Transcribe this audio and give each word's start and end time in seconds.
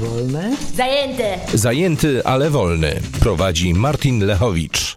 Wolne? 0.00 0.56
Zajęte! 0.74 1.38
Zajęty, 1.54 2.24
ale 2.24 2.50
wolny. 2.50 3.00
Prowadzi 3.20 3.74
Martin 3.74 4.24
Lechowicz. 4.24 4.96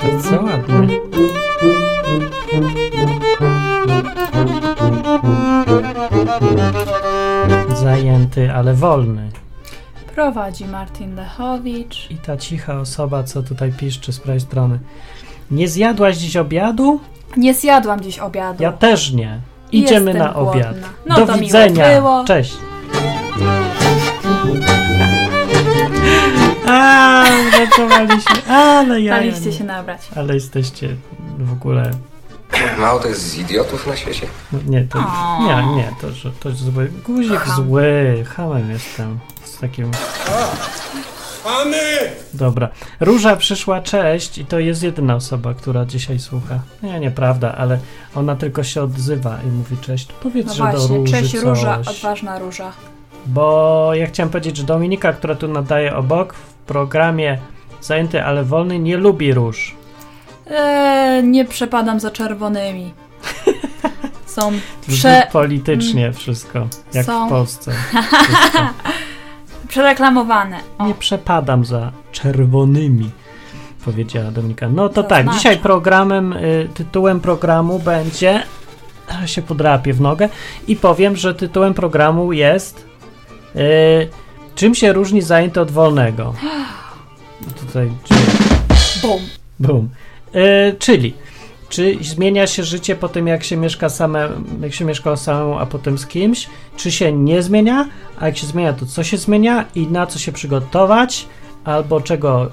To 0.00 0.06
co 0.30 0.42
ładnie. 0.42 1.00
Zajęty, 7.76 8.52
ale 8.52 8.74
wolny. 8.74 9.30
Prowadzi 10.14 10.64
Martin 10.64 11.14
Lechowicz. 11.14 12.10
I 12.10 12.16
ta 12.16 12.36
cicha 12.36 12.80
osoba, 12.80 13.22
co 13.22 13.42
tutaj 13.42 13.72
piszczy 13.72 14.12
z 14.12 14.20
prawej 14.20 14.40
strony. 14.40 14.78
Nie 15.50 15.68
zjadłaś 15.68 16.16
dziś 16.16 16.36
obiadu? 16.36 17.00
Nie 17.36 17.54
zjadłam 17.54 18.00
dziś 18.00 18.18
obiadu. 18.18 18.62
Ja 18.62 18.72
też 18.72 19.12
nie. 19.12 19.38
Idziemy 19.72 20.10
Jestem 20.10 20.26
na 20.26 20.34
obiad. 20.34 20.66
głodna. 20.70 20.88
No 21.06 21.14
Do 21.16 21.26
to 21.26 21.32
miło 21.32 21.40
widzenia. 21.46 21.88
było. 22.00 22.24
Cześć. 22.24 22.54
A, 26.68 27.24
uratowaliśmy. 27.48 28.54
Ale 28.54 29.00
ja. 29.00 29.14
Daliście 29.16 29.52
się 29.52 29.64
nabrać. 29.64 30.00
Ale 30.16 30.34
jesteście 30.34 30.88
w 31.38 31.52
ogóle. 31.52 31.90
Mało 32.78 33.00
to 33.00 33.08
jest 33.08 33.20
z 33.22 33.38
idiotów 33.38 33.86
na 33.86 33.96
świecie. 33.96 34.26
no 34.52 34.58
Nie, 34.66 34.84
to. 34.84 34.98
Nie, 35.40 35.76
nie, 35.76 35.88
to, 36.00 36.06
to 36.40 36.48
jest 36.48 36.60
zły. 36.60 36.90
Guzik 37.06 37.46
zły. 37.56 38.24
Hamem 38.36 38.70
jestem. 38.70 39.18
Z 39.44 39.58
takim. 39.58 39.90
Dobra. 42.34 42.68
Róża 43.00 43.36
przyszła, 43.36 43.80
cześć, 43.80 44.38
i 44.38 44.44
to 44.46 44.58
jest 44.58 44.82
jedyna 44.82 45.14
osoba, 45.14 45.54
która 45.54 45.84
dzisiaj 45.84 46.18
słucha. 46.18 46.58
Nie, 46.82 47.00
nieprawda, 47.00 47.54
ale 47.54 47.78
ona 48.14 48.36
tylko 48.36 48.62
się 48.64 48.82
odzywa 48.82 49.38
i 49.46 49.50
mówi 49.50 49.76
cześć. 49.76 50.08
Powiedz, 50.22 50.46
No 50.46 50.54
że 50.54 50.64
do 50.64 50.70
właśnie, 50.78 50.96
Róży 50.96 51.12
cześć 51.12 51.32
coś. 51.32 51.42
róża, 51.42 51.78
odważna 51.86 52.38
róża. 52.38 52.72
Bo 53.26 53.90
ja 53.94 54.06
chciałem 54.06 54.30
powiedzieć, 54.30 54.56
że 54.56 54.62
Dominika, 54.64 55.12
która 55.12 55.34
tu 55.34 55.48
nadaje 55.48 55.96
obok 55.96 56.34
w 56.34 56.52
programie 56.66 57.38
Zajęty, 57.82 58.24
ale 58.24 58.44
wolny, 58.44 58.78
nie 58.78 58.96
lubi 58.96 59.34
róż. 59.34 59.74
Eee, 60.50 61.24
nie 61.24 61.44
przepadam 61.44 62.00
za 62.00 62.10
czerwonymi. 62.10 62.94
Są 64.26 64.52
prze, 64.88 65.26
politycznie 65.32 66.12
wszystko, 66.12 66.66
jak 66.94 67.06
są- 67.06 67.26
w 67.26 67.30
Polsce. 67.30 67.72
Przereklamowane. 69.74 70.60
O, 70.78 70.86
Nie 70.86 70.94
przepadam 70.94 71.64
za 71.64 71.92
czerwonymi, 72.12 73.10
powiedziała 73.84 74.30
Dominika. 74.30 74.68
No 74.68 74.88
to 74.88 74.94
To 75.02 75.08
tak, 75.08 75.22
znaczy. 75.22 75.38
dzisiaj 75.38 75.58
programem, 75.58 76.32
y, 76.32 76.68
tytułem 76.74 77.20
programu 77.20 77.78
będzie. 77.78 78.42
Się 79.26 79.42
podrapię 79.42 79.92
w 79.92 80.00
nogę 80.00 80.28
i 80.68 80.76
powiem, 80.76 81.16
że 81.16 81.34
tytułem 81.34 81.74
programu 81.74 82.32
jest. 82.32 82.84
Y, 83.56 84.08
czym 84.54 84.74
się 84.74 84.92
różni 84.92 85.22
zajęty 85.22 85.60
od 85.60 85.70
wolnego? 85.70 86.34
Tutaj. 87.66 87.90
bum. 89.02 89.20
Bum. 89.60 89.88
Y, 90.34 90.76
czyli. 90.78 91.14
Czy 91.74 91.98
zmienia 92.00 92.46
się 92.46 92.64
życie 92.64 92.96
po 92.96 93.08
tym, 93.08 93.26
jak 93.26 93.44
się 93.44 93.56
mieszka 93.56 93.88
same, 93.88 94.28
jak 94.60 94.74
się 94.74 94.84
mieszka 94.84 95.16
samemu, 95.16 95.58
a 95.58 95.66
potem 95.66 95.98
z 95.98 96.06
kimś? 96.06 96.48
Czy 96.76 96.92
się 96.92 97.12
nie 97.12 97.42
zmienia? 97.42 97.88
A 98.20 98.26
jak 98.26 98.36
się 98.36 98.46
zmienia, 98.46 98.72
to 98.72 98.86
co 98.86 99.04
się 99.04 99.16
zmienia 99.16 99.64
i 99.74 99.86
na 99.86 100.06
co 100.06 100.18
się 100.18 100.32
przygotować? 100.32 101.26
Albo 101.64 102.00
czego 102.00 102.50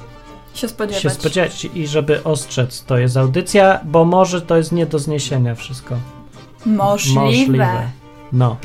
Się 0.53 0.67
spodziewać. 0.67 1.01
się 1.03 1.09
spodziewać 1.09 1.67
i 1.75 1.87
żeby 1.87 2.23
ostrzec, 2.23 2.83
to 2.83 2.97
jest 2.97 3.17
audycja, 3.17 3.79
bo 3.83 4.05
może 4.05 4.41
to 4.41 4.57
jest 4.57 4.71
nie 4.71 4.85
do 4.85 4.99
zniesienia 4.99 5.55
wszystko. 5.55 5.95
Możliwe. 6.65 7.89
No. 8.33 8.57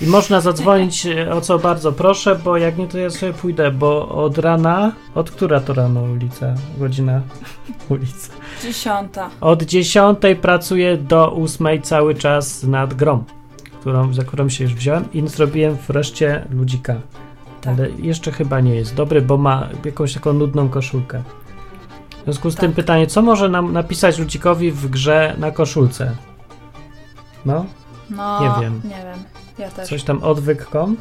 I 0.00 0.06
można 0.06 0.40
zadzwonić, 0.40 1.06
e, 1.06 1.32
o 1.32 1.40
co 1.40 1.58
bardzo 1.58 1.92
proszę, 1.92 2.36
bo 2.44 2.56
jak 2.56 2.78
nie, 2.78 2.88
to 2.88 2.98
ja 2.98 3.10
sobie 3.10 3.32
pójdę, 3.32 3.70
bo 3.70 4.08
od 4.08 4.38
rana, 4.38 4.92
od 5.14 5.30
która 5.30 5.60
to 5.60 5.74
rano 5.74 6.02
ulica? 6.02 6.54
Godzina 6.78 7.20
ulica. 7.88 8.32
Dziesiąta. 8.62 9.30
Od 9.40 9.62
10 9.62 10.18
pracuję 10.42 10.96
do 10.96 11.32
8 11.32 11.82
cały 11.82 12.14
czas 12.14 12.62
nad 12.62 12.94
grą, 12.94 13.24
którą, 13.80 14.14
za 14.14 14.24
którą 14.24 14.48
się 14.48 14.64
już 14.64 14.74
wziąłem 14.74 15.12
i 15.12 15.28
zrobiłem 15.28 15.76
wreszcie 15.88 16.44
ludzika. 16.50 16.94
Tak. 17.60 17.74
Ale 17.78 17.90
jeszcze 17.90 18.32
chyba 18.32 18.60
nie 18.60 18.74
jest 18.74 18.94
dobry, 18.94 19.22
bo 19.22 19.36
ma 19.36 19.68
jakąś 19.84 20.14
taką 20.14 20.32
nudną 20.32 20.68
koszulkę. 20.68 21.22
W 22.20 22.24
związku 22.24 22.50
z 22.50 22.54
tym 22.56 22.70
Tak. 22.70 22.76
pytanie, 22.76 23.06
co 23.06 23.22
może 23.22 23.48
nam 23.48 23.72
napisać 23.72 24.18
ludzikowi 24.18 24.70
w 24.72 24.90
grze 24.90 25.34
na 25.38 25.50
koszulce? 25.50 26.16
No, 27.46 27.64
No, 28.10 28.40
Nie 28.40 28.62
wiem. 28.62 28.80
Nie 28.84 28.90
wiem. 28.90 29.33
Ja 29.58 29.70
też. 29.70 29.88
coś 29.88 30.02
tam 30.02 30.22
odwyk.com? 30.22 30.96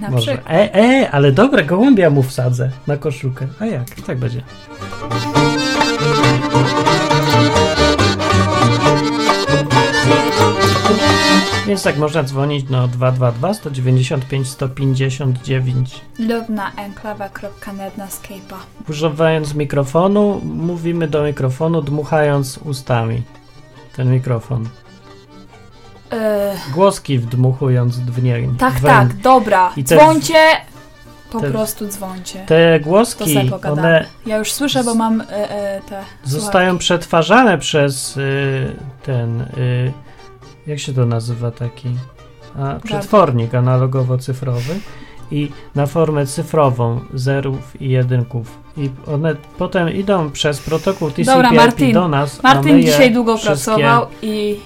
Na 0.00 0.10
Może. 0.10 0.32
przykład. 0.32 0.54
E, 0.54 0.74
e, 0.74 1.10
ale 1.10 1.32
dobra, 1.32 1.62
gołębia 1.62 2.10
mu 2.10 2.22
wsadzę 2.22 2.70
na 2.86 2.96
koszulkę. 2.96 3.46
A 3.60 3.66
jak? 3.66 3.90
Tak 4.06 4.18
będzie. 4.18 4.42
Więc 11.66 11.82
tak 11.82 11.96
można 11.96 12.22
dzwonić 12.22 12.66
no 12.70 12.88
222 12.88 13.54
195 13.54 14.48
159. 14.48 16.00
lub 16.18 16.48
na 16.48 16.72
enklawa.net 16.74 17.96
na 17.96 18.06
Skype'a. 18.06 18.56
Używając 18.88 19.54
mikrofonu, 19.54 20.40
mówimy 20.44 21.08
do 21.08 21.24
mikrofonu, 21.24 21.82
dmuchając 21.82 22.58
ustami. 22.58 23.22
Ten 23.96 24.12
mikrofon. 24.12 24.68
Eee, 26.10 26.56
Głoski 26.74 27.18
wdmuchując 27.18 27.96
dźwięk. 27.96 28.58
tak, 28.58 28.74
wę- 28.74 28.86
tak, 28.86 29.16
dobra. 29.16 29.72
I 29.76 29.84
te- 29.84 29.96
Dzwońcie. 29.96 30.34
Po 31.32 31.40
te- 31.40 31.50
prostu 31.50 31.88
dzwońcie. 31.88 32.44
Te 32.46 32.80
głoski, 32.80 33.50
one 33.72 34.06
Ja 34.26 34.36
już 34.36 34.52
słyszę, 34.52 34.84
bo 34.84 34.94
mam 34.94 35.20
e, 35.20 35.26
e, 35.50 35.80
te. 35.88 36.02
zostają 36.24 36.78
przetwarzane 36.78 37.58
przez 37.58 38.16
y, 38.16 38.76
ten. 39.02 39.40
Y, 39.40 39.92
jak 40.66 40.78
się 40.78 40.92
to 40.94 41.06
nazywa 41.06 41.50
taki? 41.50 41.88
A, 42.58 42.74
przetwornik 42.84 43.52
analogowo-cyfrowy 43.54 44.74
i 45.30 45.50
na 45.74 45.86
formę 45.86 46.26
cyfrową 46.26 47.00
zerów 47.14 47.80
i 47.82 47.88
jedynków. 47.88 48.58
I 48.76 48.90
one 49.14 49.34
potem 49.58 49.90
idą 49.90 50.30
przez 50.30 50.60
protokół 50.60 51.08
Dobra, 51.10 51.34
TCP/IP 51.34 51.56
Martin. 51.56 51.92
do 51.92 52.08
nas. 52.08 52.42
Martin 52.42 52.82
dzisiaj 52.82 53.12
długo 53.12 53.38
pracował 53.38 54.06
i 54.22 54.60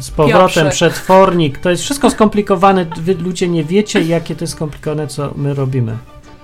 Z 0.00 0.10
powrotem 0.10 0.40
Piotrze. 0.64 0.70
przetwornik. 0.70 1.58
To 1.58 1.70
jest 1.70 1.82
wszystko 1.82 2.10
skomplikowane. 2.10 2.86
Wy 2.96 3.14
ludzie 3.14 3.48
nie 3.48 3.64
wiecie, 3.64 4.00
jakie 4.02 4.36
to 4.36 4.44
jest 4.44 4.52
skomplikowane, 4.52 5.06
co 5.06 5.32
my 5.36 5.54
robimy. 5.54 5.96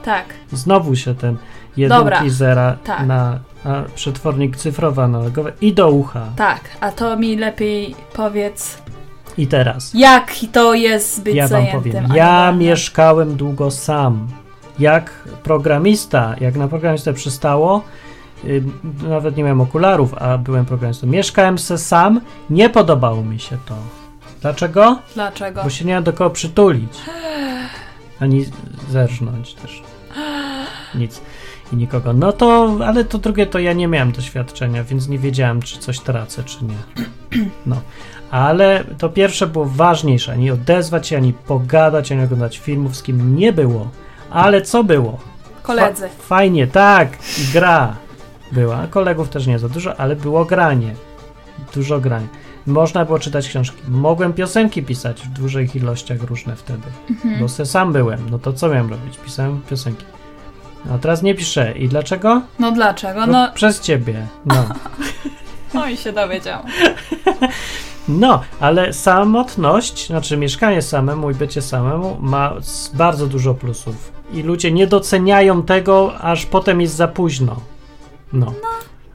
tak. 0.05 0.25
Znowu 0.53 0.97
się 0.97 1.15
ten 1.15 1.37
jedynki 1.77 1.99
Dobra, 2.05 2.23
zera 2.29 2.77
tak. 2.85 3.07
na 3.07 3.39
a, 3.65 3.83
przetwornik 3.95 4.57
cyfrowy 4.57 5.03
analogowy 5.03 5.53
i 5.61 5.73
do 5.73 5.91
ucha. 5.91 6.27
Tak, 6.37 6.61
a 6.81 6.93
to 6.93 7.17
mi 7.17 7.37
lepiej 7.37 7.95
powiedz, 8.13 8.79
I 9.39 9.47
teraz. 9.47 9.91
jak 9.95 10.33
to 10.53 10.75
jest 10.75 11.23
być 11.23 11.35
ja 11.35 11.43
wam 11.43 11.51
zajętym. 11.51 11.81
powiem. 11.93 12.05
a 12.05 12.09
nie 12.09 12.17
Ja 12.19 12.53
mieszkałem 12.53 13.37
długo 13.37 13.71
sam. 13.71 14.29
Jak 14.79 15.11
programista, 15.43 16.35
jak 16.41 16.57
na 16.57 16.69
programistę 16.69 17.13
przystało, 17.13 17.83
nawet 19.09 19.37
nie 19.37 19.43
miałem 19.43 19.61
okularów, 19.61 20.15
a 20.15 20.39
byłem 20.39 20.65
programistą. 20.65 21.07
Mieszkałem 21.07 21.59
se 21.59 21.79
sam, 21.79 22.21
nie 22.51 22.71
podobało 22.71 23.23
mi 23.23 23.41
się 23.41 23.57
to. 23.67 23.75
Dlaczego? 24.41 24.99
Dlaczego? 25.15 25.63
Bo 25.63 25.71
się 25.71 25.85
nie 25.85 25.95
ma 25.95 26.03
do 26.03 26.13
kogo 26.13 26.31
przytulić. 26.31 26.93
Ani 28.21 28.47
zerżnąć 28.91 29.55
też. 29.55 29.83
Nic. 30.95 31.21
I 31.73 31.77
nikogo. 31.77 32.13
No 32.13 32.33
to, 32.33 32.77
ale 32.87 33.05
to 33.05 33.19
drugie 33.19 33.47
to 33.47 33.59
ja 33.59 33.73
nie 33.73 33.89
miałem 33.89 34.13
doświadczenia, 34.13 34.85
więc 34.85 35.09
nie 35.09 35.19
wiedziałem, 35.19 35.63
czy 35.63 35.79
coś 35.79 36.01
tracę, 36.01 36.45
czy 36.45 36.59
nie. 36.65 36.75
No. 37.67 37.77
Ale 38.31 38.85
to 38.99 39.09
pierwsze 39.09 39.47
było 39.47 39.65
ważniejsze. 39.65 40.33
Ani 40.33 40.51
odezwać 40.51 41.09
się, 41.09 41.17
ani 41.17 41.33
pogadać, 41.33 42.13
ani 42.13 42.25
oglądać 42.25 42.59
filmów, 42.59 42.97
z 42.97 43.03
kim 43.03 43.37
nie 43.37 43.53
było. 43.53 43.91
Ale 44.31 44.63
co 44.63 44.85
było? 44.85 45.19
Koledzy. 45.63 46.09
Fa- 46.09 46.23
fajnie, 46.23 46.67
tak. 46.67 47.09
I 47.39 47.53
gra 47.53 47.97
była. 48.53 48.87
Kolegów 48.91 49.29
też 49.29 49.47
nie 49.47 49.59
za 49.59 49.69
dużo, 49.69 50.01
ale 50.01 50.17
było 50.17 50.45
granie. 50.45 50.95
Dużo 51.75 52.01
grań. 52.01 52.29
Można 52.67 53.05
było 53.05 53.19
czytać 53.19 53.49
książki. 53.49 53.83
Mogłem 53.89 54.33
piosenki 54.33 54.83
pisać 54.83 55.23
w 55.23 55.29
dużych 55.29 55.77
ilościach 55.77 56.23
różne 56.23 56.57
wtedy. 56.57 56.89
Mhm. 57.11 57.41
Bo 57.41 57.49
se 57.49 57.67
sam 57.67 57.93
byłem. 57.93 58.31
No 58.31 58.39
to 58.39 58.53
co 58.53 58.69
miałem 58.69 58.91
robić? 58.91 59.19
Pisałem 59.19 59.61
piosenki. 59.71 60.05
A 60.95 60.99
teraz 60.99 61.23
nie 61.23 61.35
piszę. 61.35 61.73
I 61.73 61.89
dlaczego? 61.89 62.43
No 62.59 62.73
dlaczego? 62.73 63.27
No, 63.27 63.33
No, 63.33 63.53
przez 63.55 63.81
ciebie. 63.81 64.27
No. 64.47 64.55
no 65.75 65.89
i 65.89 65.97
się 65.97 66.13
dowiedział. 66.13 66.63
No, 68.09 68.43
ale 68.61 68.93
samotność, 68.93 70.07
znaczy 70.07 70.37
mieszkanie 70.37 70.83
samemu 70.83 71.31
i 71.31 71.35
bycie 71.35 71.63
samemu 71.63 72.17
ma 72.21 72.53
bardzo 72.95 73.27
dużo 73.27 73.55
plusów. 73.55 74.13
I 74.33 74.43
ludzie 74.43 74.73
nie 74.73 74.87
doceniają 74.87 75.63
tego, 75.63 76.19
aż 76.19 76.47
potem 76.47 76.81
jest 76.81 76.95
za 76.95 77.09
późno. 77.09 77.61
No. 78.33 78.55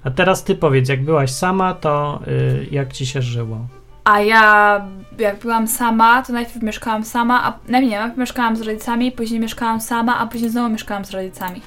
A 0.03 0.11
teraz 0.11 0.43
ty 0.43 0.55
powiedz, 0.55 0.89
jak 0.89 1.03
byłaś 1.03 1.31
sama, 1.31 1.73
to 1.73 2.19
y, 2.27 2.67
jak 2.71 2.93
ci 2.93 3.05
się 3.05 3.21
żyło? 3.21 3.57
A 4.03 4.19
ja, 4.19 4.85
jak 5.19 5.39
byłam 5.39 5.67
sama, 5.67 6.23
to 6.23 6.33
najpierw 6.33 6.63
mieszkałam 6.63 7.03
sama, 7.05 7.43
a 7.43 7.71
nie, 7.71 7.87
nie, 7.87 7.99
najpierw 7.99 8.17
mieszkałam 8.17 8.55
z 8.55 8.61
rodzicami, 8.61 9.11
później 9.11 9.39
mieszkałam 9.39 9.81
sama, 9.81 10.19
a 10.19 10.27
później 10.27 10.49
znowu 10.51 10.69
mieszkałam 10.69 11.05
z 11.05 11.11
rodzicami. 11.11 11.61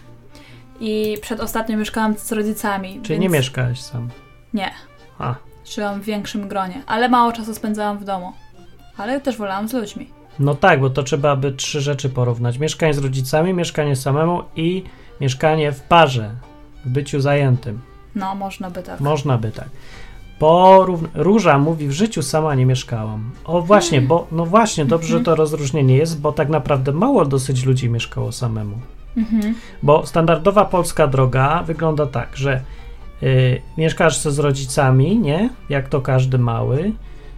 I 0.80 1.18
przedostatnio 1.22 1.76
mieszkałam 1.76 2.14
z 2.18 2.32
rodzicami. 2.32 2.88
Czyli 2.88 3.08
więc... 3.08 3.22
nie 3.22 3.28
mieszkałeś 3.28 3.80
sam. 3.80 4.08
Nie. 4.54 4.70
A, 5.18 5.34
Żyłam 5.64 6.00
w 6.00 6.04
większym 6.04 6.48
gronie, 6.48 6.82
ale 6.86 7.08
mało 7.08 7.32
czasu 7.32 7.54
spędzałam 7.54 7.98
w 7.98 8.04
domu. 8.04 8.32
Ale 8.96 9.20
też 9.20 9.36
wolałam 9.36 9.68
z 9.68 9.72
ludźmi. 9.72 10.08
no 10.38 10.54
tak, 10.54 10.80
bo 10.80 10.90
to 10.90 11.02
trzeba 11.02 11.36
by 11.36 11.52
trzy 11.52 11.80
rzeczy 11.80 12.08
porównać. 12.10 12.58
Mieszkanie 12.58 12.94
z 12.94 12.98
rodzicami, 12.98 13.54
mieszkanie 13.54 13.96
samemu 13.96 14.42
i 14.56 14.84
mieszkanie 15.20 15.72
w 15.72 15.82
parze, 15.82 16.30
w 16.84 16.88
byciu 16.88 17.20
zajętym. 17.20 17.80
No, 18.14 18.34
można 18.34 18.70
by 18.70 18.82
tak. 18.82 19.00
Można 19.00 19.38
by 19.38 19.50
tak. 19.50 19.68
Porówn- 20.40 21.08
Róża 21.14 21.58
mówi, 21.58 21.88
w 21.88 21.92
życiu 21.92 22.22
sama 22.22 22.54
nie 22.54 22.66
mieszkałam. 22.66 23.30
O 23.44 23.62
właśnie, 23.62 24.00
bo 24.00 24.26
no 24.32 24.46
właśnie, 24.46 24.84
dobrze, 24.84 25.08
że 25.08 25.24
to 25.24 25.34
rozróżnienie 25.34 25.96
jest, 25.96 26.20
bo 26.20 26.32
tak 26.32 26.48
naprawdę 26.48 26.92
mało 26.92 27.24
dosyć 27.24 27.64
ludzi 27.64 27.90
mieszkało 27.90 28.32
samemu. 28.32 28.76
Mhm. 29.16 29.54
Bo 29.82 30.06
standardowa 30.06 30.64
polska 30.64 31.06
droga 31.06 31.62
wygląda 31.62 32.06
tak, 32.06 32.36
że 32.36 32.60
y, 33.22 33.62
mieszkasz 33.78 34.18
z 34.18 34.38
rodzicami, 34.38 35.18
nie? 35.18 35.50
Jak 35.68 35.88
to 35.88 36.00
każdy 36.00 36.38
mały 36.38 36.92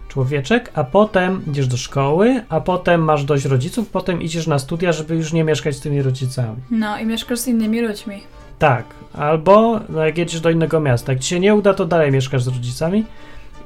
człowieczek, 0.07 0.71
a 0.73 0.83
potem 0.83 1.41
idziesz 1.47 1.67
do 1.67 1.77
szkoły, 1.77 2.43
a 2.49 2.61
potem 2.61 3.01
masz 3.01 3.23
dość 3.23 3.45
rodziców, 3.45 3.89
potem 3.89 4.21
idziesz 4.21 4.47
na 4.47 4.59
studia, 4.59 4.91
żeby 4.91 5.15
już 5.15 5.33
nie 5.33 5.43
mieszkać 5.43 5.75
z 5.75 5.79
tymi 5.79 6.01
rodzicami. 6.01 6.55
No 6.71 6.99
i 6.99 7.05
mieszkasz 7.05 7.39
z 7.39 7.47
innymi 7.47 7.81
ludźmi. 7.81 8.21
Tak, 8.59 8.85
albo 9.13 9.79
no, 9.89 10.05
jak 10.05 10.17
jedziesz 10.17 10.41
do 10.41 10.49
innego 10.49 10.79
miasta. 10.79 11.11
Jak 11.11 11.21
ci 11.21 11.29
się 11.29 11.39
nie 11.39 11.55
uda, 11.55 11.73
to 11.73 11.85
dalej 11.85 12.11
mieszkasz 12.11 12.43
z 12.43 12.47
rodzicami 12.47 13.05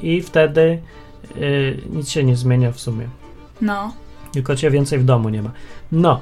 i 0.02 0.22
wtedy 0.22 0.82
y, 1.38 1.78
nic 1.90 2.10
się 2.10 2.24
nie 2.24 2.36
zmienia 2.36 2.72
w 2.72 2.80
sumie. 2.80 3.08
No. 3.62 3.94
Tylko 4.34 4.56
cię 4.56 4.72
więcej 4.72 5.00
w 5.00 5.04
domu 5.04 5.30
nie 5.30 5.42
ma. 5.42 5.52
No, 5.92 6.22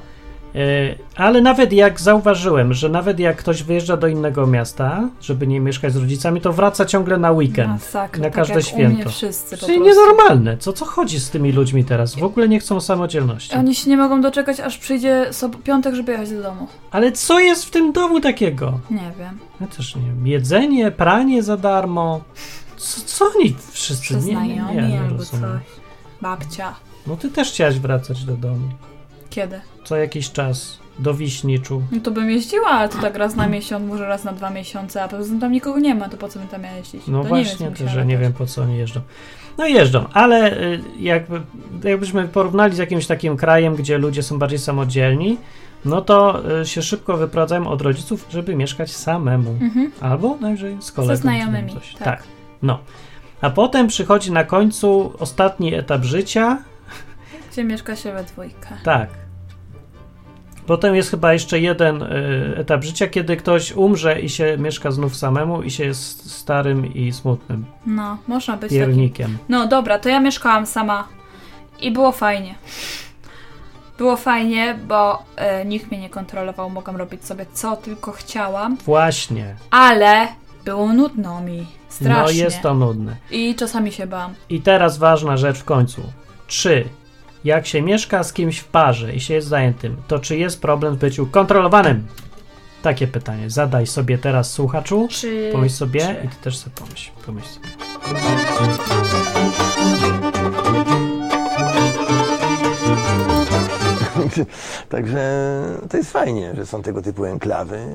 ale 1.16 1.40
nawet 1.40 1.72
jak 1.72 2.00
zauważyłem, 2.00 2.74
że 2.74 2.88
nawet 2.88 3.18
jak 3.18 3.36
ktoś 3.36 3.62
wyjeżdża 3.62 3.96
do 3.96 4.06
innego 4.06 4.46
miasta, 4.46 5.08
żeby 5.20 5.46
nie 5.46 5.60
mieszkać 5.60 5.92
z 5.92 5.96
rodzicami, 5.96 6.40
to 6.40 6.52
wraca 6.52 6.84
ciągle 6.84 7.18
na 7.18 7.30
weekend. 7.30 7.68
Masakra, 7.68 8.18
na 8.18 8.24
tak 8.24 8.34
każde 8.34 8.54
jak 8.54 8.64
święto. 8.64 8.92
U 8.92 8.94
mnie 8.94 9.08
wszyscy 9.08 9.58
po 9.58 9.66
Czyli 9.66 9.80
nienormalne. 9.80 10.56
Co, 10.58 10.72
co 10.72 10.84
chodzi 10.84 11.20
z 11.20 11.30
tymi 11.30 11.52
ludźmi 11.52 11.84
teraz? 11.84 12.14
W 12.14 12.24
ogóle 12.24 12.48
nie 12.48 12.60
chcą 12.60 12.80
samodzielności. 12.80 13.56
Oni 13.56 13.74
się 13.74 13.90
nie 13.90 13.96
mogą 13.96 14.20
doczekać, 14.20 14.60
aż 14.60 14.78
przyjdzie 14.78 15.26
sob- 15.30 15.62
piątek, 15.62 15.94
żeby 15.94 16.12
jechać 16.12 16.30
do 16.30 16.42
domu. 16.42 16.66
Ale 16.90 17.12
co 17.12 17.40
jest 17.40 17.64
w 17.64 17.70
tym 17.70 17.92
domu 17.92 18.20
takiego? 18.20 18.80
Nie 18.90 19.12
wiem. 19.18 19.38
Ja 19.60 19.66
też 19.66 19.96
nie 19.96 20.02
wiem. 20.02 20.26
Jedzenie, 20.26 20.90
pranie 20.90 21.42
za 21.42 21.56
darmo. 21.56 22.20
Co, 22.76 23.00
co 23.06 23.24
oni 23.36 23.56
wszyscy? 23.70 24.16
Nie, 24.16 24.34
nie, 24.34 24.46
nie, 24.48 24.88
nie 24.88 25.00
albo 25.00 25.16
rozumiem. 25.16 25.50
coś. 25.50 25.62
Babcia. 26.20 26.74
No 27.06 27.16
ty 27.16 27.30
też 27.30 27.48
chciałaś 27.50 27.78
wracać 27.78 28.24
do 28.24 28.36
domu. 28.36 28.68
Kiedy? 29.30 29.60
Co 29.84 29.96
jakiś 29.96 30.32
czas. 30.32 30.80
Do 30.98 31.14
Wiśniczu. 31.14 31.82
No 31.92 32.00
to 32.00 32.10
bym 32.10 32.30
jeździła, 32.30 32.68
ale 32.68 32.88
to 32.88 32.98
tak 32.98 33.16
raz 33.16 33.36
na 33.36 33.46
miesiąc, 33.46 33.88
może 33.88 34.06
raz 34.06 34.24
na 34.24 34.32
dwa 34.32 34.50
miesiące, 34.50 35.02
a 35.02 35.08
poza 35.08 35.28
tym 35.30 35.40
tam 35.40 35.52
nikogo 35.52 35.80
nie 35.80 35.94
ma, 35.94 36.08
to 36.08 36.16
po 36.16 36.28
co 36.28 36.38
my 36.38 36.46
tam 36.46 36.62
miała 36.62 36.76
jeździć? 36.76 37.02
No 37.06 37.22
to 37.22 37.28
właśnie, 37.28 37.66
nie 37.66 37.74
wiem, 37.74 37.88
że 37.88 38.06
nie 38.06 38.18
wiem 38.18 38.32
po 38.32 38.46
co 38.46 38.62
oni 38.62 38.78
jeżdżą. 38.78 39.00
No 39.58 39.66
jeżdżą, 39.66 40.04
ale 40.12 40.60
y, 40.62 40.80
jakby, 40.98 41.40
jakbyśmy 41.84 42.28
porównali 42.28 42.74
z 42.74 42.78
jakimś 42.78 43.06
takim 43.06 43.36
krajem, 43.36 43.76
gdzie 43.76 43.98
ludzie 43.98 44.22
są 44.22 44.38
bardziej 44.38 44.58
samodzielni, 44.58 45.38
no 45.84 46.02
to 46.02 46.42
y, 46.60 46.66
się 46.66 46.82
szybko 46.82 47.16
wyprowadzają 47.16 47.68
od 47.68 47.82
rodziców, 47.82 48.26
żeby 48.30 48.56
mieszkać 48.56 48.96
samemu. 48.96 49.50
Mhm. 49.50 49.92
Albo 50.00 50.36
najwyżej 50.40 50.76
z 50.80 50.92
kolegą. 50.92 51.14
czy 51.14 51.20
znajomymi, 51.20 51.72
tak. 51.72 52.04
tak. 52.04 52.22
No. 52.62 52.78
A 53.40 53.50
potem 53.50 53.86
przychodzi 53.86 54.32
na 54.32 54.44
końcu 54.44 55.12
ostatni 55.18 55.74
etap 55.74 56.04
życia. 56.04 56.58
Gdzie 57.52 57.64
mieszka 57.64 57.96
się 57.96 58.12
we 58.12 58.24
dwójkę. 58.24 58.68
Tak. 58.84 59.08
Potem 60.66 60.94
jest 60.96 61.10
chyba 61.10 61.32
jeszcze 61.32 61.60
jeden 61.60 62.02
y, 62.02 62.54
etap 62.56 62.84
życia, 62.84 63.08
kiedy 63.08 63.36
ktoś 63.36 63.72
umrze 63.72 64.20
i 64.20 64.28
się 64.28 64.56
mieszka 64.58 64.90
znów 64.90 65.16
samemu 65.16 65.62
i 65.62 65.70
się 65.70 65.84
jest 65.84 66.30
starym 66.32 66.94
i 66.94 67.12
smutnym 67.12 67.66
No, 67.86 68.18
można 68.28 68.56
być 68.56 68.70
takim. 68.70 68.86
piernikiem. 68.86 69.38
No 69.48 69.66
dobra, 69.68 69.98
to 69.98 70.08
ja 70.08 70.20
mieszkałam 70.20 70.66
sama 70.66 71.08
i 71.80 71.90
było 71.90 72.12
fajnie. 72.12 72.54
Było 73.98 74.16
fajnie, 74.16 74.78
bo 74.88 75.22
e, 75.36 75.64
nikt 75.64 75.90
mnie 75.90 76.00
nie 76.00 76.10
kontrolował, 76.10 76.70
mogłam 76.70 76.96
robić 76.96 77.24
sobie 77.24 77.46
co 77.52 77.76
tylko 77.76 78.12
chciałam, 78.12 78.76
Właśnie. 78.76 79.54
ale 79.70 80.28
było 80.64 80.92
nudno 80.92 81.40
mi. 81.40 81.66
Strasznie. 81.88 82.22
No 82.22 82.44
jest 82.44 82.62
to 82.62 82.74
nudne. 82.74 83.16
I 83.30 83.54
czasami 83.54 83.92
się 83.92 84.06
bałam. 84.06 84.34
I 84.48 84.60
teraz 84.60 84.98
ważna 84.98 85.36
rzecz 85.36 85.58
w 85.58 85.64
końcu. 85.64 86.02
Czy 86.46 86.84
jak 87.44 87.66
się 87.66 87.82
mieszka 87.82 88.24
z 88.24 88.32
kimś 88.32 88.58
w 88.58 88.64
parze 88.64 89.14
i 89.14 89.20
się 89.20 89.34
jest 89.34 89.48
zajętym, 89.48 89.96
to 90.08 90.18
czy 90.18 90.36
jest 90.36 90.60
problem 90.60 90.94
w 90.94 90.98
byciu 90.98 91.26
kontrolowanym? 91.26 92.06
Takie 92.82 93.06
pytanie. 93.06 93.50
Zadaj 93.50 93.86
sobie 93.86 94.18
teraz 94.18 94.52
słuchaczu. 94.52 95.08
Czy... 95.10 95.48
Pomyśl 95.52 95.74
sobie 95.74 96.00
czy- 96.00 96.26
i 96.26 96.28
ty 96.28 96.36
też 96.42 96.58
sobie 96.58 96.76
pomyśl. 96.76 97.10
Pomyśl 97.26 97.48
sobie. 97.48 97.66
Także 104.88 105.20
to 105.90 105.96
jest 105.96 106.12
fajnie, 106.12 106.54
że 106.56 106.66
są 106.66 106.82
tego 106.82 107.02
typu 107.02 107.24
enklawy. 107.24 107.86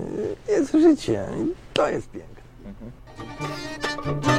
Jest 0.50 0.72
życie 0.72 1.26
i 1.38 1.54
to 1.74 1.90
jest 1.90 2.12
piękne. 2.12 2.36
Był 4.06 4.35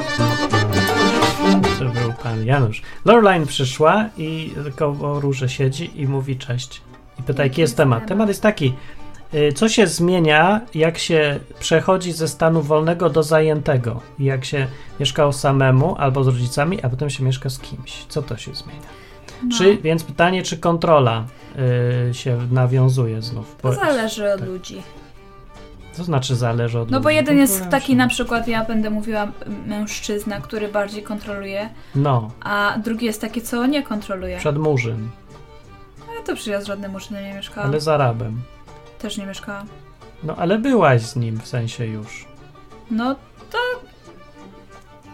pan 2.27 2.45
Janusz. 2.47 2.83
Loreline 3.05 3.47
przyszła 3.47 4.09
i 4.17 4.53
koło 4.77 5.21
róże 5.21 5.49
siedzi 5.49 5.91
i 6.01 6.07
mówi 6.09 6.37
cześć. 6.37 6.83
I 7.21 7.23
pyta, 7.23 7.43
jaki 7.45 7.61
jest 7.61 7.77
temat. 7.77 8.07
Temat 8.07 8.29
jest 8.29 8.43
taki, 8.43 8.75
y, 9.35 9.53
co 9.53 9.69
się 9.69 9.87
zmienia, 9.87 10.61
jak 10.75 10.99
się 10.99 11.41
przechodzi 11.61 12.13
ze 12.13 12.29
stanu 12.29 12.63
wolnego 12.63 13.11
do 13.11 13.23
zajętego? 13.23 14.01
Jak 14.19 14.45
się 14.45 14.67
mieszkało 15.01 15.33
samemu 15.33 15.97
albo 15.99 16.25
z 16.25 16.27
rodzicami, 16.27 16.83
a 16.83 16.89
potem 16.89 17.11
się 17.11 17.25
mieszka 17.25 17.51
z 17.51 17.59
kimś. 17.59 18.05
Co 18.09 18.23
to 18.23 18.37
się 18.37 18.55
zmienia? 18.55 18.81
No. 19.43 19.59
Czy, 19.59 19.77
więc 19.77 20.05
pytanie, 20.05 20.43
czy 20.43 20.59
kontrola 20.59 21.25
y, 22.11 22.15
się 22.15 22.39
nawiązuje 22.51 23.23
znów? 23.23 23.57
To 23.63 23.69
Bo- 23.69 23.75
zależy 23.75 24.33
od 24.33 24.41
tak. 24.41 24.49
ludzi. 24.49 24.83
To 25.97 26.05
znaczy 26.05 26.37
zależy 26.37 26.79
od 26.81 26.91
No 26.91 27.01
bo 27.01 27.11
jeden 27.11 27.39
jest 27.39 27.69
taki 27.69 27.97
na 27.97 28.09
przykład, 28.09 28.49
ja 28.49 28.65
będę 28.65 28.91
mówiła 28.91 29.29
mężczyzna, 29.67 30.41
który 30.41 30.69
bardziej 30.69 31.03
kontroluje, 31.03 31.69
No, 31.95 32.31
a 32.41 32.75
drugi 32.85 33.07
jest 33.07 33.21
taki, 33.21 33.43
co 33.43 33.67
nie 33.67 33.83
kontroluje. 33.83 34.39
przed 34.39 34.59
murzyn, 34.59 35.09
Ja 36.19 36.23
to 36.27 36.35
przyjazd 36.35 36.65
z 36.65 36.69
żadnym 36.69 36.93
murzynem 36.93 37.25
nie 37.25 37.35
mieszkałam. 37.35 37.71
ale 37.71 37.81
z 37.81 37.89
Arabem. 37.89 38.41
Też 38.99 39.19
nie 39.19 39.27
mieszkałam. 39.27 39.67
No 40.23 40.37
ale 40.37 40.59
byłaś 40.59 41.03
z 41.03 41.17
nim 41.17 41.41
w 41.41 41.47
sensie 41.47 41.87
już. 41.87 42.27
No 42.91 43.15
to... 43.51 43.59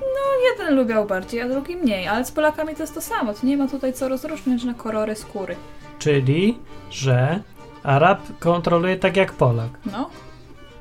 No 0.01 0.51
jeden 0.51 0.77
lubiał 0.77 1.07
bardziej, 1.07 1.41
a 1.41 1.49
drugi 1.49 1.77
mniej, 1.77 2.09
ale 2.09 2.25
z 2.25 2.33
Polakami 2.33 2.75
to 2.75 2.83
jest 2.83 2.95
to 2.95 3.01
samo. 3.01 3.35
To 3.35 3.47
nie 3.47 3.57
ma 3.57 3.69
tutaj 3.69 3.93
co 3.93 4.09
rozróżniać 4.09 4.65
na 4.65 4.75
kolory 4.75 5.17
skóry. 5.17 5.57
Czyli, 5.99 6.59
że 6.91 7.41
Arab 7.83 8.21
kontroluje 8.39 8.97
tak 8.97 9.17
jak 9.17 9.33
Polak. 9.33 9.69
No. 9.93 10.11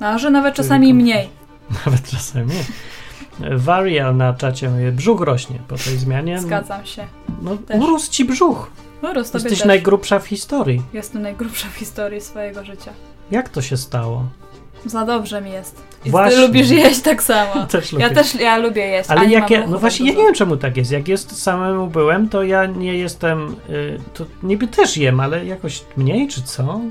No, 0.02 0.08
a 0.08 0.18
że 0.18 0.30
nawet 0.30 0.56
czasami 0.56 0.94
mniej. 0.94 1.30
Nawet 1.86 2.10
czasami. 2.10 2.52
Varial 3.52 4.18
na 4.18 4.34
czacie 4.34 4.70
mówi, 4.70 4.92
brzuch 4.92 5.22
rośnie 5.22 5.60
po 5.68 5.76
tej 5.76 5.98
zmianie. 5.98 6.40
Zgadzam 6.40 6.86
się. 6.86 7.08
No, 7.42 7.58
Też. 7.58 7.82
urósł 7.82 8.12
ci 8.12 8.26
brzuch. 8.26 8.72
No, 9.02 9.10
tobie 9.10 9.20
Jesteś 9.20 9.50
też. 9.50 9.66
najgrubsza 9.66 10.20
w 10.20 10.28
historii. 10.28 10.82
Jestem 10.94 11.22
najgrubsza 11.22 11.68
w 11.68 11.74
historii 11.76 12.22
swojego 12.22 12.64
życia. 12.64 12.92
Jak 13.32 13.50
to 13.50 13.62
się 13.62 13.78
stało? 13.78 14.26
Za 14.86 15.06
dobrze 15.06 15.42
mi 15.42 15.52
jest. 15.52 15.84
I 16.06 16.12
Właśnie. 16.12 16.36
ty 16.36 16.48
lubisz 16.48 16.70
jeść 16.70 17.02
tak 17.02 17.24
samo. 17.24 17.66
Też 17.72 17.94
Ja 17.94 18.10
też 18.10 18.36
ja 18.36 18.58
lubię 18.58 18.88
jeść. 18.88 19.10
Ale 19.10 19.30
jak 19.30 19.50
ja, 19.50 19.68
no 19.68 19.80
właśnie, 19.80 20.12
ja 20.12 20.18
nie 20.18 20.24
wiem 20.24 20.34
czemu 20.34 20.58
tak 20.58 20.78
jest. 20.78 20.92
Jak 20.92 21.08
jest 21.08 21.42
samemu 21.44 21.88
byłem, 21.88 22.30
to 22.30 22.44
ja 22.44 22.66
nie 22.66 22.98
jestem, 22.98 23.56
y, 23.70 24.00
to 24.14 24.26
niby 24.44 24.68
też 24.68 24.98
jem, 24.98 25.20
ale 25.20 25.46
jakoś 25.46 25.84
mniej, 25.98 26.28
czy 26.28 26.44
co? 26.44 26.82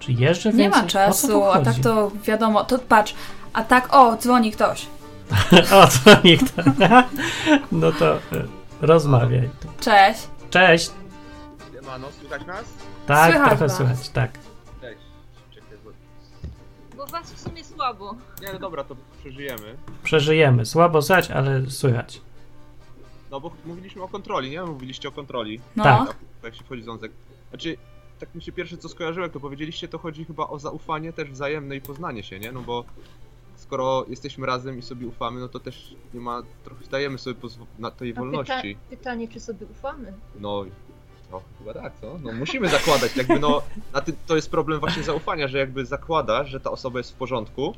Czy 0.00 0.12
jeżdżę 0.12 0.52
Nie 0.52 0.58
więcej? 0.58 0.80
ma 0.80 0.86
O 0.86 0.88
co 0.88 0.92
czasu, 0.92 1.44
a 1.44 1.60
tak 1.60 1.74
to 1.82 2.10
wiadomo, 2.24 2.64
to 2.64 2.78
patrz, 2.78 3.14
a 3.52 3.64
tak, 3.64 3.94
o, 3.94 4.16
dzwoni 4.16 4.52
ktoś. 4.52 4.86
o, 5.74 5.86
co 5.86 6.10
nikt. 6.24 6.52
no 7.72 7.92
to 7.92 8.16
y, 8.16 8.20
rozmawiaj. 8.80 9.50
Cześć. 9.80 10.20
Cześć. 10.50 10.90
Siemano, 11.74 12.06
słychać 12.20 12.46
nas? 12.46 12.64
Tak, 13.06 13.30
Słychać 13.30 13.48
trochę 13.48 13.66
was. 13.68 13.76
słychać, 13.76 14.08
tak. 14.08 14.30
Cześć. 14.80 15.00
Czekaj, 15.54 15.78
bo... 15.84 15.90
Bo 16.96 17.06
was 17.06 17.32
w 17.32 17.40
sumie 17.40 17.64
słabo. 17.64 18.14
Nie, 18.42 18.52
no 18.52 18.58
dobra, 18.58 18.84
to 18.84 18.96
przeżyjemy. 19.20 19.76
Przeżyjemy. 20.02 20.66
Słabo 20.66 21.02
słychać, 21.02 21.30
ale 21.30 21.70
słychać. 21.70 22.20
No 23.30 23.40
bo 23.40 23.50
mówiliśmy 23.66 24.02
o 24.02 24.08
kontroli, 24.08 24.50
nie? 24.50 24.62
Mówiliście 24.62 25.08
o 25.08 25.12
kontroli. 25.12 25.60
No. 25.76 25.84
Tak. 25.84 26.06
Tak, 26.06 26.16
jak 26.42 26.54
się 26.54 26.64
wchodzi 26.64 26.82
ząsek. 26.82 27.12
Znaczy, 27.50 27.76
tak 28.20 28.34
mi 28.34 28.42
się 28.42 28.52
pierwsze 28.52 28.76
co 28.76 28.88
skojarzyło, 28.88 29.24
jak 29.24 29.32
to 29.32 29.40
powiedzieliście, 29.40 29.88
to 29.88 29.98
chodzi 29.98 30.24
chyba 30.24 30.48
o 30.48 30.58
zaufanie 30.58 31.12
też 31.12 31.30
wzajemne 31.30 31.76
i 31.76 31.80
poznanie 31.80 32.22
się, 32.22 32.38
nie? 32.38 32.52
No 32.52 32.60
bo 32.60 32.84
skoro 33.56 34.04
jesteśmy 34.08 34.46
razem 34.46 34.78
i 34.78 34.82
sobie 34.82 35.06
ufamy, 35.06 35.40
no 35.40 35.48
to 35.48 35.60
też 35.60 35.94
nie 36.14 36.20
ma, 36.20 36.42
trochę 36.64 36.84
dajemy 36.90 37.18
sobie 37.18 37.36
na 37.78 37.90
tej 37.90 38.10
A 38.10 38.14
wolności. 38.14 38.52
pyta- 38.52 38.90
pytanie, 38.90 39.28
czy 39.28 39.40
sobie 39.40 39.66
ufamy? 39.66 40.12
No, 40.40 40.64
no 41.32 41.42
chyba 41.58 41.74
tak, 41.74 41.92
co? 42.00 42.18
No 42.22 42.32
musimy 42.32 42.68
zakładać, 42.68 43.16
jakby 43.16 43.38
no, 43.38 43.62
na 43.92 44.00
tym, 44.00 44.16
to 44.26 44.36
jest 44.36 44.50
problem 44.50 44.80
właśnie 44.80 45.02
zaufania, 45.02 45.48
że 45.48 45.58
jakby 45.58 45.86
zakładasz, 45.86 46.50
że 46.50 46.60
ta 46.60 46.70
osoba 46.70 46.98
jest 46.98 47.12
w 47.12 47.14
porządku, 47.14 47.74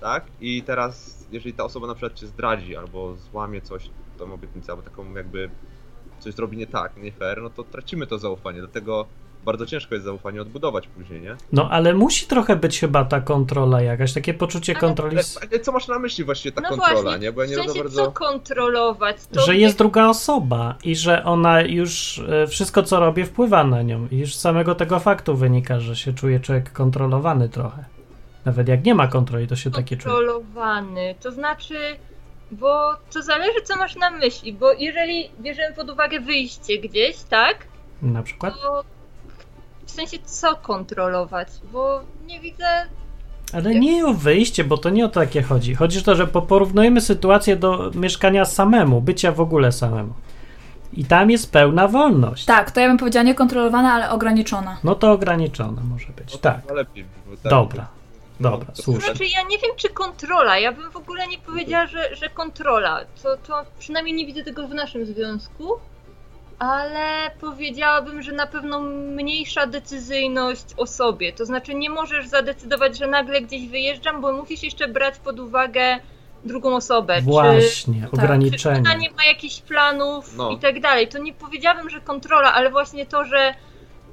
tak? 0.00 0.24
I 0.40 0.62
teraz, 0.62 1.26
jeżeli 1.30 1.54
ta 1.54 1.64
osoba 1.64 1.86
na 1.86 1.94
przykład 1.94 2.14
cię 2.14 2.26
zdradzi, 2.26 2.76
albo 2.76 3.16
złamie 3.16 3.60
coś, 3.60 3.90
tą 4.18 4.32
obietnicę, 4.32 4.72
albo 4.72 4.82
taką 4.82 5.14
jakby 5.14 5.50
coś 6.18 6.34
zrobi 6.34 6.56
nie 6.56 6.66
tak, 6.66 6.96
nie 6.96 7.12
fair, 7.12 7.42
no 7.42 7.50
to 7.50 7.64
tracimy 7.64 8.06
to 8.06 8.18
zaufanie, 8.18 8.58
dlatego 8.58 9.06
bardzo 9.46 9.66
ciężko 9.66 9.94
jest 9.94 10.04
zaufanie 10.04 10.42
odbudować 10.42 10.88
później, 10.88 11.20
nie? 11.20 11.36
No 11.52 11.68
ale 11.70 11.94
musi 11.94 12.26
trochę 12.26 12.56
być 12.56 12.80
chyba 12.80 13.04
ta 13.04 13.20
kontrola 13.20 13.82
jakaś, 13.82 14.12
takie 14.12 14.34
poczucie 14.34 14.72
Ale- 14.72 14.80
kontroli, 14.80 15.16
Ale, 15.16 15.48
ale 15.50 15.60
co 15.60 15.72
masz 15.72 15.88
na 15.88 15.98
myśli 15.98 16.24
właściwie 16.24 16.52
ta 16.52 16.60
no 16.60 16.68
kontrola, 16.68 17.02
właśnie, 17.02 17.18
nie? 17.18 17.32
Bo 17.32 17.42
ja 17.42 17.48
nie 17.48 17.56
w 17.56 17.58
sensie 17.58 17.78
bardzo... 17.78 18.04
co 18.04 18.12
kontrolować? 18.12 19.16
To 19.32 19.40
że 19.40 19.56
jest 19.56 19.78
druga 19.78 20.08
osoba 20.08 20.74
i 20.84 20.96
że 20.96 21.24
ona 21.24 21.60
już 21.60 22.18
e, 22.18 22.46
wszystko 22.46 22.82
co 22.82 23.00
robię 23.00 23.24
wpływa 23.24 23.64
na 23.64 23.82
nią 23.82 24.08
i 24.10 24.18
już 24.18 24.34
z 24.34 24.40
samego 24.40 24.74
tego 24.74 24.98
faktu 24.98 25.36
wynika, 25.36 25.80
że 25.80 25.96
się 25.96 26.12
czuje 26.12 26.40
człowiek 26.40 26.72
kontrolowany 26.72 27.48
trochę. 27.48 27.84
Nawet 28.44 28.68
jak 28.68 28.84
nie 28.84 28.94
ma 28.94 29.08
kontroli, 29.08 29.46
to 29.48 29.56
się 29.56 29.70
takie 29.70 29.96
czuje. 29.96 30.14
kontrolowany. 30.14 31.14
To 31.20 31.32
znaczy, 31.32 31.96
bo 32.50 32.94
to 33.12 33.22
zależy 33.22 33.62
co 33.64 33.76
masz 33.76 33.96
na 33.96 34.10
myśli, 34.10 34.52
bo 34.52 34.72
jeżeli 34.72 35.30
bierzemy 35.40 35.74
pod 35.76 35.90
uwagę 35.90 36.20
wyjście 36.20 36.78
gdzieś, 36.78 37.16
tak? 37.16 37.66
Na 38.02 38.22
przykład? 38.22 38.54
To 38.62 38.84
sensie 39.96 40.18
co 40.24 40.56
kontrolować? 40.56 41.48
Bo 41.72 42.00
nie 42.26 42.40
widzę. 42.40 42.66
Ale 43.52 43.74
nie 43.74 44.06
o 44.06 44.14
wyjście, 44.14 44.64
bo 44.64 44.78
to 44.78 44.90
nie 44.90 45.04
o 45.04 45.08
takie 45.08 45.42
chodzi. 45.42 45.74
Chodzi 45.74 45.98
o 45.98 46.02
to, 46.02 46.14
że 46.16 46.26
po- 46.26 46.42
porównujemy 46.42 47.00
sytuację 47.00 47.56
do 47.56 47.90
mieszkania 47.94 48.44
samemu, 48.44 49.00
bycia 49.00 49.32
w 49.32 49.40
ogóle 49.40 49.72
samemu. 49.72 50.12
I 50.92 51.04
tam 51.04 51.30
jest 51.30 51.52
pełna 51.52 51.88
wolność. 51.88 52.44
Tak, 52.44 52.70
to 52.70 52.80
ja 52.80 52.88
bym 52.88 52.96
powiedziała 52.98 53.22
niekontrolowana, 53.24 53.92
ale 53.92 54.10
ograniczona. 54.10 54.76
No 54.84 54.94
to 54.94 55.12
ograniczona 55.12 55.82
może 55.90 56.06
być. 56.12 56.32
No 56.32 56.38
Tak. 56.38 56.70
lepiej, 56.70 57.04
tak- 57.42 57.50
Dobra. 57.50 57.86
no, 58.40 58.50
Dobra, 58.50 58.72
to- 58.72 58.82
słusznie. 58.82 59.04
Znaczy 59.04 59.24
ja 59.26 59.42
nie 59.42 59.58
wiem 59.58 59.70
czy 59.76 59.88
kontrola. 59.88 60.58
Ja 60.58 60.72
bym 60.72 60.90
w 60.90 60.96
ogóle 60.96 61.26
nie 61.26 61.38
powiedziała, 61.38 61.86
że, 61.86 62.16
że 62.16 62.28
kontrola. 62.28 63.00
To, 63.22 63.36
to 63.36 63.64
przynajmniej 63.78 64.14
nie 64.14 64.26
widzę 64.26 64.44
tego 64.44 64.68
w 64.68 64.74
naszym 64.74 65.06
związku. 65.06 65.68
Ale 66.58 67.30
powiedziałabym, 67.40 68.22
że 68.22 68.32
na 68.32 68.46
pewno 68.46 68.80
mniejsza 68.80 69.66
decyzyjność 69.66 70.64
o 70.76 70.86
sobie. 70.86 71.32
To 71.32 71.46
znaczy 71.46 71.74
nie 71.74 71.90
możesz 71.90 72.26
zadecydować, 72.28 72.98
że 72.98 73.06
nagle 73.06 73.40
gdzieś 73.40 73.68
wyjeżdżam, 73.68 74.20
bo 74.20 74.32
musisz 74.32 74.62
jeszcze 74.62 74.88
brać 74.88 75.18
pod 75.18 75.40
uwagę 75.40 75.98
drugą 76.44 76.76
osobę. 76.76 77.16
Czy, 77.16 77.22
Właśnie, 77.22 78.00
czy 78.02 78.10
ograniczenie. 78.12 78.78
ona 78.80 78.94
nie 78.94 79.10
ma 79.10 79.24
jakichś 79.24 79.60
planów 79.60 80.36
No. 80.36 80.50
i 80.50 80.58
tak 80.58 80.80
dalej. 80.80 81.08
To 81.08 81.18
nie 81.18 81.32
powiedziałabym, 81.32 81.90
że 81.90 82.00
kontrola, 82.00 82.54
ale 82.54 82.70
właśnie 82.70 83.06
to, 83.06 83.24
że 83.24 83.54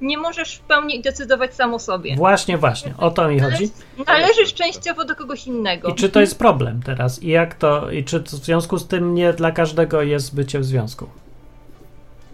nie 0.00 0.18
możesz 0.18 0.56
w 0.56 0.60
pełni 0.60 1.02
decydować 1.02 1.54
sam 1.54 1.74
o 1.74 1.78
sobie. 1.78 2.16
Właśnie, 2.16 2.58
właśnie. 2.58 2.94
O 2.98 3.10
to 3.10 3.28
mi 3.28 3.40
chodzi. 3.40 3.70
Należysz 4.06 4.54
częściowo 4.54 5.04
do 5.04 5.16
kogoś 5.16 5.46
innego. 5.46 5.88
I 5.88 5.94
czy 5.94 6.08
to 6.08 6.20
jest 6.20 6.38
problem 6.38 6.82
teraz? 6.82 7.22
I 7.22 7.28
jak 7.28 7.54
to, 7.54 7.90
i 7.90 8.04
czy 8.04 8.20
w 8.20 8.28
związku 8.28 8.78
z 8.78 8.86
tym 8.88 9.14
nie 9.14 9.32
dla 9.32 9.52
każdego 9.52 10.02
jest 10.02 10.34
bycie 10.34 10.58
w 10.58 10.64
związku? 10.64 11.08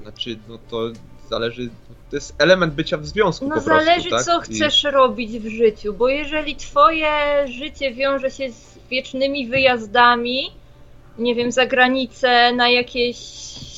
Znaczy, 0.02 0.38
no 0.48 0.58
to 0.70 0.90
zależy. 1.28 1.70
To 2.10 2.16
jest 2.16 2.34
element 2.38 2.74
bycia 2.74 2.96
w 2.98 3.06
związku 3.06 3.48
No 3.48 3.54
po 3.54 3.60
prostu. 3.62 3.84
zależy, 3.84 4.10
tak? 4.10 4.22
co 4.24 4.40
I- 4.40 4.42
chcesz 4.42 4.84
robić 4.84 5.38
w 5.38 5.48
życiu, 5.48 5.92
bo 5.94 6.08
jeżeli 6.08 6.56
twoje 6.56 7.08
życie 7.48 7.94
wiąże 7.94 8.30
się 8.30 8.52
z 8.52 8.78
wiecznymi 8.90 9.46
wyjazdami, 9.48 10.50
nie 11.18 11.34
wiem, 11.34 11.52
za 11.52 11.66
granicę, 11.66 12.52
na 12.52 12.68
jakieś 12.68 13.16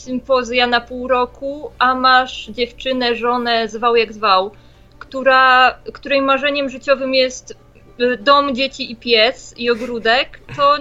sympozja 0.03 0.67
na 0.67 0.81
pół 0.81 1.09
roku, 1.09 1.71
a 1.79 1.95
masz 1.95 2.47
dziewczynę, 2.47 3.17
żonę, 3.17 3.69
zwał 3.69 3.97
jak 3.97 4.13
zwał, 4.13 4.51
która, 4.99 5.75
której 5.93 6.23
marzeniem 6.23 6.71
życiowym 6.71 7.15
jest 7.15 7.57
y, 8.01 8.17
dom, 8.17 8.55
dzieci 8.55 8.93
i 8.93 8.97
pies 8.97 9.55
i 9.59 9.71
ogródek, 9.71 10.41
to 10.57 10.77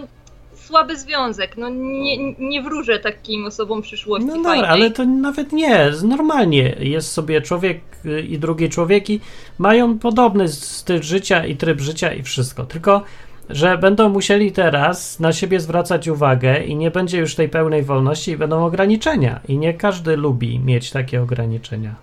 słaby 0.71 0.97
związek. 0.97 1.57
No 1.57 1.69
nie, 1.69 2.33
nie 2.33 2.61
wróżę 2.61 2.99
takim 2.99 3.45
osobom 3.45 3.81
przyszłości 3.81 4.27
No 4.27 4.33
fajnej. 4.33 4.55
dobra, 4.55 4.69
ale 4.69 4.91
to 4.91 5.05
nawet 5.05 5.51
nie. 5.51 5.91
Normalnie 6.03 6.75
jest 6.79 7.11
sobie 7.11 7.41
człowiek 7.41 7.79
y, 8.05 8.21
i 8.21 8.39
drugi 8.39 8.69
człowiek 8.69 9.09
i 9.09 9.19
mają 9.57 9.99
podobny 9.99 10.47
styl 10.47 11.01
życia 11.01 11.45
i 11.45 11.55
tryb 11.55 11.79
życia 11.79 12.13
i 12.13 12.23
wszystko. 12.23 12.65
Tylko, 12.65 13.03
że 13.49 13.77
będą 13.77 14.09
musieli 14.09 14.51
teraz 14.51 15.19
na 15.19 15.33
siebie 15.33 15.59
zwracać 15.59 16.07
uwagę 16.07 16.63
i 16.63 16.75
nie 16.75 16.91
będzie 16.91 17.17
już 17.19 17.35
tej 17.35 17.49
pełnej 17.49 17.83
wolności 17.83 18.31
i 18.31 18.37
będą 18.37 18.65
ograniczenia. 18.65 19.39
I 19.47 19.57
nie 19.57 19.73
każdy 19.73 20.17
lubi 20.17 20.59
mieć 20.59 20.91
takie 20.91 21.21
ograniczenia. 21.21 21.95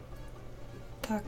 Tak. 1.08 1.22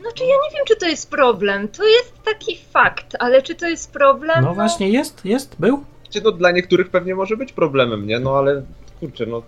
Znaczy 0.00 0.24
ja 0.24 0.34
nie 0.44 0.56
wiem, 0.56 0.64
czy 0.66 0.76
to 0.76 0.86
jest 0.86 1.10
problem. 1.10 1.68
To 1.68 1.84
jest 1.84 2.12
taki 2.24 2.58
fakt, 2.72 3.16
ale 3.18 3.42
czy 3.42 3.54
to 3.54 3.68
jest 3.68 3.92
problem? 3.92 4.44
No 4.44 4.54
właśnie, 4.54 4.88
jest, 4.88 5.24
jest, 5.24 5.56
był. 5.58 5.84
Wiecie, 6.16 6.24
no 6.24 6.32
dla 6.32 6.50
niektórych 6.50 6.90
pewnie 6.90 7.14
może 7.14 7.36
być 7.36 7.52
problemem, 7.52 8.06
nie? 8.06 8.18
No 8.20 8.38
ale 8.38 8.62
kurczę, 9.00 9.26
no 9.26 9.42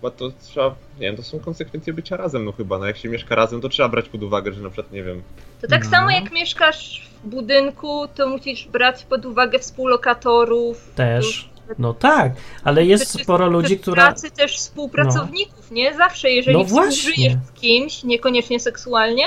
chyba 0.00 0.10
to 0.10 0.30
trzeba, 0.42 0.66
nie 0.68 1.06
wiem, 1.06 1.16
to 1.16 1.22
są 1.22 1.38
konsekwencje 1.40 1.92
bycia 1.92 2.16
razem, 2.16 2.44
no 2.44 2.52
chyba, 2.52 2.78
no 2.78 2.86
jak 2.86 2.96
się 2.96 3.08
mieszka 3.08 3.34
razem, 3.34 3.60
to 3.60 3.68
trzeba 3.68 3.88
brać 3.88 4.08
pod 4.08 4.22
uwagę, 4.22 4.52
że 4.52 4.62
na 4.62 4.68
przykład, 4.70 4.92
nie 4.92 5.02
wiem, 5.02 5.22
To 5.62 5.68
tak 5.68 5.84
No. 5.84 5.90
samo 5.90 6.10
jak 6.10 6.32
mieszkasz 6.32 7.10
w 7.24 7.28
budynku, 7.28 8.08
to 8.14 8.28
musisz 8.28 8.68
brać 8.68 9.04
pod 9.04 9.26
uwagę 9.26 9.58
współlokatorów. 9.58 10.90
Też. 10.94 11.48
No 11.78 11.94
tak, 11.94 12.32
ale 12.64 12.84
jest 12.84 13.04
Przecież 13.04 13.22
sporo 13.24 13.46
ludzi, 13.46 13.78
która. 13.78 14.02
pracy 14.06 14.30
też 14.30 14.56
współpracowników, 14.56 15.70
nie? 15.70 15.94
Zawsze, 15.94 16.30
jeżeli 16.30 16.56
No 16.58 16.64
współżyjesz 16.64 17.32
z 17.46 17.60
kimś, 17.60 18.04
niekoniecznie 18.04 18.60
seksualnie, 18.60 19.24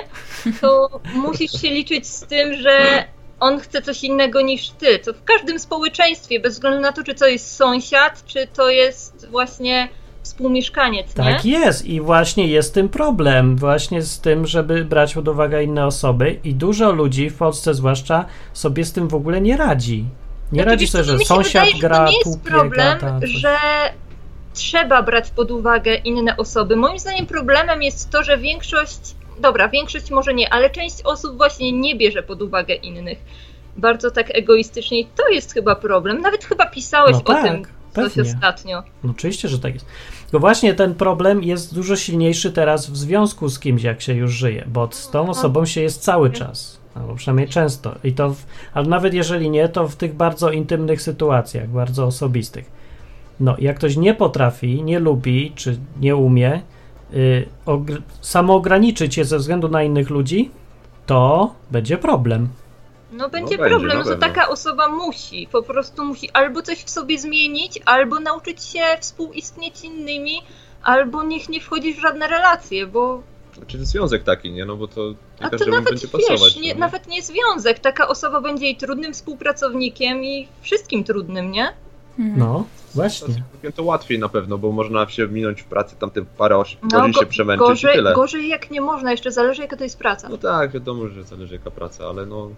to 0.61 0.89
musisz 1.15 1.51
się 1.61 1.69
liczyć 1.69 2.07
z 2.07 2.21
tym, 2.21 2.53
że 2.53 3.03
on 3.39 3.59
chce 3.59 3.81
coś 3.81 4.03
innego 4.03 4.41
niż 4.41 4.69
ty. 4.69 4.99
To 4.99 5.13
w 5.13 5.23
każdym 5.23 5.59
społeczeństwie, 5.59 6.39
bez 6.39 6.53
względu 6.53 6.79
na 6.79 6.91
to, 6.91 7.03
czy 7.03 7.15
to 7.15 7.27
jest 7.27 7.55
sąsiad, 7.55 8.23
czy 8.25 8.47
to 8.47 8.69
jest 8.69 9.27
właśnie 9.29 9.89
współmieszkaniec, 10.23 11.07
nie? 11.07 11.23
Tak 11.23 11.45
jest 11.45 11.85
i 11.85 12.01
właśnie 12.01 12.47
jest 12.47 12.73
tym 12.73 12.89
problem, 12.89 13.55
właśnie 13.55 14.01
z 14.01 14.19
tym, 14.19 14.47
żeby 14.47 14.85
brać 14.85 15.13
pod 15.13 15.27
uwagę 15.27 15.63
inne 15.63 15.85
osoby 15.85 16.39
i 16.43 16.53
dużo 16.53 16.91
ludzi 16.91 17.29
w 17.29 17.37
Polsce 17.37 17.73
zwłaszcza 17.73 18.25
sobie 18.53 18.85
z 18.85 18.93
tym 18.93 19.07
w 19.07 19.15
ogóle 19.15 19.41
nie 19.41 19.57
radzi. 19.57 20.05
Nie 20.51 20.55
Znaczy, 20.55 20.69
radzi 20.69 20.87
sobie, 20.87 21.03
co, 21.03 21.17
że 21.17 21.25
sąsiad 21.25 21.65
wydaje, 21.65 21.81
gra, 21.81 22.05
to 22.05 22.11
nie 22.11 22.17
jest 22.17 22.43
biega, 22.43 22.57
problem, 22.57 22.99
ta, 22.99 23.19
że 23.23 23.57
trzeba 24.53 25.03
brać 25.03 25.29
pod 25.29 25.51
uwagę 25.51 25.95
inne 25.95 26.37
osoby. 26.37 26.75
Moim 26.75 26.99
zdaniem 26.99 27.25
problemem 27.25 27.83
jest 27.83 28.09
to, 28.09 28.23
że 28.23 28.37
większość, 28.37 28.99
dobra, 29.39 29.69
większość 29.69 30.11
może 30.11 30.33
nie, 30.33 30.53
ale 30.53 30.69
część 30.69 31.01
osób 31.03 31.37
właśnie 31.37 31.71
nie 31.71 31.95
bierze 31.95 32.23
pod 32.23 32.41
uwagę 32.41 32.75
innych. 32.75 33.17
Bardzo 33.77 34.11
tak 34.11 34.27
egoistycznie 34.35 34.99
i 34.99 35.05
to 35.05 35.29
jest 35.29 35.53
chyba 35.53 35.75
problem. 35.75 36.21
Nawet 36.21 36.45
chyba 36.45 36.65
pisałeś 36.65 37.13
No 37.13 37.19
o 37.19 37.23
tak, 37.23 37.43
tym 37.51 37.63
coś 37.95 38.13
pewnie. 38.13 38.21
ostatnio. 38.33 38.83
No 39.03 39.11
oczywiście, 39.11 39.47
że 39.47 39.59
tak 39.59 39.73
jest. 39.73 39.85
Tylko 40.21 40.39
właśnie 40.39 40.73
ten 40.73 40.95
problem 40.95 41.43
jest 41.43 41.75
dużo 41.75 41.95
silniejszy 41.95 42.51
teraz 42.51 42.89
w 42.89 42.97
związku 42.97 43.49
z 43.49 43.59
kimś, 43.59 43.83
jak 43.83 44.01
się 44.01 44.13
już 44.13 44.31
żyje, 44.31 44.65
bo 44.67 44.89
z 44.91 45.09
tą 45.09 45.29
osobą 45.29 45.65
się 45.65 45.81
jest 45.81 46.01
cały 46.03 46.29
czas, 46.31 46.79
albo 46.95 47.15
przynajmniej 47.15 47.47
często. 47.47 47.95
I 48.03 48.13
to, 48.13 48.29
w, 48.29 48.43
ale 48.73 48.87
nawet 48.87 49.13
jeżeli 49.13 49.49
nie, 49.49 49.69
to 49.69 49.87
w 49.87 49.95
tych 49.95 50.13
bardzo 50.13 50.51
intymnych 50.51 51.01
sytuacjach, 51.01 51.69
bardzo 51.69 52.05
osobistych. 52.05 52.71
No, 53.39 53.55
jak 53.59 53.77
ktoś 53.77 53.97
nie 53.97 54.13
potrafi, 54.13 54.83
nie 54.83 54.99
lubi, 54.99 55.51
czy 55.55 55.77
nie 55.99 56.15
umie 56.15 56.61
y, 57.13 57.47
ogr- 57.65 58.01
samoograniczyć 58.21 59.15
się 59.15 59.25
ze 59.25 59.37
względu 59.37 59.69
na 59.69 59.83
innych 59.83 60.09
ludzi, 60.09 60.51
to 61.05 61.53
będzie 61.71 61.97
problem. 61.97 62.49
No 63.11 63.29
będzie 63.29 63.57
będzie, 63.57 63.69
problem, 63.69 63.87
na 63.97 64.03
no 64.03 64.03
to 64.03 64.09
pewno. 64.09 64.27
taka 64.27 64.49
osoba 64.49 64.89
musi, 64.89 65.47
po 65.51 65.63
prostu 65.63 66.05
musi 66.05 66.29
albo 66.31 66.61
coś 66.61 66.77
w 66.83 66.89
sobie 66.89 67.19
zmienić, 67.19 67.79
albo 67.85 68.19
nauczyć 68.19 68.63
się 68.63 68.81
współistnieć 68.99 69.77
z 69.77 69.83
innymi, 69.83 70.41
albo 70.83 71.23
niech 71.23 71.49
nie 71.49 71.61
wchodzić 71.61 71.97
w 71.97 72.01
żadne 72.01 72.27
relacje, 72.27 72.87
bo 72.87 73.23
znaczy 73.57 73.85
związek 73.85 74.23
taki, 74.23 74.51
nie? 74.51 74.65
No 74.65 74.75
bo 74.75 74.87
to 74.87 75.01
nie 75.09 75.15
A 75.45 75.49
to 75.49 75.65
nawet 75.65 75.83
będzie 75.85 76.07
wiesz, 76.07 76.27
pasować. 76.27 76.55
nie, 76.59 76.73
no. 76.73 76.79
nawet 76.79 77.07
nie 77.07 77.21
związek. 77.21 77.79
Taka 77.79 78.07
osoba 78.07 78.41
będzie 78.41 78.65
jej 78.65 78.75
trudnym 78.77 79.13
współpracownikiem 79.13 80.23
i 80.23 80.47
wszystkim 80.61 81.03
trudnym, 81.03 81.51
nie? 81.51 81.73
Mhm. 82.19 82.39
No, 82.39 82.65
właśnie. 82.95 83.35
To, 83.63 83.71
to 83.71 83.83
łatwiej 83.83 84.19
na 84.19 84.29
pewno, 84.29 84.57
bo 84.57 84.71
można 84.71 85.09
się 85.09 85.27
minąć 85.27 85.61
w 85.61 85.65
pracy 85.65 85.95
tamte 85.99 86.21
parę 86.37 86.57
oś- 86.57 86.77
No, 86.83 86.87
godzin 86.89 87.11
go- 87.11 87.19
się 87.19 87.25
przemęczyć 87.25 87.65
i 87.67 87.69
gorzej, 87.69 87.95
tyle. 87.95 88.13
gorzej 88.13 88.47
jak 88.47 88.71
nie 88.71 88.81
można, 88.81 89.11
jeszcze 89.11 89.31
zależy 89.31 89.61
jaka 89.61 89.77
to 89.77 89.83
jest 89.83 89.99
praca. 89.99 90.29
No 90.29 90.37
tak, 90.37 90.71
wiadomo, 90.71 91.07
że 91.07 91.23
zależy 91.23 91.53
jaka 91.53 91.71
praca, 91.71 92.05
ale 92.05 92.25
no... 92.25 92.49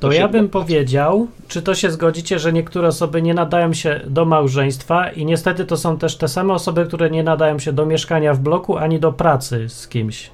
To 0.00 0.12
się 0.12 0.18
ja 0.18 0.28
bym 0.28 0.48
powiedział, 0.48 1.28
czy 1.48 1.62
to 1.62 1.74
się 1.74 1.90
zgodzicie, 1.90 2.38
że 2.38 2.52
niektóre 2.52 2.88
osoby 2.88 3.22
nie 3.22 3.34
nadają 3.34 3.72
się 3.72 4.00
do 4.06 4.24
małżeństwa 4.24 5.10
i 5.10 5.24
niestety 5.24 5.64
to 5.64 5.76
są 5.76 5.98
też 5.98 6.16
te 6.16 6.28
same 6.28 6.54
osoby, 6.54 6.86
które 6.86 7.10
nie 7.10 7.22
nadają 7.22 7.58
się 7.58 7.72
do 7.72 7.86
mieszkania 7.86 8.34
w 8.34 8.38
bloku 8.38 8.76
ani 8.76 9.00
do 9.00 9.12
pracy 9.12 9.68
z 9.68 9.88
kimś. 9.88 10.30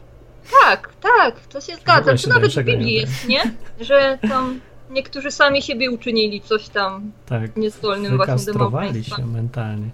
Tak, 0.65 0.89
tak, 1.01 1.41
to 1.47 1.61
się 1.61 1.77
zgadza. 1.77 2.17
To 2.17 2.29
nawet 2.29 2.53
w 2.53 2.63
Biblii 2.63 2.95
jest, 2.95 3.29
nie? 3.29 3.43
Że 3.81 4.19
tam 4.29 4.61
niektórzy 4.93 5.31
sami 5.31 5.63
siebie 5.63 5.91
uczynili 5.91 6.41
coś 6.41 6.69
tam 6.69 7.13
Tak. 7.27 7.57
niezdolnym 7.57 8.17
właśnie 8.17 8.53
do 8.53 8.71
małżeństwa. 8.71 9.17
się 9.17 9.27
mentalnie. 9.27 9.91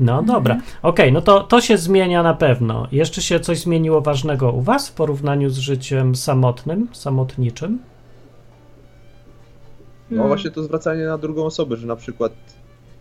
No 0.00 0.22
dobra, 0.22 0.58
okej, 0.82 1.12
no 1.12 1.20
to, 1.22 1.40
to 1.40 1.60
się 1.60 1.78
zmienia 1.78 2.22
na 2.22 2.34
pewno. 2.34 2.86
Jeszcze 2.92 3.22
się 3.22 3.40
coś 3.40 3.58
zmieniło 3.58 4.00
ważnego 4.00 4.52
u 4.52 4.60
Was 4.62 4.88
w 4.88 4.92
porównaniu 4.92 5.50
z 5.50 5.58
życiem 5.58 6.14
samotnym, 6.16 6.88
samotniczym? 6.92 7.78
No 10.10 10.16
Hmm. 10.16 10.28
właśnie 10.28 10.50
to 10.50 10.62
zwracanie 10.62 11.04
na 11.04 11.18
drugą 11.18 11.44
osobę, 11.44 11.76
że 11.76 11.86
na 11.86 11.96
przykład 11.96 12.32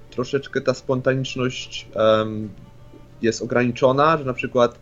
troszeczkę 0.09 0.61
ta 0.61 0.73
spontaniczność 0.73 1.87
em, 1.95 2.49
jest 3.21 3.41
ograniczona, 3.41 4.17
że 4.17 4.25
na 4.25 4.33
przykład 4.33 4.79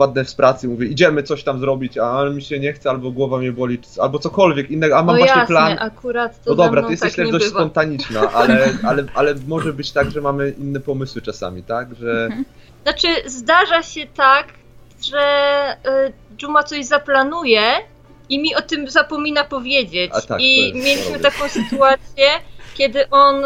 wpadnę 0.00 0.24
z 0.24 0.34
pracy 0.34 0.66
i 0.66 0.70
mówię, 0.70 0.86
idziemy 0.86 1.22
coś 1.22 1.44
tam 1.44 1.60
zrobić, 1.60 1.98
a 1.98 2.24
mi 2.24 2.42
się 2.42 2.60
nie 2.60 2.72
chce, 2.72 2.90
albo 2.90 3.10
głowa 3.10 3.38
mnie 3.38 3.52
boli, 3.52 3.78
albo 3.98 4.18
cokolwiek 4.18 4.70
innego, 4.70 4.98
a 4.98 5.02
mam 5.02 5.06
no 5.06 5.18
właśnie 5.18 5.40
jasne, 5.40 5.46
plan. 5.46 5.76
akurat 5.80 6.44
to 6.44 6.50
No 6.50 6.56
dobra, 6.56 6.82
ty 6.82 6.90
jesteś 6.90 7.16
tak 7.16 7.24
też 7.24 7.30
dość 7.30 7.44
bywa. 7.44 7.58
spontaniczna, 7.60 8.32
ale, 8.32 8.72
ale, 8.82 9.04
ale 9.14 9.34
może 9.48 9.72
być 9.72 9.92
tak, 9.92 10.10
że 10.10 10.20
mamy 10.20 10.54
inne 10.58 10.80
pomysły 10.80 11.22
czasami, 11.22 11.62
tak? 11.62 11.94
Że 11.94 12.28
Znaczy, 12.82 13.08
zdarza 13.26 13.82
się 13.82 14.06
tak, 14.16 14.46
że 15.02 15.22
y, 16.08 16.42
Juma 16.42 16.62
coś 16.62 16.86
zaplanuje 16.86 17.62
i 18.28 18.38
mi 18.38 18.54
o 18.54 18.62
tym 18.62 18.90
zapomina 18.90 19.44
powiedzieć. 19.44 20.10
A 20.14 20.20
tak, 20.20 20.40
I 20.40 20.72
mieliśmy 20.74 21.18
taką 21.18 21.48
sytuację, 21.48 22.28
kiedy 22.74 23.10
on, 23.10 23.42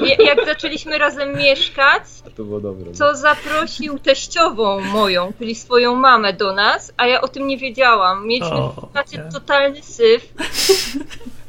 ja- 0.00 0.24
jak 0.26 0.46
zaczęliśmy 0.46 0.98
razem 0.98 1.36
mieszkać, 1.36 2.02
to 2.36 2.44
było 2.44 2.60
dobre. 2.60 2.86
no. 2.86 2.98
to 2.98 3.16
zaprosił 3.16 3.98
teściową 3.98 4.80
moją, 4.80 5.32
czyli 5.38 5.54
swoją 5.54 5.94
mamę 5.94 6.32
do 6.32 6.52
nas, 6.52 6.92
a 6.96 7.06
ja 7.06 7.20
o 7.20 7.28
tym 7.28 7.46
nie 7.46 7.58
wiedziałam. 7.58 8.26
Mieliśmy 8.26 8.56
O, 8.56 8.88
w 9.06 9.12
nie. 9.12 9.18
totalny 9.32 9.82
syf. 9.82 10.32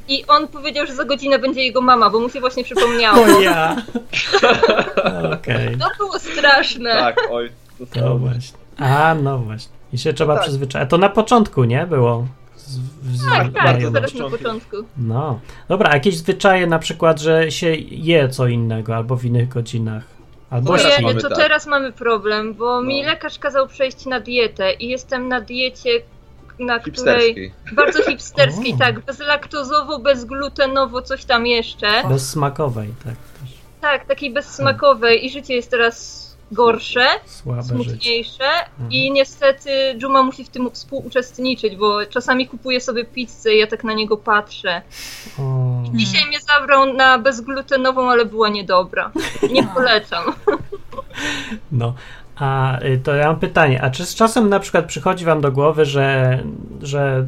I 0.07 0.25
on 0.27 0.48
powiedział, 0.48 0.86
że 0.86 0.93
za 0.95 1.05
godzinę 1.05 1.39
będzie 1.39 1.62
jego 1.63 1.81
mama, 1.81 2.09
bo 2.09 2.19
mu 2.19 2.29
się 2.29 2.39
właśnie 2.39 2.63
przypomniało. 2.63 3.24
O 3.24 3.39
ja! 3.41 3.75
Okej, 5.33 5.77
To 5.77 5.88
było 5.98 6.19
straszne. 6.19 6.91
Tak, 6.91 7.17
oj, 7.31 7.51
to 7.79 7.86
to 7.86 8.00
samo. 8.00 8.17
właśnie. 8.17 8.57
A, 8.77 9.15
no 9.15 9.38
właśnie. 9.38 9.71
I 9.93 9.98
się 9.98 10.13
trzeba 10.13 10.33
tak. 10.33 10.43
przyzwyczaić. 10.43 10.89
To 10.89 10.98
na 10.98 11.09
początku, 11.09 11.63
nie? 11.63 11.86
Było. 11.86 12.27
Z, 12.70 12.80
z, 13.18 13.30
Tak, 13.30 13.54
tak, 13.54 13.82
to 13.82 13.92
teraz 13.92 14.14
na 14.14 14.30
początku. 14.30 14.76
No. 14.98 15.40
Dobra, 15.68 15.90
a 15.90 15.94
jakieś 15.94 16.18
zwyczaje 16.18 16.68
na 16.68 16.80
przykład, 16.80 17.20
że 17.20 17.52
się 17.52 17.76
je 17.90 18.30
co 18.30 18.48
innego 18.48 18.96
albo 18.96 19.16
w 19.16 19.26
innych 19.26 19.50
godzinach. 19.50 20.04
Albo. 20.50 20.74
Ojej, 20.74 21.02
mamy 21.02 21.22
to 21.22 21.30
tak. 21.30 21.38
teraz 21.38 21.68
mamy 21.68 21.92
problem, 21.92 22.54
bo 22.54 22.82
mi 22.82 23.02
No. 23.02 23.08
lekarz 23.08 23.40
kazał 23.40 23.68
przejść 23.68 24.06
na 24.06 24.20
dietę 24.20 24.74
i 24.74 24.88
jestem 24.90 25.28
na 25.28 25.42
diecie, 25.42 25.90
na 26.60 26.80
której 26.80 27.52
bardzo 27.76 28.04
hipsterskiej, 28.04 28.78
tak, 28.80 29.00
bezlaktozowo, 29.00 30.00
bezglutenowo, 30.00 31.02
coś 31.02 31.26
tam 31.26 31.48
jeszcze. 31.48 31.88
Bezsmakowej, 32.10 32.90
tak 33.04 33.16
też. 33.16 33.58
Tak, 33.82 34.06
takiej 34.06 34.34
bezsmakowej 34.34 35.26
i 35.26 35.30
życie 35.30 35.54
jest 35.54 35.72
teraz 35.72 36.28
gorsze, 36.51 37.06
Słabe 37.25 37.63
smutniejsze 37.63 38.50
i 38.89 39.12
niestety 39.12 39.70
Juma 40.01 40.24
musi 40.24 40.44
w 40.44 40.50
tym 40.50 40.70
współuczestniczyć, 40.72 41.75
bo 41.75 42.06
czasami 42.06 42.48
kupuje 42.48 42.82
sobie 42.82 43.06
pizzę 43.06 43.53
i 43.53 43.60
ja 43.60 43.68
tak 43.68 43.84
na 43.84 43.94
niego 43.94 44.18
patrzę. 44.18 44.82
O. 45.39 45.84
Dzisiaj 45.94 46.27
mnie 46.27 46.38
zabrał 46.39 46.94
na 46.94 47.18
bezglutenową, 47.18 48.10
ale 48.10 48.25
była 48.25 48.50
niedobra. 48.50 49.12
Nie 49.51 49.63
polecam. 49.63 50.24
No, 51.72 51.94
a 52.36 52.79
y, 52.84 53.01
to 53.03 53.15
ja 53.15 53.27
mam 53.27 53.39
pytanie, 53.39 53.82
a 53.82 53.89
czy 53.89 54.06
z 54.06 54.15
czasem 54.15 54.50
na 54.50 54.60
przykład 54.60 54.86
przychodzi 54.86 55.25
wam 55.25 55.41
do 55.41 55.51
głowy, 55.51 55.86
że, 55.86 56.39
że 56.82 57.27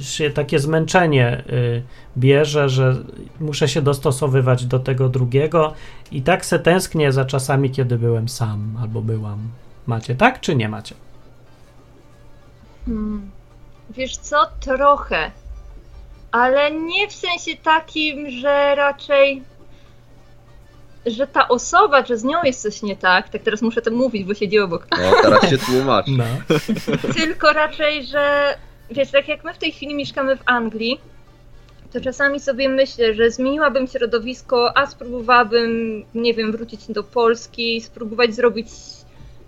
się 0.00 0.30
takie 0.30 0.58
zmęczenie 0.58 1.44
y, 1.50 1.82
bierze, 2.16 2.68
że 2.68 2.96
muszę 3.40 3.68
się 3.68 3.82
dostosowywać 3.82 4.66
do 4.66 4.78
tego 4.78 5.08
drugiego 5.08 5.74
i 6.12 6.22
tak 6.22 6.46
se 6.46 6.58
tęsknię 6.58 7.12
za 7.12 7.24
czasami, 7.24 7.70
kiedy 7.70 7.98
byłem 7.98 8.28
sam 8.28 8.78
albo 8.82 9.02
byłam. 9.02 9.38
Macie 9.86 10.14
tak, 10.14 10.40
czy 10.40 10.54
nie 10.54 10.68
macie? 10.68 10.94
Hmm. 12.86 13.30
Wiesz 13.90 14.16
co? 14.16 14.36
Trochę. 14.60 15.30
Ale 16.32 16.70
nie 16.72 17.08
w 17.08 17.12
sensie 17.12 17.56
takim, 17.62 18.30
że 18.30 18.74
raczej. 18.74 19.42
Że 21.06 21.26
ta 21.26 21.48
osoba, 21.48 22.04
że 22.04 22.18
z 22.18 22.24
nią 22.24 22.42
jest 22.44 22.62
coś 22.62 22.82
nie 22.82 22.96
tak, 22.96 23.28
tak 23.28 23.42
teraz 23.42 23.62
muszę 23.62 23.82
to 23.82 23.90
mówić, 23.90 24.24
bo 24.24 24.34
siedzi 24.34 24.58
obok. 24.58 24.86
No, 24.90 25.12
teraz 25.22 25.50
się 25.50 25.58
tłumacz. 25.58 26.06
No. 26.08 26.24
Tylko 27.16 27.52
raczej, 27.52 28.06
że 28.06 28.54
wiesz, 28.90 29.10
tak 29.10 29.28
jak 29.28 29.44
my 29.44 29.54
w 29.54 29.58
tej 29.58 29.72
chwili 29.72 29.94
mieszkamy 29.94 30.36
w 30.36 30.42
Anglii, 30.46 31.00
to 31.92 32.00
czasami 32.00 32.40
sobie 32.40 32.68
myślę, 32.68 33.14
że 33.14 33.30
zmieniłabym 33.30 33.86
środowisko, 33.86 34.78
a 34.78 34.86
spróbowałabym, 34.86 36.04
nie 36.14 36.34
wiem, 36.34 36.52
wrócić 36.52 36.80
do 36.88 37.04
Polski, 37.04 37.80
spróbować 37.80 38.34
zrobić 38.34 38.68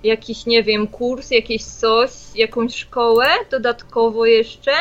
jakiś, 0.04 0.46
nie 0.46 0.62
wiem, 0.62 0.86
kurs, 0.86 1.30
jakieś 1.30 1.64
coś, 1.64 2.10
jakąś 2.34 2.74
szkołę 2.74 3.26
dodatkowo 3.50 4.26
jeszcze. 4.26 4.72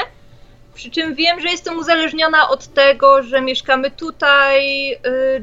Przy 0.80 0.90
czym 0.90 1.16
wiem, 1.16 1.40
że 1.42 1.48
jestem 1.48 1.78
uzależniona 1.80 2.50
od 2.50 2.68
tego, 2.68 3.24
że 3.24 3.42
mieszkamy 3.42 3.92
tutaj, 3.92 4.92
y, 4.94 4.98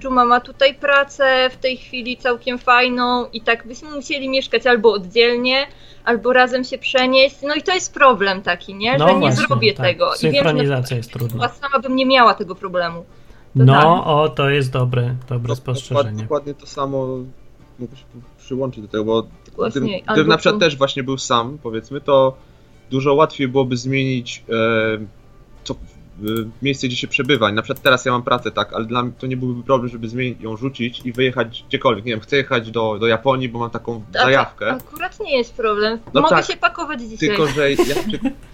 Juma 0.05 0.25
ma 0.25 0.40
tutaj 0.40 0.75
pracę 0.75 1.51
w 1.53 1.57
tej 1.57 1.77
chwili 1.77 2.16
całkiem 2.16 2.59
fajną 2.59 3.27
i 3.33 3.40
tak 3.40 3.66
byśmy 3.66 3.90
musieli 3.90 4.29
mieszkać 4.29 4.66
albo 4.66 4.92
oddzielnie, 4.92 5.66
albo 6.05 6.33
razem 6.33 6.64
się 6.64 6.79
przenieść. 6.79 7.37
No 7.42 7.55
i 7.55 7.62
to 7.62 7.75
jest 7.75 7.94
problem 7.94 8.42
taki, 8.42 8.75
nie? 8.75 8.99
No 8.99 9.09
że 9.09 9.14
nie 9.14 9.20
właśnie, 9.20 9.46
zrobię 9.46 9.75
tak. 9.75 9.87
tego. 9.87 10.11
I 10.22 10.31
wiem, 10.31 10.66
że 10.87 10.96
jest 10.96 11.12
trudna. 11.12 11.49
sama 11.49 11.79
bym 11.79 11.96
nie 11.96 12.07
miała 12.07 12.35
tego 12.35 12.55
problemu. 12.55 13.01
To 13.59 13.64
No, 13.64 13.72
tak. 13.75 14.07
o, 14.07 14.29
to 14.29 14.51
jest 14.51 14.72
dobre, 14.72 15.03
dobre 15.03 15.14
No, 15.31 15.38
dokładnie, 15.38 15.57
spostrzeżenie. 15.57 16.22
dokładnie 16.22 16.55
to 16.55 16.66
samo 16.66 17.07
mogę 17.79 17.96
się 17.96 18.05
przyłączyć 18.38 18.83
do 18.83 18.88
tego, 18.88 19.05
bo 19.05 19.27
Właśnie, 19.57 20.03
gdybym, 20.03 20.29
na 20.29 20.37
przykład 20.37 20.55
tu. 20.55 20.61
też 20.61 20.77
właśnie 20.77 21.03
był 21.03 21.18
sam, 21.18 21.59
powiedzmy, 21.62 22.01
to 22.01 22.37
dużo 22.90 23.14
łatwiej 23.14 23.49
byłoby 23.49 23.77
zmienić 23.77 24.44
e, 24.49 24.53
co, 25.66 25.74
e, 25.74 26.26
miejsce, 26.62 26.87
gdzie 26.87 26.96
się 26.96 27.09
przebywa. 27.09 27.52
Na 27.52 27.62
przykład 27.62 27.83
teraz 27.83 28.05
ja 28.05 28.12
mam 28.12 28.22
pracę, 28.22 28.50
tak, 28.50 28.72
ale 28.72 28.85
dla 28.85 29.02
mnie 29.02 29.12
to 29.18 29.26
nie 29.26 29.37
byłby 29.37 29.62
problem, 29.62 29.90
żeby 29.90 30.09
zmienić, 30.09 30.40
ją 30.40 30.57
rzucić 30.57 31.00
i 31.05 31.12
wyjechać 31.12 31.64
gdziekolwiek. 31.68 32.05
Nie 32.05 32.12
wiem, 32.12 32.20
chcę 32.20 32.37
jechać 32.37 32.70
do, 32.70 32.98
do 32.98 33.07
Japonii, 33.07 33.48
bo 33.48 33.59
mam 33.59 33.70
taką 33.70 34.02
to 34.12 34.18
zajawkę. 34.18 34.70
Akurat 34.72 35.20
nie 35.20 35.37
jest 35.38 35.55
problem. 35.55 35.98
No 36.14 36.20
Mogę 36.20 36.37
tak, 36.37 36.44
się 36.44 36.57
pakować 36.57 37.00
dzisiaj. 37.00 37.29
Tylko, 37.29 37.46
że 37.46 37.72
ja, 37.72 37.76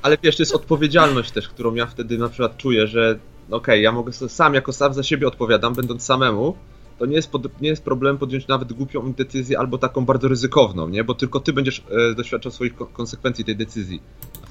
ale 0.02 0.16
wiesz, 0.22 0.36
to 0.36 0.42
jest 0.42 0.54
odpowiedzialność 0.54 1.30
też, 1.30 1.48
którą 1.48 1.74
ja 1.74 1.86
wtedy 1.86 2.18
na 2.18 2.28
przykład 2.28 2.56
czuję, 2.56 2.86
że 2.86 3.18
okej, 3.50 3.82
ja 3.82 3.92
mogę 3.92 4.12
sam 4.12 4.54
jako 4.54 4.72
sam 4.72 4.94
za 4.94 5.02
siebie 5.02 5.28
odpowiadam, 5.28 5.74
będąc 5.74 6.02
samemu, 6.04 6.56
to 6.98 7.06
nie 7.06 7.16
jest, 7.16 7.30
pod, 7.30 7.60
nie 7.60 7.68
jest 7.68 7.84
problem 7.84 8.18
podjąć 8.18 8.48
nawet 8.48 8.72
głupią 8.72 9.12
decyzję 9.12 9.58
albo 9.58 9.78
taką 9.78 10.04
bardzo 10.04 10.28
ryzykowną, 10.28 10.88
nie? 10.88 11.04
Bo 11.04 11.14
tylko 11.14 11.40
ty 11.40 11.52
będziesz 11.52 11.82
e, 12.10 12.14
doświadczał 12.14 12.52
swoich 12.52 12.74
ko- 12.76 12.86
konsekwencji 12.86 13.44
tej 13.44 13.56
decyzji. 13.56 14.02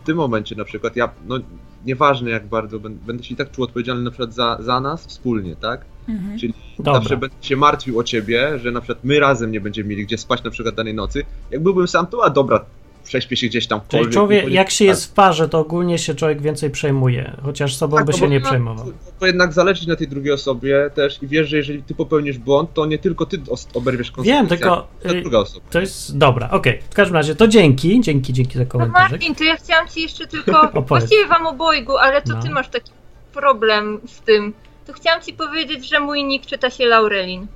W 0.03 0.05
tym 0.05 0.17
momencie 0.17 0.55
na 0.55 0.65
przykład 0.65 0.95
ja, 0.95 1.09
no 1.27 1.39
nieważne 1.85 2.29
jak 2.29 2.47
bardzo, 2.47 2.79
będę 2.79 3.23
się 3.23 3.33
i 3.33 3.37
tak 3.37 3.51
czuł 3.51 3.63
odpowiedzialny 3.63 4.03
na 4.03 4.11
przykład 4.11 4.33
za, 4.33 4.57
za 4.59 4.79
nas 4.79 5.05
wspólnie, 5.05 5.55
tak? 5.55 5.85
Mhm. 6.09 6.39
Czyli 6.39 6.53
Dobra. 6.77 6.93
zawsze 6.93 7.17
będę 7.17 7.35
się 7.41 7.55
martwił 7.55 7.99
o 7.99 8.03
ciebie, 8.03 8.59
że 8.59 8.71
na 8.71 8.81
przykład 8.81 9.03
my 9.03 9.19
razem 9.19 9.51
nie 9.51 9.61
będziemy 9.61 9.89
mieli 9.89 10.05
gdzie 10.05 10.17
spać 10.17 10.43
na 10.43 10.51
przykład 10.51 10.75
danej 10.75 10.93
nocy. 10.93 11.23
Jak 11.51 11.63
byłbym 11.63 11.87
sam, 11.87 12.07
to 12.07 12.23
a 12.25 12.29
dobra, 12.29 12.65
prześpię 13.11 13.35
się 13.37 13.47
gdzieś 13.47 13.67
tam. 13.67 13.81
Czyli 13.87 14.09
człowiek, 14.09 14.47
jak 14.49 14.69
się 14.71 14.85
tak. 14.85 14.87
jest 14.89 15.05
w 15.05 15.13
parze, 15.13 15.49
to 15.49 15.59
ogólnie 15.59 15.97
się 15.97 16.15
człowiek 16.15 16.41
więcej 16.41 16.69
przejmuje, 16.69 17.37
chociaż 17.43 17.75
sobą 17.75 17.97
Tak, 17.97 18.05
by 18.05 18.11
no 18.11 18.17
się 18.17 18.27
nie 18.29 18.41
to- 18.41 18.47
przejmował. 18.47 18.93
To 19.19 19.25
jednak 19.27 19.53
zależy 19.53 19.87
na 19.87 19.95
tej 19.95 20.07
drugiej 20.07 20.33
osobie 20.33 20.89
też 20.95 21.23
i 21.23 21.27
wiesz, 21.27 21.49
że 21.49 21.57
jeżeli 21.57 21.83
ty 21.83 21.95
popełnisz 21.95 22.37
błąd, 22.37 22.73
to 22.73 22.85
nie 22.85 22.97
tylko 22.99 23.25
ty 23.25 23.41
oberwiesz 23.73 24.11
konsekwencje, 24.11 24.33
Wiem, 24.33 24.59
tylko 24.59 24.87
ta 25.03 25.09
y, 25.11 25.21
druga 25.21 25.37
osoba. 25.39 25.65
to 25.71 25.79
jest 25.79 26.17
dobra, 26.17 26.49
okej. 26.49 26.79
W 26.89 26.93
każdym 26.93 27.15
razie 27.15 27.35
to 27.35 27.47
dzięki, 27.47 28.01
dzięki, 28.01 28.33
dzięki 28.33 28.53
za 28.57 28.63
No 28.63 28.69
komentarz. 28.69 29.11
Martin, 29.11 29.35
to 29.35 29.43
ja 29.43 29.55
chciałam 29.55 29.87
ci 29.87 30.01
jeszcze 30.01 30.27
tylko, 30.27 30.61
Opowiedz. 30.69 30.87
właściwie 30.89 31.27
wam 31.27 31.47
obojgu, 31.47 31.97
ale 31.97 32.21
to 32.21 32.33
No. 32.33 32.41
ty 32.41 32.49
masz 32.49 32.69
taki 32.69 32.91
problem 33.33 33.99
z 34.07 34.21
tym. 34.21 34.53
To 34.87 34.93
chciałam 34.93 35.21
ci 35.21 35.33
powiedzieć, 35.33 35.89
że 35.89 35.99
mój 35.99 36.23
nick 36.23 36.45
czyta 36.45 36.69
się 36.69 36.85
Laurelin. 36.85 37.47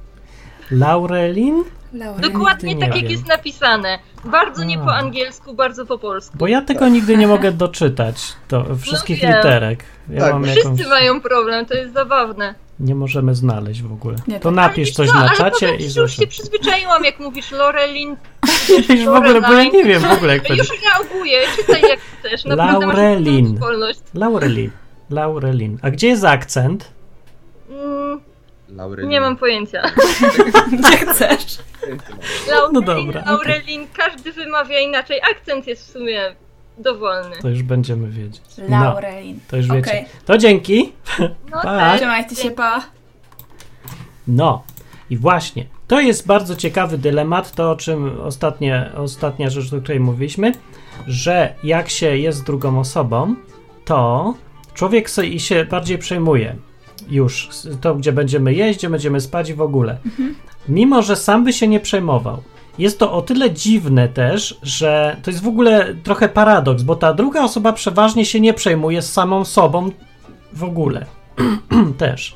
Laurelin? 0.72 1.64
Laura. 1.94 2.20
Dokładnie 2.22 2.76
tak 2.78 2.90
jak 2.96 3.04
wiem. 3.04 3.12
jest 3.12 3.28
napisane. 3.28 4.00
Bardzo 4.26 4.64
nie 4.64 4.78
po 4.78 4.94
angielsku, 4.96 5.54
bardzo 5.54 5.86
po 5.86 5.98
polsku. 5.98 6.38
Bo 6.38 6.48
ja 6.48 6.62
tego 6.62 6.88
nigdy 6.88 7.18
nie 7.18 7.28
mogę 7.28 7.52
doczytać, 7.52 8.34
to 8.48 8.66
wszystkich 8.82 9.24
No 9.24 9.30
literek. 9.30 9.84
Ja 10.10 10.20
Tak, 10.22 10.34
mam 10.34 10.42
bo 10.42 10.48
jakąś, 10.48 10.64
Wszyscy 10.64 10.90
mają 10.90 11.22
problem, 11.22 11.66
to 11.66 11.74
jest 11.74 11.94
zabawne. 11.94 12.56
nie 12.80 12.96
możemy 12.96 13.36
znaleźć 13.36 13.82
w 13.82 13.94
ogóle. 13.94 14.16
Nie, 14.28 14.40
to 14.40 14.50
tak. 14.50 14.56
napisz 14.56 14.88
Ale 14.88 14.94
coś 14.96 15.08
co, 15.10 15.14
na 15.16 15.20
ale 15.22 15.38
czacie 15.38 15.66
powiem 15.68 15.82
i 15.82 15.94
już 15.96 16.18
się 16.18 16.28
przyzwyczaiłam, 16.28 17.04
jak 17.04 17.20
mówisz 17.20 17.52
Lorelin. 17.52 18.16
Już 18.90 19.06
w 19.06 19.10
ogóle, 19.10 19.42
bo 19.42 19.54
ja 19.54 19.64
nie 19.64 19.84
wiem 19.84 20.02
w 20.02 20.12
ogóle 20.12 20.34
jak 20.34 20.50
już 20.50 20.68
reaguję, 20.84 21.40
czytaj 21.56 21.82
jak 21.82 22.00
chcesz. 22.00 22.46
Naprawdę 22.46 22.86
Laurelin. 22.86 23.60
Laurelin. 24.14 24.72
Laurelin. 25.10 25.80
A 25.82 25.92
gdzie 25.92 26.08
jest 26.08 26.26
akcent? 26.26 26.95
Laurelin. 28.70 29.10
nie 29.10 29.22
mam 29.22 29.38
pojęcia. 29.38 29.82
Gdzie 30.80 30.98
chcesz. 30.98 31.58
Laurelin, 32.50 32.74
No 32.74 32.82
dobra. 32.82 33.24
Laurelin, 33.26 33.88
każdy 33.94 34.32
wymawia 34.32 34.80
inaczej. 34.80 35.22
Akcent 35.32 35.68
jest 35.68 35.88
w 35.88 35.92
sumie 35.92 36.36
dowolny. 36.78 37.36
To 37.42 37.50
już 37.50 37.64
będziemy 37.64 38.10
wiedzieć. 38.10 38.42
No, 38.70 38.84
Laurelin. 38.84 39.40
to 39.48 39.58
już 39.58 39.68
wiecie. 39.68 39.90
Okej. 39.90 40.06
To 40.26 40.38
dzięki. 40.38 40.92
No 41.20 41.28
Pa. 41.52 41.62
tak. 41.64 41.98
Trzymajcie 41.98 42.36
się, 42.36 42.52
pa. 42.52 42.82
No 44.28 44.64
i 45.10 45.18
właśnie, 45.18 45.66
to 45.88 46.00
jest 46.02 46.28
bardzo 46.28 46.56
ciekawy 46.56 46.98
dylemat, 46.98 47.52
to 47.52 47.72
o 47.72 47.76
czym 47.76 48.22
ostatnie, 48.22 48.92
ostatnia 48.98 49.50
rzecz, 49.50 49.74
o 49.74 49.82
której 49.82 50.00
mówiliśmy, 50.00 50.52
że 51.08 51.56
jak 51.64 51.90
się 51.90 52.18
jest 52.18 52.44
drugą 52.46 52.80
osobą, 52.80 53.36
to 53.86 54.34
człowiek 54.74 55.10
sobie 55.10 55.28
i 55.28 55.40
się 55.40 55.66
bardziej 55.66 55.98
przejmuje 55.98 56.56
już 57.10 57.50
to, 57.82 57.96
gdzie 57.96 58.12
będziemy 58.12 58.54
jeść, 58.54 58.80
gdzie 58.80 58.90
będziemy 58.90 59.22
spać 59.22 59.50
i 59.50 59.54
w 59.54 59.62
ogóle. 59.62 59.98
Mimo, 60.70 61.02
że 61.02 61.16
sam 61.16 61.44
by 61.44 61.54
się 61.54 61.68
nie 61.68 61.80
przejmował. 61.80 62.38
Jest 62.80 63.00
to 63.00 63.14
o 63.14 63.22
tyle 63.22 63.52
dziwne 63.52 64.08
też, 64.08 64.60
że 64.64 65.18
to 65.24 65.32
jest 65.32 65.44
w 65.44 65.48
ogóle 65.48 65.96
trochę 66.04 66.30
paradoks, 66.30 66.84
bo 66.84 66.96
ta 66.96 67.14
druga 67.14 67.44
osoba 67.44 67.74
przeważnie 67.74 68.26
się 68.26 68.40
nie 68.40 68.54
przejmuje 68.54 69.02
z 69.02 69.14
samą 69.14 69.46
sobą 69.46 69.92
w 70.54 70.64
ogóle. 70.64 71.06
też. 71.98 72.34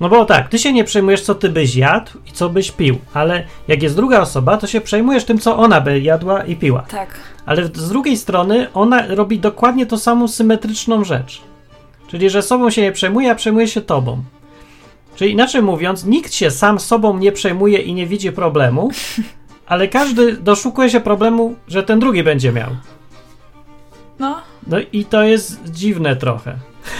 No 0.00 0.08
bo 0.08 0.24
tak, 0.24 0.48
ty 0.48 0.58
się 0.58 0.72
nie 0.72 0.84
przejmujesz, 0.84 1.22
co 1.22 1.34
ty 1.34 1.48
byś 1.48 1.76
jadł 1.76 2.10
i 2.26 2.32
co 2.32 2.48
byś 2.48 2.70
pił, 2.70 2.98
ale 3.14 3.44
jak 3.68 3.82
jest 3.82 3.96
druga 3.96 4.20
osoba, 4.20 4.56
to 4.56 4.66
się 4.66 4.80
przejmujesz 4.80 5.24
tym, 5.24 5.38
co 5.38 5.56
ona 5.56 5.80
by 5.80 6.00
jadła 6.00 6.44
i 6.44 6.56
piła. 6.56 6.82
Tak. 6.82 7.08
Ale 7.46 7.66
z 7.66 7.88
drugiej 7.88 8.16
strony 8.16 8.66
ona 8.74 9.06
robi 9.06 9.38
dokładnie 9.38 9.86
tą 9.86 9.98
samą 9.98 10.28
symetryczną 10.28 11.04
rzecz. 11.04 11.42
Czyli, 12.08 12.30
że 12.30 12.42
sobą 12.42 12.70
się 12.70 12.82
nie 12.82 12.92
przejmuje, 12.92 13.30
a 13.30 13.34
przejmuje 13.34 13.68
się 13.68 13.80
tobą. 13.80 14.22
Czyli 15.16 15.32
inaczej 15.32 15.62
mówiąc, 15.62 16.04
nikt 16.04 16.34
się 16.34 16.50
sam 16.50 16.80
sobą 16.80 17.18
nie 17.18 17.32
przejmuje 17.32 17.78
i 17.78 17.94
nie 17.94 18.06
widzi 18.06 18.32
problemu, 18.32 18.90
ale 19.66 19.88
każdy 19.88 20.32
doszukuje 20.32 20.90
się 20.90 21.00
problemu, 21.00 21.54
że 21.68 21.82
ten 21.82 22.00
drugi 22.00 22.22
będzie 22.22 22.52
miał. 22.52 22.70
No, 24.18 24.40
No 24.66 24.76
i 24.92 25.04
to 25.04 25.22
jest 25.22 25.60
dziwne 25.64 26.16
trochę. 26.16 26.56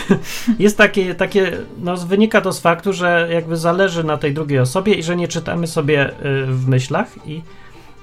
Jest 0.59 0.79
takie, 0.79 1.15
takie, 1.15 1.53
no 1.79 1.97
wynika 1.97 2.41
to 2.41 2.53
z 2.53 2.61
faktu, 2.61 2.93
że 2.93 3.29
jakby 3.31 3.57
zależy 3.57 4.05
na 4.05 4.17
tej 4.17 4.35
drugiej 4.35 4.59
osobie 4.59 4.95
i 4.95 5.03
że 5.03 5.17
nie 5.17 5.29
czytamy 5.29 5.67
sobie 5.67 6.11
y, 6.11 6.13
w 6.47 6.69
myślach 6.69 7.27
i, 7.27 7.43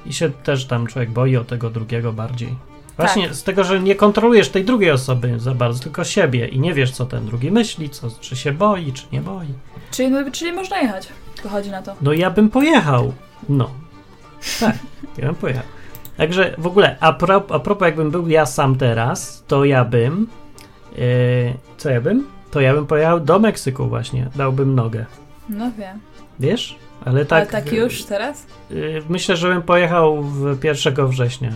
i 0.05 0.13
się 0.13 0.29
też 0.29 0.65
tam 0.65 0.87
człowiek 0.87 1.11
boi 1.11 1.37
o 1.37 1.43
tego 1.43 1.69
drugiego 1.69 2.13
bardziej. 2.13 2.55
Właśnie 2.97 3.33
z 3.33 3.43
tego, 3.43 3.63
że 3.63 3.79
nie 3.79 3.95
kontrolujesz 3.95 4.49
tej 4.49 4.65
drugiej 4.65 4.91
osoby 4.91 5.39
za 5.39 5.53
bardzo, 5.53 5.83
tylko 5.83 6.03
siebie 6.03 6.47
i 6.47 6.59
nie 6.59 6.73
wiesz, 6.73 6.91
co 6.91 7.05
ten 7.05 7.25
drugi 7.25 7.51
myśli, 7.51 7.89
co, 7.89 8.07
czy 8.19 8.35
się 8.35 8.51
boi, 8.51 8.93
czy 8.93 9.03
nie 9.11 9.21
boi. 9.21 9.47
czyli, 9.91 10.09
no, 10.11 10.31
czyli 10.31 10.51
można 10.51 10.79
jechać. 10.79 11.07
Wychodzi 11.43 11.69
na 11.69 11.81
to. 11.81 11.95
No 12.01 12.13
ja 12.13 12.29
bym 12.29 12.49
pojechał. 12.49 13.13
No. 13.49 13.69
Tak, 14.59 14.75
ja 15.17 15.25
bym 15.25 15.35
pojechał. 15.35 15.63
Także 16.17 16.55
w 16.57 16.67
ogóle, 16.67 16.97
a, 16.99 17.13
pro, 17.13 17.43
a 17.49 17.59
propos 17.59 17.85
jakbym 17.85 18.11
był 18.11 18.27
ja 18.27 18.45
sam 18.45 18.75
teraz, 18.75 19.43
to 19.47 19.65
ja 19.65 19.85
bym. 19.85 20.27
Yy, 20.97 21.03
co 21.77 21.89
ja 21.89 22.01
bym? 22.01 22.27
To 22.51 22.61
ja 22.61 22.73
bym 22.73 22.87
pojechał 22.87 23.19
do 23.19 23.39
Meksyku 23.39 23.87
właśnie. 23.87 24.29
Dałbym 24.35 24.75
nogę. 24.75 25.05
No 25.49 25.71
wiem. 25.77 25.99
Wiesz? 26.39 26.75
Ale 27.05 27.25
tak. 27.25 27.41
Ale 27.53 27.63
tak 27.63 27.73
już 27.73 28.03
teraz? 28.03 28.45
Yy, 28.69 29.03
myślę, 29.09 29.37
że 29.37 29.49
bym 29.49 29.61
pojechał 29.61 30.23
w 30.23 30.63
1 30.63 31.07
września. 31.07 31.51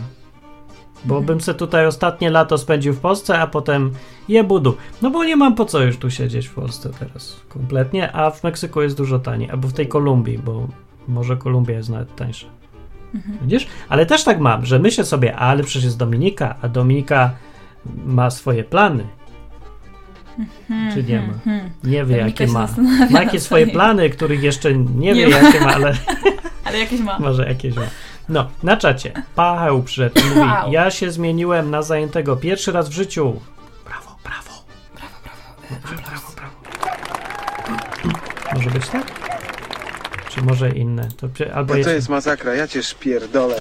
Bo 1.06 1.16
Mhm. 1.18 1.26
bym 1.26 1.42
se 1.42 1.54
tutaj 1.54 1.86
ostatnie 1.88 2.30
lato 2.30 2.58
spędził 2.58 2.94
w 2.94 3.00
Polsce, 3.00 3.40
a 3.40 3.48
potem 3.48 3.92
je 4.30 4.44
budu. 4.44 4.78
No 5.02 5.10
bo 5.12 5.24
nie 5.24 5.36
mam 5.36 5.56
po 5.56 5.66
co 5.66 5.82
już 5.84 5.98
tu 5.98 6.10
siedzieć 6.12 6.48
w 6.48 6.54
Polsce 6.54 6.90
teraz 7.00 7.42
kompletnie, 7.50 8.12
a 8.12 8.32
w 8.32 8.44
Meksyku 8.44 8.82
jest 8.82 8.98
dużo 8.98 9.20
taniej. 9.20 9.50
Albo 9.52 9.68
w 9.68 9.74
tej 9.74 9.88
Kolumbii, 9.88 10.38
bo 10.38 10.68
może 11.08 11.38
Kolumbia 11.38 11.74
jest 11.76 11.90
nawet 11.90 12.16
tańsza. 12.16 12.48
Mhm. 13.16 13.38
Widzisz? 13.42 13.68
Ale 13.90 14.06
też 14.06 14.24
tak 14.24 14.40
mam, 14.40 14.66
że 14.66 14.80
myślę 14.80 15.06
sobie, 15.06 15.36
ale 15.36 15.64
przecież 15.64 15.84
jest 15.84 15.98
Dominika, 15.98 16.56
a 16.62 16.68
Dominika 16.70 17.32
ma 18.06 18.30
swoje 18.30 18.64
plany. 18.64 19.04
Czy 20.94 21.04
nie 21.04 21.22
ma? 21.22 21.34
Hmm. 21.44 21.70
Nie 21.84 22.06
wie, 22.06 22.18
Dominika 22.18 22.44
jakie 22.44 22.54
ma. 22.54 22.68
Ma 23.10 23.24
jakieś 23.24 23.42
swoje 23.42 23.68
plany, 23.68 24.10
których 24.10 24.44
jeszcze 24.44 24.74
nie, 24.74 25.14
wie, 25.16 25.26
Nie 25.28 25.28
ma. 25.34 25.38
jakie 25.38 25.60
ma, 25.62 25.74
ale 25.76 25.94
Ale 26.66 26.80
jakieś 26.80 27.00
ma. 27.00 27.20
może 27.30 27.48
jakieś 27.48 27.76
ma. 27.76 27.82
No, 28.30 28.48
na 28.64 28.78
czacie. 28.78 29.14
Pacheł 29.36 29.84
przyszedł 29.84 30.20
i 30.20 30.24
mówi, 30.30 30.40
Wow. 30.40 30.72
ja 30.72 30.92
się 30.92 31.12
zmieniłem 31.12 31.70
na 31.72 31.82
zajętego 31.82 32.36
pierwszy 32.36 32.72
raz 32.72 32.90
w 32.90 32.92
życiu. 32.94 33.40
Brawo, 33.86 34.16
brawo. 34.24 34.64
Brawo, 34.96 35.16
brawo. 35.24 36.02
Brawo, 36.10 36.32
brawo. 36.36 36.58
Może 38.56 38.70
być 38.70 38.88
tak? 38.90 39.12
Czy 40.30 40.42
może 40.42 40.70
inne? 40.70 41.08
To, 41.18 41.28
albo 41.54 41.74
No 41.74 41.78
jest... 41.78 41.90
to 41.90 41.96
jest 41.96 42.10
masakra, 42.10 42.54
ja 42.56 42.68
cię 42.68 42.84
szpierdolę. 42.84 43.60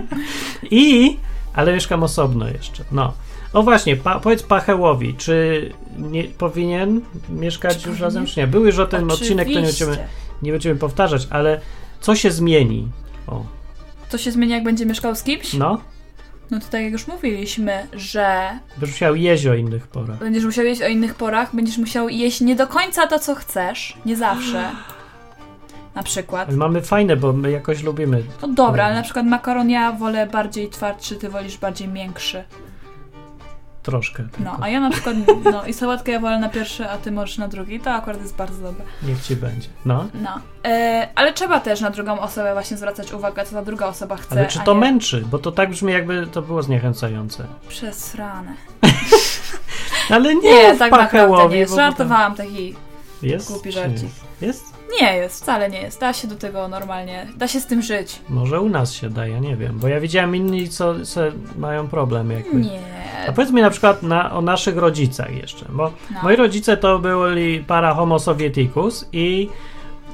I, 0.70 1.16
ale 1.54 1.72
mieszkam 1.72 2.02
osobno 2.02 2.48
jeszcze. 2.48 2.84
No. 2.92 3.12
O 3.52 3.62
właśnie, 3.62 3.96
pa, 3.96 4.20
powiedz 4.20 4.42
Pachełowi, 4.42 5.14
czy 5.14 5.70
nie 5.98 6.24
powinien 6.24 7.00
mieszkać 7.28 7.74
już 7.74 7.82
powinien? 7.84 8.02
razem, 8.02 8.26
czy 8.26 8.40
nie? 8.40 8.46
Był 8.46 8.66
już 8.66 8.78
o 8.78 8.86
tym 8.86 9.10
odcinek, 9.10 9.48
to 9.48 9.54
nie 9.54 9.60
będziemy, 9.66 9.90
Oczywiście. 9.92 10.14
nie 10.42 10.52
będziemy 10.52 10.78
powtarzać, 10.80 11.26
ale 11.30 11.60
co 12.00 12.14
się 12.16 12.30
zmieni? 12.30 12.88
O, 13.26 13.44
To 14.12 14.18
się 14.18 14.32
zmieni, 14.32 14.52
jak 14.52 14.62
będzie 14.62 14.86
mieszkał 14.86 15.14
z 15.14 15.22
kimś? 15.22 15.54
no, 15.54 15.80
No 16.50 16.60
to 16.60 16.66
tak 16.70 16.82
jak 16.82 16.92
już 16.92 17.06
mówiliśmy, 17.06 17.86
że 17.92 18.50
będziesz 18.76 18.94
musiał 18.94 19.14
jeść 19.14 19.46
o 19.46 19.54
innych 19.54 19.86
porach. 19.86 20.18
będziesz 20.18 20.44
musiał 20.44 20.64
jeść 20.64 20.82
o 20.82 20.86
innych 20.88 21.14
porach, 21.14 21.54
będziesz 21.56 21.78
musiał 21.78 22.08
jeść 22.08 22.40
nie 22.40 22.56
do 22.56 22.66
końca 22.66 23.06
to, 23.06 23.18
co 23.18 23.34
chcesz. 23.34 23.96
Nie 24.06 24.16
zawsze. 24.16 24.70
Na 25.94 26.02
przykład. 26.02 26.48
Ale 26.48 26.56
mamy 26.56 26.82
fajne, 26.82 27.16
bo 27.16 27.32
my 27.32 27.50
jakoś 27.50 27.82
lubimy. 27.82 28.22
No 28.42 28.48
dobra, 28.48 28.84
ale 28.84 28.94
na 28.94 29.02
przykład 29.02 29.26
makaron 29.26 29.70
ja 29.70 29.92
wolę 29.92 30.26
bardziej 30.26 30.68
twardszy, 30.70 31.16
ty 31.16 31.28
wolisz 31.28 31.58
bardziej 31.58 31.88
miększy. 31.88 32.44
Troszkę. 33.82 34.22
No, 34.22 34.50
tylko. 34.50 34.64
a 34.64 34.68
ja 34.68 34.80
na 34.80 34.90
przykład, 34.90 35.16
no 35.52 35.64
i 35.66 35.72
sałatkę 35.72 36.12
ja 36.12 36.20
wolę 36.20 36.38
na 36.38 36.48
pierwszy, 36.48 36.88
a 36.88 36.98
ty 36.98 37.12
możesz 37.12 37.38
na 37.38 37.48
drugi. 37.48 37.80
To 37.80 37.90
akurat 37.90 38.20
jest 38.20 38.36
bardzo 38.36 38.62
dobre. 38.62 38.84
Niech 39.02 39.22
ci 39.22 39.36
będzie. 39.36 39.68
No. 39.84 40.08
No. 40.14 40.40
E, 40.64 41.08
ale 41.14 41.32
trzeba 41.32 41.60
też 41.60 41.80
na 41.80 41.90
drugą 41.90 42.20
osobę 42.20 42.52
właśnie 42.52 42.76
zwracać 42.76 43.12
uwagę, 43.12 43.44
co 43.44 43.52
ta 43.52 43.62
druga 43.62 43.86
osoba 43.86 44.16
chce. 44.16 44.38
Ale 44.38 44.46
czy 44.46 44.60
to 44.60 44.74
nie 44.74 44.80
męczy? 44.80 45.24
Bo 45.30 45.38
to 45.38 45.52
tak 45.52 45.70
brzmi, 45.70 45.92
jakby 45.92 46.26
to 46.26 46.42
było 46.42 46.62
zniechęcające. 46.62 47.44
Przez 47.68 48.14
ranę. 48.14 48.52
Ale 50.10 50.34
nie, 50.34 50.40
Nie, 50.40 50.76
tak 50.76 50.92
naprawdę 50.92 51.48
nie. 51.48 51.66
Żartowałam 51.66 52.34
taki. 52.34 52.74
Jest? 53.22 53.48
głupi 53.52 53.72
żarcik. 53.72 54.10
Jest? 54.40 54.71
Nie 55.00 55.16
jest, 55.16 55.42
wcale 55.42 55.70
nie 55.70 55.80
jest. 55.82 56.00
Da 56.00 56.12
się 56.12 56.28
do 56.28 56.36
tego 56.36 56.68
normalnie, 56.68 57.26
da 57.36 57.48
się 57.48 57.60
z 57.60 57.66
tym 57.66 57.82
żyć. 57.82 58.20
Może 58.28 58.60
u 58.60 58.68
nas 58.68 58.92
się 58.92 59.10
da, 59.10 59.26
ja 59.26 59.38
nie 59.38 59.56
wiem. 59.56 59.78
Bo 59.78 59.88
ja 59.88 60.00
widziałem 60.00 60.36
inni, 60.36 60.68
co 60.68 61.06
se 61.06 61.32
mają 61.58 61.88
problem 61.88 62.30
jakby. 62.30 62.60
Nie. 62.60 62.80
A 63.28 63.32
powiedz 63.32 63.50
mi 63.52 63.62
na 63.62 63.70
przykład 63.70 64.02
na, 64.02 64.32
o 64.32 64.40
naszych 64.40 64.76
rodzicach 64.76 65.36
jeszcze, 65.36 65.66
bo 65.68 65.92
No. 66.10 66.18
moi 66.22 66.36
rodzice 66.36 66.76
to 66.76 66.98
byli 66.98 67.60
para 67.64 67.94
homo 67.94 68.18
sovieticus 68.18 69.08
i 69.12 69.48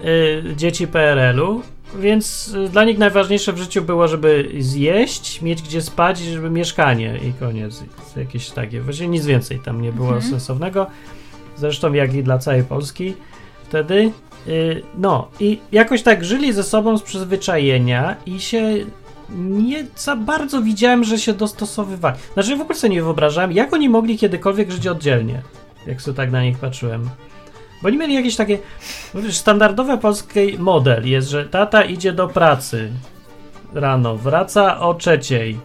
y, 0.04 0.42
dzieci 0.56 0.86
PRL-u, 0.86 1.62
więc 1.98 2.48
y, 2.48 2.68
dla 2.68 2.84
nich 2.84 2.98
najważniejsze 2.98 3.52
w 3.52 3.58
życiu 3.58 3.82
było, 3.82 4.08
żeby 4.08 4.48
zjeść, 4.58 5.42
mieć 5.42 5.62
gdzie 5.62 5.82
spać 5.82 6.20
i 6.20 6.24
żeby 6.32 6.50
mieszkanie 6.50 7.18
i 7.28 7.32
koniec. 7.32 7.84
Jakieś 8.16 8.50
takie, 8.50 8.80
właściwie 8.80 9.08
nic 9.08 9.26
więcej 9.26 9.58
tam 9.60 9.82
nie 9.82 9.92
było 9.92 10.08
Mhm. 10.08 10.30
sensownego. 10.30 10.86
Zresztą 11.56 11.92
jak 11.92 12.14
i 12.14 12.22
dla 12.22 12.38
całej 12.38 12.64
Polski 12.64 13.14
wtedy. 13.68 14.12
Y, 14.46 14.82
no 14.98 15.28
i 15.40 15.58
jakoś 15.72 16.02
tak 16.02 16.24
żyli 16.24 16.52
ze 16.52 16.62
sobą 16.62 16.98
z 16.98 17.02
przyzwyczajenia 17.02 18.16
i 18.26 18.40
się 18.40 18.62
nie 19.38 19.86
za 19.96 20.16
bardzo 20.16 20.62
widziałem, 20.62 21.04
że 21.04 21.18
się 21.18 21.32
dostosowywali. 21.32 22.16
Znaczy 22.34 22.56
w 22.56 22.60
ogóle 22.60 22.78
sobie 22.78 22.94
nie 22.94 23.02
wyobrażałem, 23.02 23.52
jak 23.52 23.72
oni 23.72 23.88
mogli 23.88 24.18
kiedykolwiek 24.18 24.70
żyć 24.70 24.86
oddzielnie, 24.86 25.42
jak 25.86 26.02
sobie 26.02 26.16
tak 26.16 26.30
na 26.30 26.42
nich 26.42 26.58
patrzyłem. 26.58 27.10
Bo 27.82 27.88
oni 27.88 27.98
mieli 27.98 28.14
jakieś 28.14 28.36
takie, 28.36 28.58
no 29.14 29.22
wiesz, 29.22 29.36
standardowy 29.36 29.98
polski 29.98 30.58
model 30.58 31.08
jest, 31.08 31.28
że 31.28 31.44
tata 31.44 31.82
idzie 31.82 32.12
do 32.12 32.28
pracy 32.28 32.90
rano, 33.74 34.16
wraca 34.16 34.80
o 34.80 34.94
trzeciej, 34.94 35.58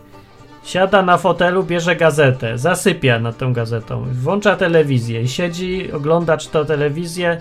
siada 0.64 1.02
na 1.02 1.18
fotelu, 1.18 1.64
bierze 1.64 1.96
gazetę, 1.96 2.58
zasypia 2.58 3.20
nad 3.20 3.38
tą 3.38 3.54
gazetą, 3.54 4.06
włącza 4.12 4.56
telewizję 4.56 5.22
i 5.22 5.28
siedzi, 5.28 5.92
ogląda 5.92 6.38
czy 6.38 6.50
to 6.50 6.66
telewizję, 6.66 7.38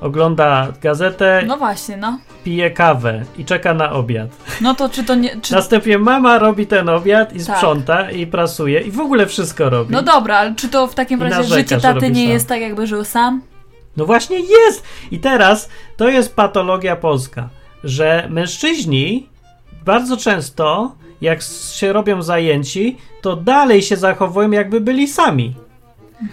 ogląda 0.00 0.68
gazetę, 0.82 1.42
No 1.46 1.56
właśnie, 1.56 1.96
no. 1.96 2.18
pije 2.44 2.70
kawę 2.70 3.24
i 3.38 3.44
czeka 3.44 3.74
na 3.74 3.92
obiad. 3.92 4.30
No 4.60 4.74
to 4.74 4.88
czy 4.88 5.04
to 5.04 5.14
nie. 5.14 5.40
Czy... 5.40 5.54
Następnie 5.54 5.98
mama 5.98 6.38
robi 6.38 6.66
ten 6.66 6.88
obiad 6.88 7.32
i 7.36 7.44
Tak. 7.44 7.56
sprząta 7.56 8.10
i 8.10 8.26
prasuje 8.26 8.80
i 8.80 8.90
w 8.90 9.00
ogóle 9.00 9.26
wszystko 9.26 9.70
robi. 9.70 9.92
No 9.92 10.02
dobra, 10.02 10.36
ale 10.36 10.54
czy 10.54 10.68
to 10.68 10.86
w 10.86 10.94
takim 10.94 11.22
razie 11.22 11.36
narzeka, 11.36 11.54
życie 11.60 11.80
taty 11.80 12.10
nie 12.10 12.22
sam. 12.24 12.32
jest 12.32 12.48
tak, 12.48 12.60
jakby 12.60 12.86
żył 12.86 13.04
sam? 13.04 13.42
No 13.96 14.06
właśnie 14.06 14.36
jest! 14.40 14.82
I 15.10 15.18
teraz 15.18 15.68
to 15.96 16.08
jest 16.08 16.34
patologia 16.36 16.96
polska, 16.96 17.48
że 17.84 18.26
mężczyźni 18.30 19.28
bardzo 19.84 20.16
często, 20.16 20.94
jak 21.20 21.42
się 21.72 21.92
robią 21.92 22.22
zajęci, 22.22 22.96
to 23.22 23.36
dalej 23.36 23.82
się 23.82 23.96
zachowują, 23.96 24.50
jakby 24.50 24.80
byli 24.80 25.08
sami. 25.08 25.54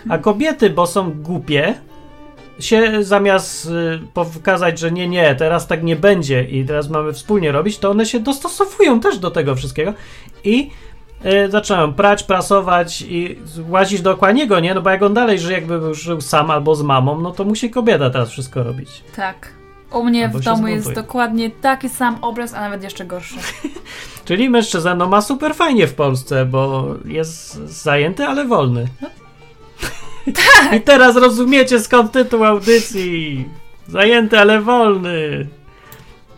A 0.09 0.17
kobiety, 0.17 0.69
bo 0.69 0.87
są 0.87 1.11
głupie, 1.11 1.73
się 2.59 3.03
zamiast 3.03 3.65
y, 3.65 3.99
pokazać, 4.13 4.79
że 4.79 4.91
nie, 4.91 5.07
nie, 5.07 5.35
teraz 5.35 5.67
tak 5.67 5.83
nie 5.83 5.95
będzie 5.95 6.43
i 6.43 6.65
teraz 6.65 6.89
mamy 6.89 7.13
wspólnie 7.13 7.51
robić, 7.51 7.77
to 7.77 7.89
one 7.89 8.05
się 8.05 8.19
dostosowują 8.19 8.99
też 8.99 9.19
do 9.19 9.31
tego 9.31 9.55
wszystkiego 9.55 9.93
i 10.43 10.71
y, 11.25 11.51
zacząłem 11.51 11.93
prać, 11.93 12.23
prasować 12.23 13.01
i 13.01 13.39
łazić 13.69 14.01
dookoła 14.01 14.31
niego, 14.31 14.59
nie? 14.59 14.73
No 14.73 14.81
bo 14.81 14.89
jak 14.89 15.03
on 15.03 15.13
dalej 15.13 15.39
żyje, 15.39 15.57
jakby 15.57 15.95
żył 15.95 16.21
sam 16.21 16.51
albo 16.51 16.75
z 16.75 16.81
mamą, 16.81 17.21
no 17.21 17.31
to 17.31 17.43
musi 17.43 17.69
kobieta 17.69 18.09
teraz 18.09 18.29
wszystko 18.29 18.63
robić. 18.63 19.03
Tak. 19.15 19.57
U 19.91 20.03
mnie 20.03 20.25
Albo 20.25 20.39
w 20.39 20.41
domu 20.41 20.67
jest 20.67 20.93
dokładnie 20.93 21.51
taki 21.51 21.89
sam 21.89 22.17
obraz, 22.21 22.53
a 22.53 22.61
nawet 22.61 22.83
jeszcze 22.83 23.05
gorszy. 23.05 23.35
Czyli 24.25 24.49
mężczyzna 24.49 24.95
no 24.95 25.07
ma 25.07 25.21
super 25.21 25.55
fajnie 25.55 25.87
w 25.87 25.93
Polsce, 25.93 26.45
bo 26.45 26.87
jest 27.05 27.53
zajęty, 27.55 28.25
ale 28.25 28.45
wolny. 28.45 28.87
Tak. 30.33 30.73
I 30.73 30.81
teraz 30.81 31.15
rozumiecie 31.15 31.79
skąd 31.79 32.11
tytuł 32.11 32.43
audycji. 32.43 33.45
Zajęty, 33.87 34.39
ale 34.39 34.61
wolny. 34.61 35.47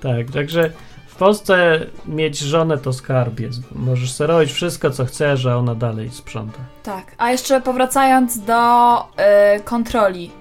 Tak, 0.02 0.32
także 0.34 0.72
w 1.08 1.16
Polsce 1.16 1.80
mieć 2.06 2.38
żonę 2.40 2.78
to 2.78 2.94
skarb 2.94 3.40
jest. 3.40 3.62
Możesz 3.76 4.12
sobie 4.12 4.28
robić 4.28 4.52
wszystko, 4.52 4.92
co 4.92 5.06
chcesz, 5.06 5.46
a 5.46 5.58
ona 5.58 5.76
dalej 5.76 6.10
sprząta. 6.10 6.60
Tak. 6.84 7.04
A 7.18 7.32
jeszcze 7.32 7.62
powracając 7.62 8.40
do 8.40 8.98
y, 9.58 9.64
kontroli. 9.64 10.32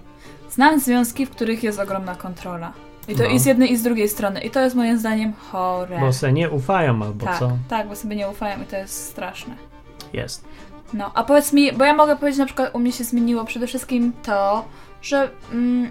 Znam 0.50 0.80
związki, 0.80 1.26
w 1.26 1.30
których 1.30 1.62
jest 1.62 1.78
ogromna 1.80 2.14
kontrola. 2.14 2.72
I 3.08 3.14
to 3.14 3.22
No. 3.22 3.28
i 3.28 3.38
z 3.38 3.46
jednej, 3.46 3.72
i 3.72 3.76
z 3.76 3.82
drugiej 3.82 4.08
strony. 4.08 4.40
I 4.40 4.50
to 4.50 4.60
jest 4.60 4.76
moim 4.76 4.98
zdaniem 4.98 5.32
chore. 5.32 6.00
Bo 6.00 6.12
se 6.12 6.32
nie 6.32 6.50
ufają 6.50 7.02
albo 7.02 7.26
tak, 7.26 7.38
co? 7.38 7.52
tak, 7.68 7.88
bo 7.88 7.96
sobie 7.96 8.16
nie 8.16 8.28
ufają 8.28 8.62
i 8.62 8.66
to 8.66 8.76
jest 8.76 9.04
straszne. 9.10 9.54
Jest. 10.12 10.44
No, 10.92 11.10
a 11.14 11.24
powiedz 11.24 11.52
mi, 11.52 11.72
bo 11.72 11.84
ja 11.84 11.94
mogę 11.94 12.16
powiedzieć, 12.16 12.38
na 12.38 12.46
przykład 12.46 12.74
u 12.74 12.78
mnie 12.78 12.92
się 12.92 13.04
zmieniło 13.04 13.44
przede 13.44 13.66
wszystkim 13.66 14.12
to, 14.22 14.64
że 15.02 15.30
mm, 15.52 15.90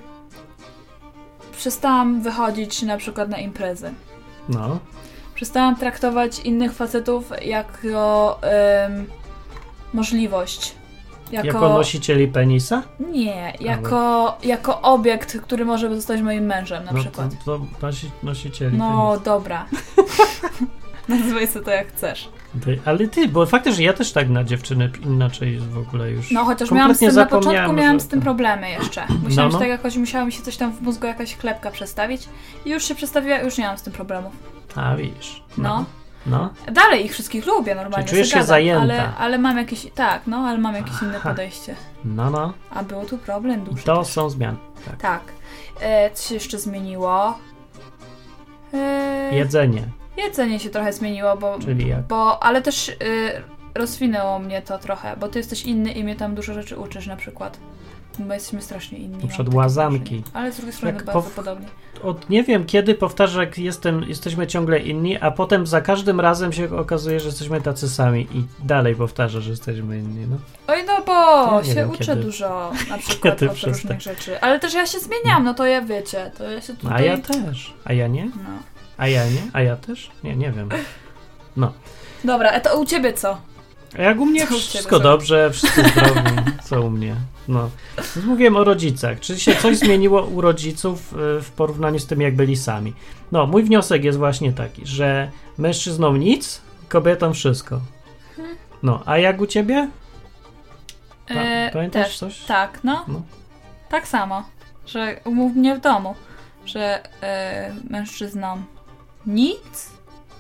przestałam 1.57 2.21
wychodzić 2.21 2.81
na 2.81 2.97
przykład 2.97 3.29
na 3.29 3.37
imprezy. 3.37 3.93
No. 4.49 4.79
Przestałam 5.35 5.75
traktować 5.75 6.39
innych 6.39 6.73
facetów 6.73 7.31
jako 7.41 8.39
em, 8.41 9.05
możliwość. 9.93 10.75
Jako, 11.31 11.47
Jako 11.47 11.69
nosicieli 11.69 12.27
penisa? 12.27 12.83
Nie, 13.11 13.53
jako, 13.59 14.37
jako 14.43 14.81
obiekt, 14.81 15.41
który 15.41 15.65
może 15.65 15.95
zostać 15.95 16.21
moim 16.21 16.45
mężem 16.45 16.83
na 16.83 16.91
no 16.91 16.99
przykład. 16.99 17.29
To, 17.45 17.59
to 17.59 17.85
nosi, 17.87 18.11
nosicieli 18.23 18.77
No 18.77 19.17
dobra. 19.25 19.65
Nazywaj 21.09 21.47
sobie 21.47 21.65
to 21.65 21.71
jak 21.71 21.87
chcesz. 21.87 22.29
Ale 22.85 23.07
ty, 23.07 23.27
bo 23.27 23.45
faktycznie 23.45 23.85
ja 23.85 23.93
też 23.93 24.11
tak 24.11 24.29
na 24.29 24.43
dziewczyny 24.43 24.91
inaczej 25.05 25.59
w 25.59 25.77
ogóle 25.77 26.11
już. 26.11 26.31
No 26.31 26.45
chociaż 26.45 26.71
miałam 26.71 26.95
z 26.95 26.99
tym 26.99 27.15
na 27.15 27.25
początku 27.25 27.73
miałam 27.73 27.99
że- 27.99 28.05
z 28.05 28.07
tym 28.07 28.21
problemy 28.21 28.69
jeszcze. 28.69 29.03
Musiałam 29.23 29.51
No, 29.51 29.53
no. 29.53 29.59
tak 29.59 29.67
jakoś, 29.69 29.95
musiała 29.97 30.25
mi 30.25 30.31
się 30.31 30.41
coś 30.43 30.57
tam 30.57 30.71
w 30.71 30.81
mózgu 30.81 31.07
jakaś 31.07 31.35
klepka 31.35 31.71
przestawić 31.71 32.29
i 32.65 32.69
już 32.69 32.83
się 32.83 32.95
przestawiła, 32.95 33.37
już 33.39 33.57
nie 33.57 33.65
mam 33.67 33.77
z 33.77 33.81
tym 33.83 33.93
problemów. 33.93 34.33
A 34.75 34.95
widzisz. 34.95 35.43
No. 35.57 35.85
No. 36.25 36.49
Dalej 36.71 37.05
ich 37.05 37.11
wszystkich 37.11 37.45
lubię 37.45 37.75
normalnie. 37.75 38.07
Czyli 38.07 38.21
czujesz 38.21 38.29
się 38.29 38.43
zajęta. 38.43 38.81
Ale, 38.81 39.15
ale 39.15 39.37
mam 39.37 39.57
jakieś, 39.57 39.87
tak, 39.95 40.21
no, 40.27 40.37
ale 40.37 40.57
mam 40.57 40.75
jakieś 40.75 41.01
inne 41.01 41.17
Aha. 41.17 41.29
podejście. 41.29 41.75
No, 42.05 42.29
no. 42.29 42.53
A 42.71 42.83
był 42.83 43.05
tu 43.05 43.17
problem 43.17 43.63
duży. 43.63 43.83
to 43.83 43.97
też. 44.03 44.07
są 44.13 44.29
zmiany. 44.29 44.57
Tak. 44.85 44.97
Tak. 44.97 45.21
E, 45.81 46.11
co 46.11 46.27
się 46.29 46.33
jeszcze 46.33 46.59
zmieniło? 46.59 47.37
E, 48.73 49.29
Jedzenie, 49.35 49.83
jedzenie 50.17 50.59
się 50.59 50.69
trochę 50.69 50.93
zmieniło, 50.93 51.37
bo, 51.37 51.59
czyli 51.59 51.87
jak? 51.87 52.01
bo 52.07 52.43
ale 52.43 52.61
też 52.61 52.89
y, 52.89 52.95
rozwinęło 53.75 54.39
mnie 54.39 54.61
to 54.61 54.77
trochę, 54.77 55.15
bo 55.19 55.27
ty 55.27 55.39
jesteś 55.39 55.63
inny 55.63 55.91
i 55.91 56.03
mnie 56.03 56.15
tam 56.15 56.35
dużo 56.35 56.53
rzeczy 56.53 56.77
uczysz 56.77 57.07
na 57.07 57.15
przykład. 57.15 57.59
Bo 58.19 58.33
jesteśmy 58.33 58.61
strasznie 58.61 58.97
inni. 58.97 59.17
mam 59.17 59.27
przykład 59.27 59.53
łazanki. 59.53 60.23
Ale 60.33 60.51
z 60.51 60.55
drugiej 60.55 60.73
strony 60.73 60.93
Jak 60.95 61.05
bardzo 61.05 61.19
pow- 61.21 61.33
podobnie. 61.35 61.67
Od 62.03 62.29
nie 62.29 62.43
wiem 62.43 62.65
kiedy 62.65 62.95
powtarza, 62.95 63.39
jak 63.41 63.57
jestem, 63.57 64.03
jesteśmy 64.03 64.47
ciągle 64.47 64.79
inni, 64.79 65.17
a 65.17 65.31
potem 65.31 65.67
za 65.67 65.81
każdym 65.81 66.19
razem 66.19 66.53
się 66.53 66.77
okazuje, 66.77 67.19
że 67.19 67.25
jesteśmy 67.25 67.61
tacy 67.61 67.89
sami 67.89 68.27
i 68.33 68.43
dalej 68.67 68.95
powtarza, 68.95 69.39
że 69.41 69.49
jesteśmy 69.49 69.97
inni. 69.97 70.27
No. 70.29 70.37
Oj 70.67 70.83
no 70.87 71.01
bo 71.05 71.13
Ja 71.57 71.63
się 71.63 71.73
wiem, 71.75 71.89
uczę 71.91 72.05
kiedy- 72.05 72.21
dużo 72.21 72.71
na 72.89 72.97
przykład 73.07 73.43
od 73.43 73.63
różnych 73.63 74.01
rzeczy. 74.01 74.41
Ale 74.41 74.59
też 74.59 74.73
ja 74.73 74.85
się 74.85 74.99
zmieniam, 74.99 75.43
no 75.43 75.53
to 75.53 75.65
ja 75.65 75.81
wiecie, 75.81 76.31
to 76.37 76.43
ja 76.43 76.61
się 76.61 76.73
tutaj... 76.73 77.09
A 77.09 77.11
ja 77.11 77.17
też. 77.17 77.73
A 77.85 77.93
ja 77.93 78.07
nie? 78.07 78.25
No. 78.25 78.76
A 78.97 79.07
ja 79.07 79.25
nie? 79.25 79.41
A 79.53 79.61
ja 79.61 79.75
też? 79.75 80.11
Nie, 80.23 80.35
nie 80.35 80.51
wiem. 80.51 80.69
Dobra, 82.23 82.51
a 82.51 82.59
to 82.59 82.79
u 82.79 82.85
ciebie 82.85 83.13
co? 83.13 83.37
A 83.99 84.01
jak 84.01 84.19
u 84.19 84.25
mnie 84.25 84.39
Co 84.39 84.45
u 84.45 84.49
ciebie, 84.57 84.61
wszystko 84.69 84.89
sorry? 84.95 85.03
dobrze, 85.03 85.49
wszystko 85.51 85.81
zdrowie, 85.89 86.21
co 86.63 86.81
u 86.81 86.89
mnie. 86.89 87.15
No. 87.47 87.69
Mówiłem 88.25 88.55
o 88.55 88.63
rodzicach. 88.63 89.19
Czy 89.19 89.39
się 89.39 89.55
coś 89.55 89.77
zmieniło 89.77 90.21
u 90.25 90.41
rodziców 90.41 91.13
y, 91.13 91.41
w 91.41 91.51
porównaniu 91.55 91.99
z 91.99 92.07
tym, 92.07 92.21
jak 92.21 92.35
byli 92.35 92.57
sami? 92.57 92.93
No, 93.31 93.45
mój 93.47 93.63
wniosek 93.63 94.03
jest 94.03 94.17
właśnie 94.17 94.53
taki, 94.53 94.85
że 94.85 95.31
mężczyznom 95.57 96.19
nic, 96.19 96.61
kobietom 96.89 97.33
wszystko. 97.33 97.79
No, 98.83 99.03
a 99.05 99.17
jak 99.17 99.41
u 99.41 99.45
ciebie? 99.47 99.89
Pa- 101.27 101.33
E, 101.33 101.69
pamiętasz 101.73 102.03
też, 102.07 102.17
coś? 102.19 102.39
Tak, 102.39 102.79
no. 102.83 103.05
No. 103.07 103.21
Tak 103.89 104.07
samo, 104.07 104.43
że 104.85 105.19
u 105.25 105.31
mnie 105.49 105.75
w 105.75 105.79
domu, 105.81 106.15
że 106.65 107.03
e, 107.23 107.73
mężczyznom 107.89 108.63
nic, 109.27 109.91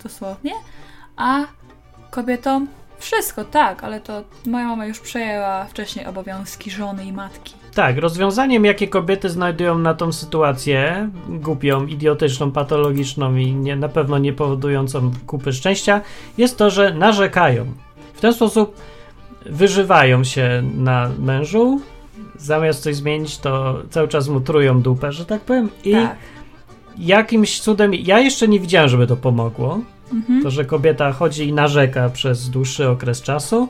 dosłownie, 0.03 0.51
a 1.17 1.45
kobietom 2.11 2.67
wszystko, 2.99 3.43
tak, 3.43 3.83
ale 3.83 4.01
to 4.01 4.23
moja 4.45 4.67
mama 4.67 4.85
już 4.85 4.99
przejęła 4.99 5.65
wcześniej 5.65 6.05
obowiązki 6.05 6.71
żony 6.71 7.05
i 7.05 7.11
matki. 7.11 7.53
Tak, 7.73 7.97
rozwiązaniem, 7.97 8.65
jakie 8.65 8.87
kobiety 8.87 9.29
znajdują 9.29 9.77
na 9.77 9.93
tą 9.93 10.11
sytuację, 10.11 11.09
głupią, 11.29 11.85
idiotyczną, 11.85 12.51
patologiczną 12.51 13.35
i 13.35 13.55
nie, 13.55 13.75
na 13.75 13.89
pewno 13.89 14.17
nie 14.17 14.33
powodującą 14.33 15.11
kupy 15.27 15.53
szczęścia, 15.53 16.01
jest 16.37 16.57
to, 16.57 16.69
że 16.69 16.93
narzekają. 16.93 17.65
W 18.13 18.21
ten 18.21 18.33
sposób 18.33 18.75
wyżywają 19.45 20.23
się 20.23 20.63
na 20.77 21.09
mężu, 21.19 21.81
zamiast 22.37 22.83
coś 22.83 22.95
zmienić, 22.95 23.37
to 23.37 23.81
cały 23.89 24.07
czas 24.07 24.27
mu 24.27 24.41
trują 24.41 24.81
dupę, 24.81 25.11
że 25.11 25.25
tak 25.25 25.41
powiem. 25.41 25.69
I 25.83 25.91
tak. 25.91 26.17
Jakimś 26.99 27.59
cudem, 27.59 27.93
ja 27.93 28.19
jeszcze 28.19 28.47
nie 28.47 28.59
widziałem, 28.59 28.89
żeby 28.89 29.07
to 29.07 29.17
pomogło, 29.17 29.79
Mhm. 30.13 30.43
to, 30.43 30.51
że 30.51 30.65
kobieta 30.65 31.11
chodzi 31.11 31.47
i 31.47 31.53
narzeka 31.53 32.09
przez 32.09 32.49
dłuższy 32.49 32.89
okres 32.89 33.21
czasu, 33.21 33.69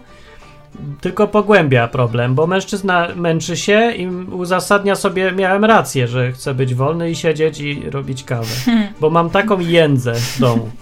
tylko 1.01 1.27
pogłębia 1.27 1.87
problem, 1.87 2.35
bo 2.35 2.47
mężczyzna 2.47 3.07
męczy 3.15 3.57
się 3.57 3.91
i 3.91 4.07
uzasadnia 4.31 4.95
sobie, 4.95 5.31
miałem 5.31 5.65
rację, 5.65 6.07
że 6.07 6.31
chcę 6.31 6.53
być 6.53 6.75
wolny 6.75 7.11
i 7.11 7.15
siedzieć 7.15 7.59
i 7.59 7.89
robić 7.89 8.23
kawę, 8.23 8.47
bo 9.01 9.09
mam 9.09 9.29
taką 9.29 9.59
jędzę 9.59 10.13
w 10.13 10.39
domu. 10.39 10.69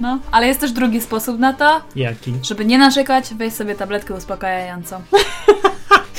No, 0.00 0.18
ale 0.30 0.46
jest 0.46 0.60
też 0.60 0.72
drugi 0.72 1.00
sposób 1.00 1.38
na 1.38 1.52
to, 1.52 1.80
Jaki? 1.96 2.32
żeby 2.42 2.64
nie 2.64 2.78
narzekać, 2.78 3.24
weź 3.34 3.52
sobie 3.52 3.74
tabletkę 3.74 4.14
uspokajającą. 4.14 4.96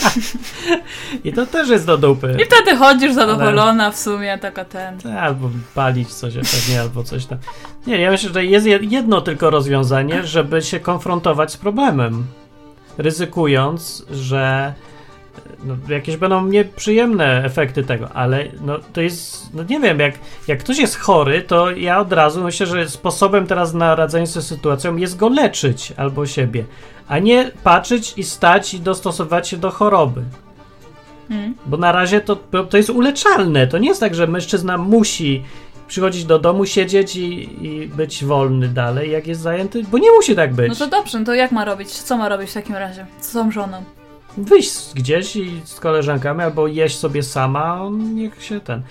I 1.24 1.34
to 1.34 1.46
też 1.46 1.70
jest 1.70 1.86
do 1.86 1.98
dupy. 1.98 2.38
I 2.42 2.46
wtedy 2.46 2.78
chodzisz 2.78 3.14
zadowolona 3.14 3.92
w 3.92 3.98
sumie, 3.98 4.38
taka 4.38 4.66
ten... 4.66 5.18
Albo 5.18 5.50
palić 5.76 6.14
coś 6.14 6.34
pewnie, 6.34 6.82
albo 6.82 7.04
coś 7.04 7.26
tam. 7.26 7.38
Nie, 7.88 7.98
ja 8.02 8.12
myślę, 8.12 8.30
że 8.34 8.46
jest 8.46 8.66
jed- 8.66 8.92
jedno 8.92 9.22
tylko 9.22 9.50
rozwiązanie, 9.50 10.24
żeby 10.24 10.62
się 10.62 10.80
konfrontować 10.80 11.52
z 11.52 11.58
problemem. 11.58 12.26
Ryzykując, 12.98 14.06
że 14.12 14.74
no, 15.64 15.78
jakieś 15.90 16.18
będą 16.18 16.46
nieprzyjemne 16.46 17.44
efekty 17.44 17.84
tego, 17.84 18.10
ale 18.14 18.46
no, 18.62 18.80
to 18.94 19.02
jest, 19.02 19.54
no 19.54 19.64
nie 19.64 19.80
wiem, 19.80 20.00
jak, 20.00 20.14
jak 20.48 20.60
ktoś 20.60 20.78
jest 20.78 21.00
chory, 21.00 21.42
to 21.42 21.72
ja 21.72 22.00
od 22.00 22.14
razu 22.14 22.44
myślę, 22.44 22.66
że 22.66 22.90
sposobem 22.90 23.48
teraz 23.48 23.74
na 23.74 23.96
radzenie 23.96 24.28
sobie 24.28 24.44
z 24.44 24.48
sytuacją 24.48 24.96
jest 24.96 25.18
go 25.18 25.30
leczyć 25.30 25.94
albo 25.98 26.26
siebie, 26.26 26.66
a 27.10 27.20
nie 27.20 27.52
patrzeć 27.64 28.14
i 28.18 28.24
stać 28.24 28.74
i 28.74 28.80
dostosować 28.80 29.50
się 29.50 29.58
do 29.58 29.72
choroby. 29.72 30.24
Hmm. 31.30 31.56
Bo 31.66 31.78
na 31.78 31.92
razie 31.92 32.22
to, 32.22 32.36
to 32.70 32.78
jest 32.78 32.90
uleczalne. 32.90 33.68
To 33.68 33.78
nie 33.78 33.88
jest 33.88 34.00
tak, 34.00 34.16
że 34.16 34.28
mężczyzna 34.28 34.78
musi 34.78 35.44
przychodzić 35.88 36.26
do 36.26 36.40
domu, 36.40 36.66
siedzieć 36.66 37.16
i, 37.16 37.50
i 37.66 37.88
być 37.88 38.26
wolny 38.26 38.68
dalej, 38.68 39.12
jak 39.12 39.28
jest 39.28 39.42
zajęty, 39.42 39.84
bo 39.92 39.98
nie 39.98 40.12
musi 40.12 40.36
tak 40.36 40.54
być. 40.54 40.70
No 40.70 40.76
to 40.76 40.88
dobrze, 40.88 41.20
no 41.20 41.26
to 41.26 41.34
jak 41.34 41.52
ma 41.52 41.66
robić? 41.66 41.90
Co 41.90 42.18
ma 42.18 42.30
robić 42.30 42.50
w 42.50 42.54
takim 42.54 42.76
razie? 42.76 43.06
Co 43.22 43.44
tą 43.44 43.52
żoną? 43.52 43.84
Wyjść 44.38 44.94
gdzieś 44.96 45.36
i 45.36 45.62
z 45.64 45.80
koleżankami, 45.80 46.42
albo 46.42 46.68
jeść 46.68 46.98
sobie 46.98 47.24
sama, 47.24 47.82
on 47.82 48.16
niech 48.16 48.44
się 48.44 48.60
ten. 48.60 48.82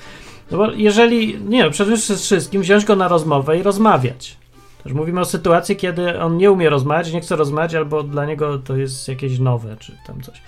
No 0.50 0.58
bo 0.58 0.70
jeżeli, 0.70 1.38
nie 1.40 1.64
no, 1.64 1.70
przede 1.70 1.96
wszystkim 1.96 2.62
wziąć 2.62 2.84
go 2.84 2.96
na 2.96 3.08
rozmowę 3.08 3.58
i 3.58 3.62
rozmawiać. 3.62 4.36
Też 4.84 4.92
mówimy 4.92 5.20
o 5.20 5.24
sytuacji, 5.24 5.76
kiedy 5.76 6.20
on 6.20 6.36
nie 6.36 6.50
umie 6.50 6.70
rozmawiać, 6.70 7.12
nie 7.12 7.20
chce 7.20 7.36
rozmawiać, 7.36 7.74
albo 7.74 8.02
dla 8.02 8.26
niego 8.26 8.58
to 8.58 8.76
jest 8.76 9.08
jakieś 9.08 9.38
nowe, 9.38 9.76
czy 9.76 9.98
tam 10.06 10.20
coś. 10.20 10.42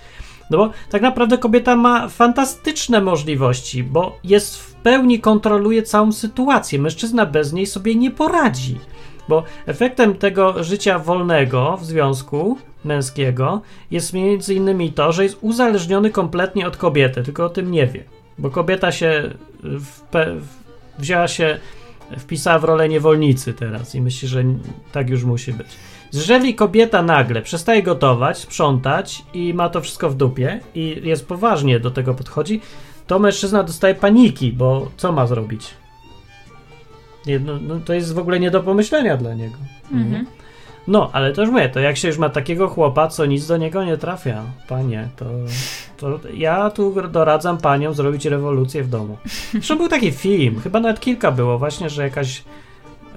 No 0.49 0.57
bo 0.57 0.71
tak 0.89 1.01
naprawdę 1.01 1.37
kobieta 1.37 1.75
ma 1.75 2.09
fantastyczne 2.09 3.01
możliwości, 3.01 3.83
bo 3.83 4.19
jest 4.23 4.57
w 4.57 4.73
pełni 4.73 5.19
kontroluje 5.19 5.83
całą 5.83 6.11
sytuację. 6.11 6.79
Mężczyzna 6.79 7.25
bez 7.25 7.53
niej 7.53 7.65
sobie 7.65 7.95
nie 7.95 8.11
poradzi. 8.11 8.79
Bo 9.29 9.43
efektem 9.65 10.15
tego 10.15 10.63
życia 10.63 10.99
wolnego 10.99 11.77
w 11.77 11.85
związku 11.85 12.57
męskiego 12.85 13.61
jest 13.91 14.13
między 14.13 14.53
innymi 14.55 14.93
to, 14.93 15.11
że 15.11 15.23
jest 15.23 15.37
uzależniony 15.41 16.09
kompletnie 16.09 16.67
od 16.67 16.77
kobiety, 16.77 17.23
tylko 17.23 17.45
o 17.45 17.49
tym 17.49 17.71
nie 17.71 17.87
wie. 17.87 18.03
Bo 18.37 18.49
kobieta 18.49 18.91
się 18.91 19.33
w 19.63 20.01
wzięła 20.99 21.27
się 21.27 21.59
wpisała 22.17 22.59
w 22.59 22.63
rolę 22.63 22.89
niewolnicy 22.89 23.53
teraz 23.53 23.95
i 23.95 24.01
myśli, 24.01 24.27
że 24.27 24.43
tak 24.91 25.09
już 25.09 25.23
musi 25.23 25.53
być. 25.53 25.67
Jeżeli 26.13 26.55
kobieta 26.55 27.03
nagle 27.03 27.41
przestaje 27.41 27.83
gotować, 27.83 28.37
sprzątać 28.37 29.23
i 29.33 29.53
ma 29.53 29.69
to 29.69 29.81
wszystko 29.81 30.09
w 30.09 30.15
dupie 30.15 30.59
i 30.75 31.01
jest 31.03 31.27
poważnie 31.27 31.79
do 31.79 31.91
tego 31.91 32.13
podchodzi, 32.13 32.61
to 33.07 33.19
mężczyzna 33.19 33.63
dostaje 33.63 33.95
paniki, 33.95 34.53
bo 34.53 34.91
co 34.97 35.11
ma 35.11 35.27
zrobić? 35.27 35.73
Nie, 37.25 37.39
no, 37.39 37.59
no, 37.61 37.79
to 37.79 37.93
jest 37.93 38.13
w 38.13 38.19
ogóle 38.19 38.39
nie 38.39 38.51
do 38.51 38.63
pomyślenia 38.63 39.17
dla 39.17 39.33
niego. 39.33 39.57
Mhm. 39.91 40.25
No, 40.87 41.09
ale 41.13 41.33
to 41.33 41.41
już 41.41 41.51
mówię, 41.51 41.69
to 41.69 41.79
jak 41.79 41.97
się 41.97 42.07
już 42.07 42.17
ma 42.17 42.29
takiego 42.29 42.67
chłopa, 42.67 43.07
co 43.07 43.25
nic 43.25 43.47
do 43.47 43.57
niego 43.57 43.83
nie 43.83 43.97
trafia, 43.97 44.43
panie, 44.67 45.09
to, 45.15 45.25
to 45.97 46.19
ja 46.33 46.69
tu 46.69 46.95
doradzam 47.09 47.57
paniom 47.57 47.93
zrobić 47.93 48.25
rewolucję 48.25 48.83
w 48.83 48.89
domu. 48.89 49.17
Zresztą 49.51 49.77
był 49.77 49.87
taki 49.87 50.11
film, 50.11 50.59
chyba 50.59 50.79
nawet 50.79 50.99
kilka 50.99 51.31
było 51.31 51.57
właśnie, 51.57 51.89
że 51.89 52.03
jakaś 52.03 52.43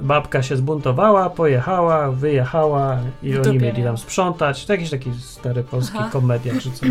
babka 0.00 0.42
się 0.42 0.56
zbuntowała, 0.56 1.30
pojechała, 1.30 2.10
wyjechała 2.10 2.98
i 3.22 3.38
oni 3.38 3.58
mieli 3.58 3.82
tam 3.82 3.98
sprzątać. 3.98 4.66
To 4.66 4.72
jakiś 4.72 4.90
taki 4.90 5.12
stary 5.14 5.62
polski 5.62 5.96
Aha. 5.98 6.10
komedia 6.12 6.52
czy 6.60 6.70
coś. 6.70 6.90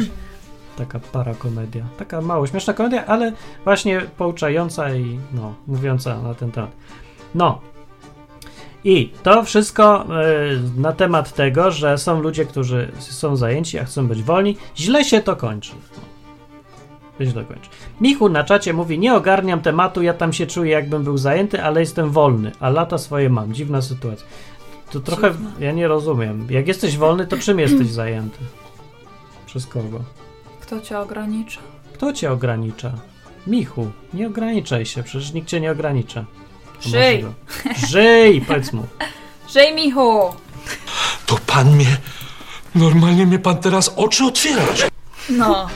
Taka 0.77 0.99
parakomedia. 0.99 1.85
Taka 1.97 2.21
mało 2.21 2.47
śmieszna 2.47 2.73
komedia, 2.73 3.05
ale 3.05 3.31
właśnie 3.63 4.01
pouczająca 4.17 4.95
i 4.95 5.19
no, 5.33 5.53
mówiąca 5.67 6.21
na 6.21 6.33
ten 6.33 6.51
temat. 6.51 6.71
No. 7.35 7.72
I 8.83 9.09
to 9.23 9.43
wszystko 9.43 10.05
y, 10.75 10.79
na 10.81 10.91
temat 10.93 11.33
tego, 11.33 11.71
że 11.71 11.97
są 11.97 12.21
ludzie, 12.21 12.45
którzy 12.45 12.91
są 12.99 13.35
zajęci, 13.35 13.79
a 13.79 13.85
chcą 13.85 14.07
być 14.07 14.23
wolni. 14.23 14.57
Źle 14.77 15.05
się 15.05 15.21
to 15.21 15.35
kończy. 15.35 15.71
Źle 17.21 17.43
kończy. 17.43 17.69
Michu 18.01 18.29
na 18.29 18.43
czacie 18.43 18.73
mówi, 18.73 18.99
nie 18.99 19.15
ogarniam 19.15 19.61
tematu, 19.61 20.01
ja 20.01 20.13
tam 20.13 20.33
się 20.33 20.47
czuję 20.47 20.71
jakbym 20.71 21.03
był 21.03 21.17
zajęty, 21.17 21.63
ale 21.63 21.79
jestem 21.79 22.09
wolny, 22.09 22.51
a 22.59 22.69
lata 22.69 22.97
swoje 22.97 23.29
mam. 23.29 23.53
Dziwna 23.53 23.81
sytuacja. 23.81 24.25
To 24.91 24.99
trochę, 24.99 25.31
Dziwna. 25.31 25.51
ja 25.59 25.71
nie 25.71 25.87
rozumiem. 25.87 26.47
Jak 26.49 26.67
jesteś 26.67 26.97
wolny, 26.97 27.27
to 27.27 27.37
czym 27.37 27.59
jesteś 27.59 27.87
zajęty? 28.01 28.37
Przez 29.45 29.67
kogo? 29.67 29.99
Kto 30.61 30.81
cię 30.81 30.99
ogranicza? 30.99 31.61
Kto 31.93 32.13
cię 32.13 32.31
ogranicza? 32.31 32.91
Michu, 33.47 33.91
nie 34.13 34.27
ograniczaj 34.27 34.85
się, 34.85 35.03
przecież 35.03 35.33
nikt 35.33 35.47
cię 35.47 35.61
nie 35.61 35.71
ogranicza. 35.71 36.25
Żyj. 36.85 37.21
go- 37.23 37.33
Żyj, 37.87 38.41
powiedz 38.41 38.73
mu. 38.73 38.87
Żyj, 39.53 39.73
Michu! 39.75 40.19
To 41.25 41.37
pan 41.47 41.75
mnie. 41.75 41.97
Normalnie 42.75 43.25
mnie 43.25 43.39
pan 43.39 43.57
teraz 43.57 43.93
oczy 43.95 44.23
otwierasz. 44.25 44.85
No. 45.29 45.67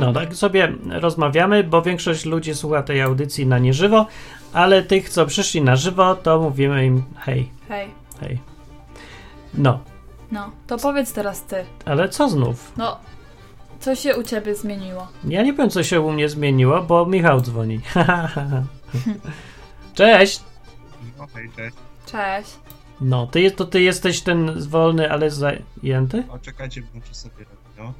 No 0.00 0.12
tak 0.12 0.34
sobie 0.34 0.72
rozmawiamy, 0.90 1.64
bo 1.64 1.82
większość 1.82 2.24
ludzi 2.24 2.54
słucha 2.54 2.82
tej 2.82 3.00
audycji 3.02 3.46
na 3.46 3.58
nieżywo, 3.58 4.06
ale 4.56 4.82
tych, 4.82 5.10
co 5.10 5.26
przyszli 5.26 5.62
na 5.62 5.76
żywo, 5.76 6.14
to 6.14 6.40
mówimy 6.40 6.86
im 6.86 7.02
hej, 7.18 7.50
Hej. 7.68 7.90
hej. 8.20 8.38
No, 9.54 9.80
No, 10.32 10.50
to 10.66 10.78
powiedz 10.78 11.12
teraz 11.12 11.42
ty. 11.42 11.64
ale 11.84 12.08
co 12.08 12.28
znów? 12.28 12.72
No, 12.76 12.98
co 13.80 13.94
się 13.94 14.16
u 14.16 14.22
ciebie 14.22 14.54
zmieniło? 14.54 15.08
Ja 15.24 15.42
nie 15.42 15.52
wiem, 15.52 15.70
co 15.70 15.82
się 15.82 16.00
u 16.00 16.12
mnie 16.12 16.28
zmieniło, 16.28 16.82
bo 16.82 17.06
Michał 17.06 17.40
dzwoni. 17.40 17.80
Cześć! 19.94 20.40
Okej, 21.18 21.50
cześć. 21.56 21.76
Cześć. 22.06 22.50
No, 23.00 23.26
ty, 23.26 23.50
to 23.50 23.64
ty 23.64 23.82
jesteś 23.82 24.20
ten 24.20 24.68
wolny, 24.68 25.12
ale 25.12 25.30
zajęty? 25.30 26.24
O, 26.28 26.38
czekajcie, 26.38 26.82
włączę 26.82 27.14
sobie 27.14 27.44
radio. 27.44 27.92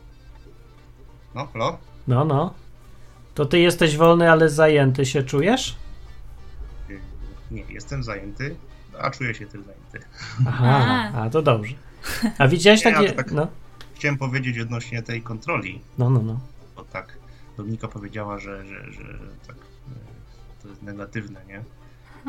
No, 1.34 1.46
halo? 1.52 1.78
No, 2.08 2.24
no. 2.24 2.54
To 3.34 3.46
ty 3.46 3.58
jesteś 3.58 3.96
wolny, 3.96 4.30
ale 4.30 4.48
zajęty 4.48 5.06
się 5.06 5.22
czujesz? 5.22 5.76
Nie, 7.50 7.62
jestem 7.68 8.02
zajęty, 8.02 8.56
a 9.00 9.10
czuję 9.10 9.34
się 9.34 9.46
też 9.46 9.60
zajęty. 9.62 10.00
Aha, 10.46 11.10
a 11.14 11.30
to 11.30 11.42
dobrze. 11.42 11.74
A 12.38 12.48
widziałeś 12.48 12.84
Nie, 12.84 12.92
takie... 12.92 13.12
tak- 13.12 13.32
No, 13.32 13.48
Chciałem 13.94 14.18
powiedzieć 14.18 14.58
odnośnie 14.58 15.02
tej 15.02 15.22
kontroli, 15.22 15.80
no, 15.98 16.10
no, 16.10 16.22
no. 16.22 16.40
bo 16.76 16.84
tak 16.84 17.18
Dominika 17.56 17.88
powiedziała, 17.88 18.38
że, 18.38 18.64
że, 18.66 18.92
że 18.92 19.02
tak 19.46 19.56
e, 19.56 20.62
to 20.62 20.68
jest 20.68 20.82
negatywne, 20.82 21.40
nie? 21.48 21.62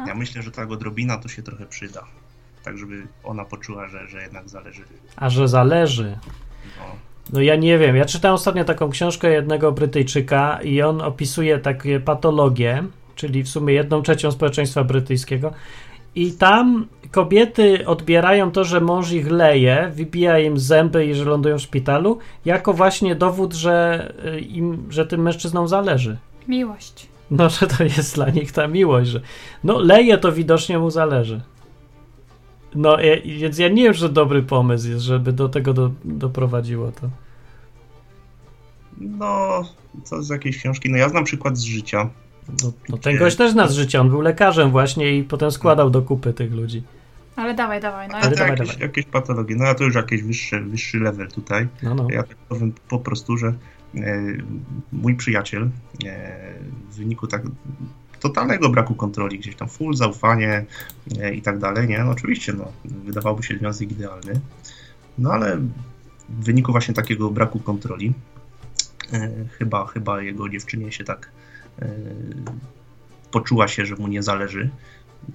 Ja 0.08 0.15
myślę, 0.15 0.41
że 0.41 0.51
ta 0.51 0.63
odrobina 0.67 1.17
to 1.17 1.27
się 1.27 1.43
trochę 1.43 1.65
przyda. 1.65 2.03
Tak, 2.63 2.77
żeby 2.77 3.08
ona 3.23 3.45
poczuła, 3.45 3.88
że, 3.88 4.08
że 4.08 4.21
jednak 4.21 4.49
zależy. 4.49 4.84
A 5.15 5.30
że 5.30 5.47
zależy. 5.47 6.17
No, 6.77 6.84
No 7.34 7.41
ja 7.41 7.56
nie 7.56 7.77
wiem. 7.77 7.95
Ja 7.95 8.06
czytałem 8.06 8.36
ostatnio 8.36 8.63
taką 8.65 8.89
książkę 8.89 9.30
jednego 9.30 9.71
Brytyjczyka 9.71 10.62
i 10.62 10.82
on 10.82 11.01
opisuje 11.01 11.60
takie 11.60 11.99
patologie, 11.99 12.84
czyli 13.17 13.43
w 13.43 13.49
sumie 13.49 13.73
jedną 13.73 14.01
trzecią 14.01 14.32
społeczeństwa 14.32 14.84
brytyjskiego. 14.84 15.53
I 16.15 16.32
tam 16.32 16.88
kobiety 17.12 17.88
odbierają 17.88 18.51
to, 18.51 18.63
że 18.63 18.82
mąż 18.82 19.12
ich 19.12 19.32
leje, 19.32 19.91
wybija 19.95 20.39
im 20.39 20.60
zęby 20.60 21.06
i 21.06 21.13
że 21.13 21.25
lądują 21.25 21.58
w 21.58 21.62
szpitalu, 21.62 22.19
jako 22.45 22.73
właśnie 22.73 23.15
dowód, 23.15 23.53
że 23.53 24.08
y, 24.25 24.39
im, 24.39 24.86
że 24.89 25.06
tym 25.06 25.21
mężczyznom 25.21 25.67
zależy. 25.67 26.17
Miłość. 26.47 27.08
No, 27.32 27.49
że 27.49 27.67
to 27.67 27.84
jest 27.84 28.15
dla 28.15 28.30
nich 28.30 28.51
ta 28.51 28.67
miłość, 28.67 29.10
że 29.10 29.21
no 29.63 29.80
leje 29.80 30.17
to 30.17 30.32
widocznie 30.32 30.80
mu 30.80 30.89
zależy. 30.89 31.41
No, 32.75 33.01
e, 33.01 33.21
więc 33.21 33.58
ja 33.58 33.69
nie 33.69 33.84
wiem, 33.84 33.93
że 33.93 34.10
dobry 34.10 34.43
pomysł 34.43 34.89
jest, 34.89 35.01
żeby 35.01 35.34
do 35.34 35.49
tego 35.49 35.73
do, 35.73 35.91
doprowadziło 36.06 36.91
to. 36.91 37.10
no 38.97 39.63
to 40.10 40.23
z 40.23 40.30
jakiejś 40.30 40.58
książki. 40.58 40.89
No 40.89 40.97
ja 40.97 41.10
znam 41.10 41.23
przykład 41.23 41.58
z 41.58 41.63
życia. 41.63 42.10
No, 42.63 42.71
no 42.89 42.97
ten 42.97 43.17
gość 43.17 43.36
też 43.36 43.51
zna 43.51 43.67
z 43.67 43.73
życia, 43.73 44.01
on 44.01 44.10
był 44.10 44.21
lekarzem 44.21 44.71
właśnie 44.71 45.17
i 45.17 45.23
potem 45.23 45.51
składał 45.51 45.89
do 45.89 46.01
kupy 46.01 46.33
tych 46.33 46.51
ludzi. 46.51 46.83
Ale 47.36 47.53
dawaj, 47.53 47.81
dawaj. 47.81 48.07
No, 48.07 48.15
Ale 48.15 48.36
dawaj, 48.36 48.49
jakieś, 48.49 48.67
dawaj. 48.67 48.81
jakieś 48.81 49.05
patologie. 49.05 49.55
No 49.55 49.65
a 49.65 49.75
to 49.75 49.83
już 49.83 49.95
jakieś 49.95 50.23
wyższe, 50.23 50.62
wyższy 50.62 50.99
level 50.99 51.27
tutaj. 51.27 51.67
No, 51.83 51.95
no. 51.95 52.07
Ja 52.12 52.23
tak 52.23 52.38
powiem 52.38 52.73
po 52.88 52.99
prostu, 52.99 53.38
że 53.38 53.47
e, 53.47 53.53
mój 54.91 55.15
przyjaciel 55.15 55.69
e, 56.05 56.53
w 56.91 56.95
wyniku 56.95 57.27
tak 57.27 57.41
totalnego 58.19 58.69
braku 58.69 58.95
kontroli, 58.95 59.39
gdzieś 59.39 59.55
tam 59.55 59.67
full 59.69 59.95
zaufanie 59.95 60.65
e, 61.19 61.33
i 61.33 61.41
tak 61.41 61.60
dalej, 61.60 61.88
nie? 61.88 61.99
No 61.99 62.12
oczywiście, 62.12 62.53
no, 62.53 62.71
wydawałoby 62.86 63.43
się 63.43 63.57
związek 63.57 63.91
idealny, 63.91 64.39
no 65.17 65.31
ale 65.31 65.57
w 66.29 66.43
wyniku 66.45 66.71
właśnie 66.71 66.93
takiego 66.93 67.29
braku 67.29 67.60
kontroli 67.60 68.13
e, 69.13 69.31
chyba, 69.57 69.86
chyba 69.86 70.21
jego 70.21 70.49
dziewczynie 70.49 70.91
się 70.91 71.03
tak 71.03 71.31
poczuła 73.31 73.67
się, 73.67 73.85
że 73.85 73.95
mu 73.95 74.07
nie 74.07 74.23
zależy, 74.23 74.69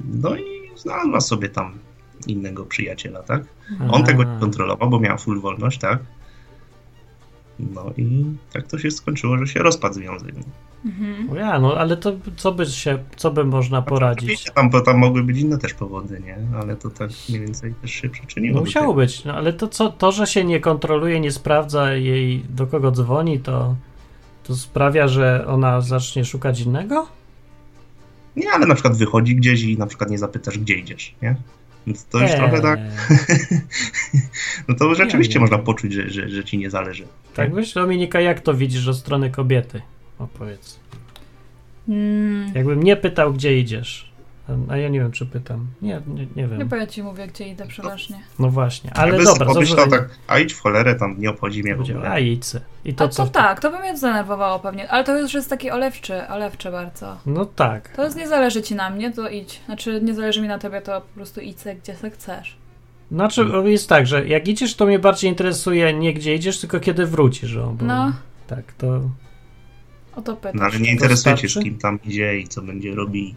no 0.05 0.37
i 0.37 0.45
znalazła 0.77 1.21
sobie 1.21 1.49
tam 1.49 1.79
innego 2.27 2.65
przyjaciela, 2.65 3.23
tak? 3.23 3.43
On 3.91 4.03
A. 4.03 4.07
tego 4.07 4.25
nie 4.25 4.41
kontrolował, 4.41 4.91
bo 4.91 5.01
miał 5.01 5.19
full 5.19 5.41
wolność, 5.41 5.79
tak? 5.79 5.99
No 7.59 7.93
i 7.97 8.25
tak 8.53 8.67
to 8.67 8.79
się 8.79 8.91
skończyło, 8.91 9.39
że 9.39 9.47
się 9.47 9.61
rozpadł 9.63 9.95
związek. 9.95 10.35
Mhm. 10.85 11.31
O 11.31 11.37
Ja, 11.37 11.59
no 11.59 11.75
ale 11.75 11.97
to 11.97 12.13
co 12.37 12.53
by 12.53 12.67
się, 12.67 12.99
co 13.17 13.31
by 13.31 13.45
można 13.45 13.83
poradzić? 13.83 14.25
Oczywiście 14.25 14.51
tam, 14.51 14.71
bo 14.71 14.81
tam 14.81 14.99
mogły 14.99 15.23
być 15.23 15.39
inne 15.39 15.59
też 15.59 15.75
powody, 15.75 16.23
nie? 16.25 16.39
Ale 16.61 16.77
to 16.77 16.91
tak 16.91 17.11
mniej 17.29 17.41
więcej 17.41 17.75
też 17.75 17.91
się 17.91 18.09
przyczyniło. 18.09 18.55
No, 18.55 18.61
musiało 18.61 18.95
być, 18.95 19.25
no 19.25 19.35
ale 19.35 19.53
to 19.53 19.69
co, 19.69 19.91
to, 19.91 20.13
że 20.13 20.27
się 20.27 20.45
nie 20.45 20.61
kontroluje, 20.61 21.21
nie 21.21 21.33
sprawdza 21.33 21.95
jej 21.95 22.45
do 22.49 22.67
kogo 22.67 22.91
dzwoni, 22.91 23.41
to, 23.41 23.75
to 24.45 24.57
sprawia, 24.57 25.09
że 25.09 25.45
ona 25.47 25.81
zacznie 25.81 26.25
szukać 26.25 26.61
innego? 26.61 27.07
Nie, 28.37 28.51
ale 28.53 28.67
na 28.67 28.75
przykład 28.75 28.97
wychodzi 28.97 29.37
gdzieś 29.37 29.63
i 29.63 29.79
na 29.79 29.87
przykład 29.87 30.11
nie 30.11 30.19
zapytasz, 30.19 30.59
gdzie 30.59 30.75
idziesz, 30.75 31.15
nie? 31.23 31.37
Więc 31.87 32.05
to 32.05 32.21
już 32.21 32.31
Eee, 32.31 32.37
trochę 32.37 32.61
tak. 32.61 32.81
no 34.69 34.75
to 34.75 34.95
rzeczywiście 34.95 35.35
nie 35.35 35.41
można 35.41 35.57
wiem. 35.57 35.67
poczuć, 35.67 35.93
że, 35.93 36.11
że, 36.11 36.29
że 36.31 36.45
ci 36.45 36.59
nie 36.59 36.71
zależy. 36.71 37.05
Tak 37.35 37.55
wiesz, 37.55 37.75
Dominika, 37.75 38.21
jak 38.21 38.41
to 38.41 38.55
widzisz 38.55 38.89
od 38.89 38.97
strony 38.97 39.31
kobiety? 39.31 39.83
Opowiedz. 40.19 40.81
Mm, 41.89 42.53
Jakbym 42.55 42.83
nie 42.83 42.97
pytał, 42.97 43.33
gdzie 43.33 43.59
idziesz. 43.59 44.12
A 44.69 44.77
ja 44.77 44.89
nie 44.89 45.01
wiem, 45.01 45.13
czy 45.13 45.27
pytam. 45.27 45.67
Nie, 45.83 46.03
nie, 46.07 46.27
nie 46.37 46.49
wiem. 46.49 46.59
chyba 46.59 46.77
ja 46.77 46.87
ci 46.87 47.03
mówię, 47.03 47.27
gdzie 47.27 47.49
idę 47.49 47.67
przeważnie. 47.67 48.21
No 48.39 48.49
właśnie, 48.49 48.91
ale 48.95 49.09
Jakby 49.09 49.25
dobra, 49.25 49.47
pomyślał 49.47 49.91
tak, 49.91 50.09
a 50.27 50.39
idź 50.39 50.53
w 50.53 50.61
cholerę, 50.61 50.95
tam 50.95 51.21
nie 51.21 51.31
obchodzi 51.31 51.63
mnie 51.63 51.77
w 51.77 51.81
ogóle. 51.81 52.11
A 52.11 52.19
idź. 52.19 52.45
I 52.85 52.95
to 52.95 53.05
A 53.05 53.09
co? 53.09 53.25
to 53.25 53.31
tak, 53.31 53.61
to 53.61 53.71
by 53.71 53.79
mnie 53.79 53.97
zdenerwowało 53.97 54.59
pewnie, 54.59 54.91
ale 54.91 55.05
to 55.05 55.19
już 55.19 55.35
jest 55.35 55.51
taki 55.51 55.71
olewczy, 55.71 56.29
olewczy 56.29 56.71
bardzo. 56.71 57.17
No 57.27 57.47
tak. 57.47 57.89
To 57.97 58.05
jest 58.05 58.17
nie 58.17 58.29
zależy 58.29 58.63
ci 58.63 58.75
na 58.75 58.91
mnie, 58.91 59.13
to 59.13 59.29
idź. 59.29 59.61
Znaczy 59.67 60.01
nie 60.03 60.15
zależy 60.15 60.43
mi 60.43 60.49
na 60.49 60.59
tobie, 60.59 60.81
to 60.81 61.01
po 61.01 61.15
prostu 61.15 61.41
idź 61.41 61.61
se, 61.61 61.75
gdzie 61.75 61.95
se 61.95 62.11
chcesz. 62.11 62.57
Znaczy 63.13 63.47
jest 63.65 63.89
tak, 63.89 64.07
że 64.07 64.27
jak 64.27 64.49
idziesz, 64.49 64.75
to 64.75 64.87
mnie 64.87 64.99
bardziej 64.99 65.31
interesuje 65.31 65.95
nie 65.95 66.15
gdzie 66.15 66.35
idziesz, 66.35 66.61
tylko 66.61 66.81
kiedy 66.81 67.07
wrócisz. 67.07 67.57
Bo 67.57 67.77
No. 67.81 68.13
Tak, 68.47 68.73
to 68.73 69.01
O 70.17 70.23
to 70.23 70.37
pytasz. 70.37 70.55
No 70.61 70.65
ale 70.65 70.81
nie 70.81 70.93
interesuje 70.93 71.37
cię, 71.37 71.49
z 71.49 71.59
kim 71.59 71.79
tam 71.79 71.99
idzie 72.05 72.39
i 72.39 72.49
co 72.49 72.63
będzie 72.63 72.95
robić. 72.95 73.37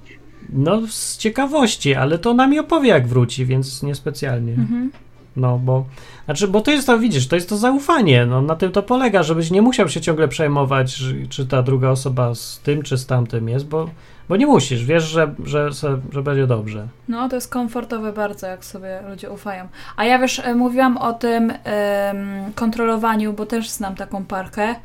No, 0.53 0.81
z 0.87 1.17
ciekawości, 1.17 1.95
ale 1.95 2.17
to 2.17 2.29
ona 2.31 2.47
mi 2.47 2.59
opowie, 2.59 2.89
jak 2.89 3.07
wróci, 3.07 3.45
więc 3.45 3.83
niespecjalnie. 3.83 4.53
Mhm. 4.53 4.91
No, 5.35 5.59
bo. 5.59 5.85
Znaczy, 6.25 6.47
bo 6.47 6.61
to 6.61 6.71
jest 6.71 6.87
to, 6.87 6.99
widzisz, 6.99 7.27
to 7.27 7.35
jest 7.35 7.49
to 7.49 7.57
zaufanie. 7.57 8.25
No, 8.25 8.41
na 8.41 8.55
tym 8.55 8.71
to 8.71 8.83
polega, 8.83 9.23
żebyś 9.23 9.51
nie 9.51 9.61
musiał 9.61 9.89
się 9.89 10.01
ciągle 10.01 10.27
przejmować, 10.27 11.03
czy, 11.29 11.45
ta 11.45 11.63
druga 11.63 11.89
osoba 11.89 12.35
z 12.35 12.59
tym, 12.59 12.81
czy 12.81 12.97
z 12.97 13.05
tamtym 13.05 13.49
jest, 13.49 13.67
bo, 13.67 13.89
bo 14.29 14.35
nie 14.35 14.45
musisz. 14.45 14.85
Wiesz, 14.85 15.03
że, 15.03 15.35
że, 15.43 15.71
że, 16.11 16.21
będzie 16.23 16.47
dobrze. 16.47 16.87
No, 17.07 17.29
to 17.29 17.35
jest 17.35 17.49
komfortowe 17.49 18.13
bardzo, 18.13 18.47
jak 18.47 18.65
sobie 18.65 19.01
ludzie 19.09 19.29
ufają. 19.29 19.67
A 19.95 20.05
ja 20.05 20.19
wiesz, 20.19 20.39
e, 20.39 20.55
mówiłam 20.55 20.97
o 20.97 21.13
tym 21.13 21.53
em, 21.63 22.53
kontrolowaniu, 22.55 23.33
bo 23.33 23.45
też 23.45 23.69
znam 23.69 23.95
taką 23.95 24.25
parkę, 24.25 24.75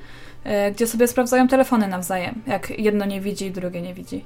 e, 0.44 0.72
gdzie 0.72 0.86
sobie 0.86 1.08
sprawdzają 1.08 1.48
telefony 1.48 1.88
nawzajem, 1.88 2.34
jak 2.46 2.78
jedno 2.78 3.04
nie 3.04 3.20
widzi, 3.20 3.50
drugie 3.50 3.82
nie 3.82 3.94
widzi. 3.94 4.24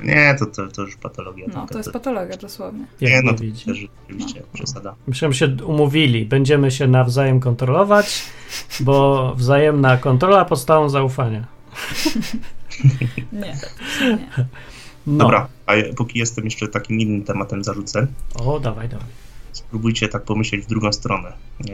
Nie, 0.00 0.36
to, 0.38 0.46
to, 0.46 0.68
to 0.68 0.82
już 0.82 0.96
patologia. 0.96 1.46
No, 1.54 1.66
to 1.66 1.78
jest 1.78 1.90
patologia 1.92 2.36
dosłownie. 2.36 2.86
Jak 3.00 3.12
Nie, 3.12 3.22
no 3.22 3.32
to 3.32 3.38
widzi. 3.42 3.64
też 3.64 3.78
rzeczywiście 4.08 4.42
przesada. 4.52 4.94
Myślałem, 5.06 5.32
że 5.32 5.38
się 5.38 5.64
umówili. 5.64 6.26
Będziemy 6.26 6.70
się 6.70 6.86
nawzajem 6.86 7.40
kontrolować, 7.40 8.22
bo 8.80 9.34
wzajemna 9.34 9.96
kontrola 9.96 10.44
podstawą 10.44 10.88
zaufania. 10.88 11.44
Nie, 13.32 13.56
nie. 14.00 14.18
No. 15.06 15.18
Dobra, 15.18 15.48
a 15.66 15.74
ja- 15.76 15.92
póki 15.96 16.18
jestem 16.18 16.44
jeszcze 16.44 16.68
takim 16.68 17.00
innym 17.00 17.24
tematem 17.24 17.64
zarzucę, 17.64 18.06
O, 18.34 18.60
dawaj, 18.60 18.88
dawaj. 18.88 19.06
spróbujcie 19.52 20.08
tak 20.08 20.22
pomyśleć 20.22 20.62
w 20.64 20.66
drugą 20.66 20.92
stronę. 20.92 21.32
E, 21.70 21.72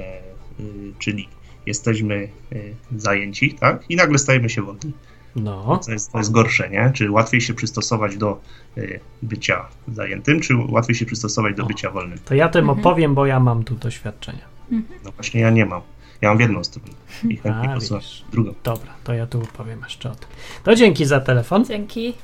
y, 0.60 0.92
czyli 0.98 1.28
jesteśmy 1.66 2.28
y, 2.52 2.74
zajęci, 2.96 3.54
tak? 3.54 3.84
I 3.90 3.96
nagle 3.96 4.18
stajemy 4.18 4.50
się 4.50 4.62
wolni. 4.62 4.92
No. 5.36 5.80
To 5.86 5.92
jest, 5.92 6.12
to 6.12 6.18
jest 6.18 6.32
gorsze, 6.32 6.70
nie? 6.70 6.90
Czy 6.94 7.10
łatwiej 7.10 7.40
się 7.40 7.54
przystosować 7.54 8.16
do 8.16 8.40
y, 8.78 9.00
bycia 9.22 9.68
zajętym, 9.88 10.40
czy 10.40 10.56
łatwiej 10.56 10.96
się 10.96 11.06
przystosować 11.06 11.56
do 11.56 11.64
bycia 11.64 11.90
wolnym? 11.90 12.18
To 12.24 12.34
ja 12.34 12.48
tym 12.48 12.70
opowiem, 12.70 13.14
bo 13.14 13.26
ja 13.26 13.40
mam 13.40 13.64
tu 13.64 13.74
doświadczenia. 13.74 14.52
No 15.04 15.12
właśnie 15.16 15.40
ja 15.40 15.50
nie 15.50 15.66
mam. 15.66 15.80
Ja 16.20 16.28
mam 16.28 16.38
w 16.38 16.40
jedną 16.40 16.64
stronę 16.64 16.88
i 17.28 17.36
chętnie 17.36 17.74
posłucham 17.74 18.06
drugą. 18.32 18.54
Dobra, 18.64 18.92
to 19.04 19.14
ja 19.14 19.26
tu 19.26 19.42
opowiem 19.42 19.80
jeszcze 19.80 20.10
o 20.10 20.14
tym. 20.14 20.28
To 20.64 20.74
dzięki 20.74 21.04
za 21.04 21.20
telefon. 21.20 21.64
Dzięki. 21.64 22.14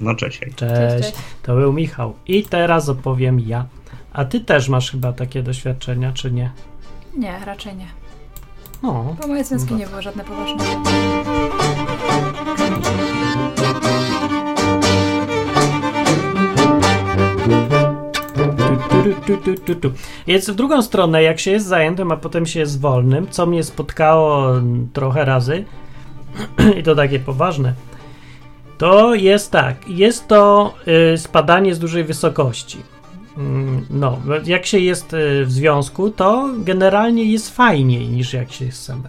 No 0.00 0.14
cześć. 0.14 0.40
Cześć. 0.40 0.56
Cześć, 0.56 1.04
cześć. 1.04 1.16
To 1.42 1.56
był 1.56 1.72
Michał. 1.72 2.14
I 2.26 2.42
teraz 2.42 2.88
opowiem 2.88 3.40
ja. 3.40 3.66
A 4.12 4.24
ty 4.24 4.40
też 4.40 4.68
masz 4.68 4.90
chyba 4.90 5.12
takie 5.12 5.42
doświadczenia, 5.42 6.12
czy 6.12 6.32
nie? 6.32 6.50
Nie, 7.16 7.38
raczej 7.46 7.76
nie. 7.76 8.01
No. 8.82 9.16
Bo 9.20 9.28
moje 9.28 9.44
związki 9.44 9.72
No 9.72 9.78
nie 9.78 9.86
były 9.86 10.02
żadne 10.02 10.24
poważne. 10.24 10.64
Jest 20.26 20.50
w 20.50 20.54
drugą 20.54 20.82
stronę, 20.82 21.22
jak 21.22 21.40
się 21.40 21.50
jest 21.50 21.66
zajętym, 21.66 22.12
a 22.12 22.16
potem 22.16 22.46
się 22.46 22.60
jest 22.60 22.80
wolnym, 22.80 23.26
co 23.30 23.46
mnie 23.46 23.64
spotkało 23.64 24.52
trochę 24.92 25.24
razy, 25.24 25.64
i 26.78 26.82
to 26.82 26.94
takie 26.94 27.18
poważne, 27.18 27.74
to 28.78 29.14
jest 29.14 29.50
tak, 29.50 29.88
jest 29.88 30.28
to 30.28 30.74
y, 31.14 31.18
spadanie 31.18 31.74
z 31.74 31.78
dużej 31.78 32.04
wysokości. 32.04 32.78
Mm, 33.36 33.86
No, 33.90 34.18
jak 34.44 34.66
się 34.66 34.78
jest 34.78 35.12
y, 35.14 35.44
w 35.44 35.52
związku, 35.52 36.10
to 36.10 36.50
generalnie 36.58 37.24
jest 37.24 37.56
fajniej 37.56 38.08
niż 38.08 38.32
jak 38.32 38.52
się 38.52 38.64
jest 38.64 38.84
samemu. 38.84 39.08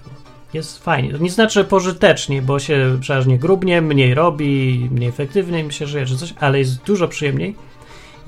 Jest 0.54 0.84
fajnie. 0.84 1.12
To 1.12 1.18
nie 1.18 1.30
znaczy, 1.32 1.64
pożytecznie, 1.64 2.42
bo 2.42 2.60
się 2.60 2.98
przeważnie 3.02 3.40
grubnie, 3.40 3.82
mniej 3.82 4.14
robi, 4.14 4.90
mniej 4.92 5.10
efektywnie 5.10 5.64
mi 5.64 5.74
się 5.74 5.88
żyje, 5.88 6.06
czy 6.06 6.18
coś, 6.18 6.34
ale 6.40 6.60
jest 6.60 6.84
dużo 6.84 7.08
przyjemniej. 7.08 7.56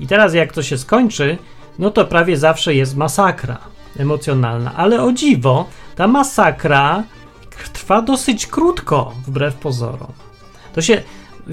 I 0.00 0.06
teraz, 0.06 0.34
jak 0.34 0.52
to 0.52 0.62
się 0.62 0.78
skończy, 0.78 1.38
no 1.78 1.90
to 1.90 2.04
prawie 2.04 2.36
zawsze 2.36 2.74
jest 2.74 2.96
masakra 2.96 3.58
emocjonalna. 3.98 4.74
Ale 4.76 5.02
o 5.02 5.12
dziwo, 5.12 5.68
ta 5.96 6.08
masakra 6.08 7.02
trwa 7.72 8.02
dosyć 8.02 8.46
krótko, 8.46 9.14
wbrew 9.26 9.54
pozorom. 9.54 10.12
To 10.74 10.82
się. 10.82 11.02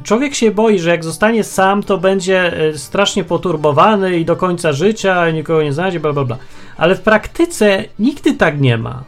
Człowiek 0.04 0.36
się 0.36 0.52
boi, 0.52 0.80
że 0.80 0.90
jak 0.90 1.04
zostanie 1.04 1.44
sam, 1.44 1.84
to 1.84 1.98
będzie 1.98 2.58
e, 2.58 2.78
strasznie 2.78 3.24
poturbowany 3.24 4.20
i 4.20 4.26
do 4.26 4.36
końca 4.36 4.74
życia 4.74 5.32
nikogo 5.32 5.64
nie 5.64 5.74
znajdzie, 5.74 6.00
bla 6.00 6.14
bla 6.14 6.26
bla. 6.26 6.38
Ale 6.78 6.96
w 6.96 7.02
praktyce 7.02 7.84
nigdy 8.00 8.34
tak 8.34 8.62
nie 8.62 8.78
ma. 8.78 9.04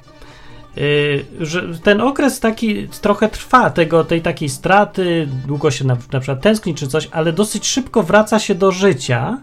Yy, 0.76 1.26
że 1.40 1.80
ten 1.84 2.02
okres 2.02 2.40
taki 2.40 2.88
trochę 2.88 3.30
trwa, 3.30 3.70
tego, 3.70 4.04
tej 4.04 4.22
takiej 4.22 4.50
straty, 4.50 5.28
długo 5.48 5.72
się 5.72 5.86
na, 5.86 5.98
na 6.12 6.20
przykład 6.20 6.42
tęskni 6.42 6.76
czy 6.76 6.88
coś, 6.88 7.10
ale 7.12 7.34
dosyć 7.34 7.68
szybko 7.68 8.04
wraca 8.04 8.40
się 8.40 8.56
do 8.56 8.72
życia 8.72 9.38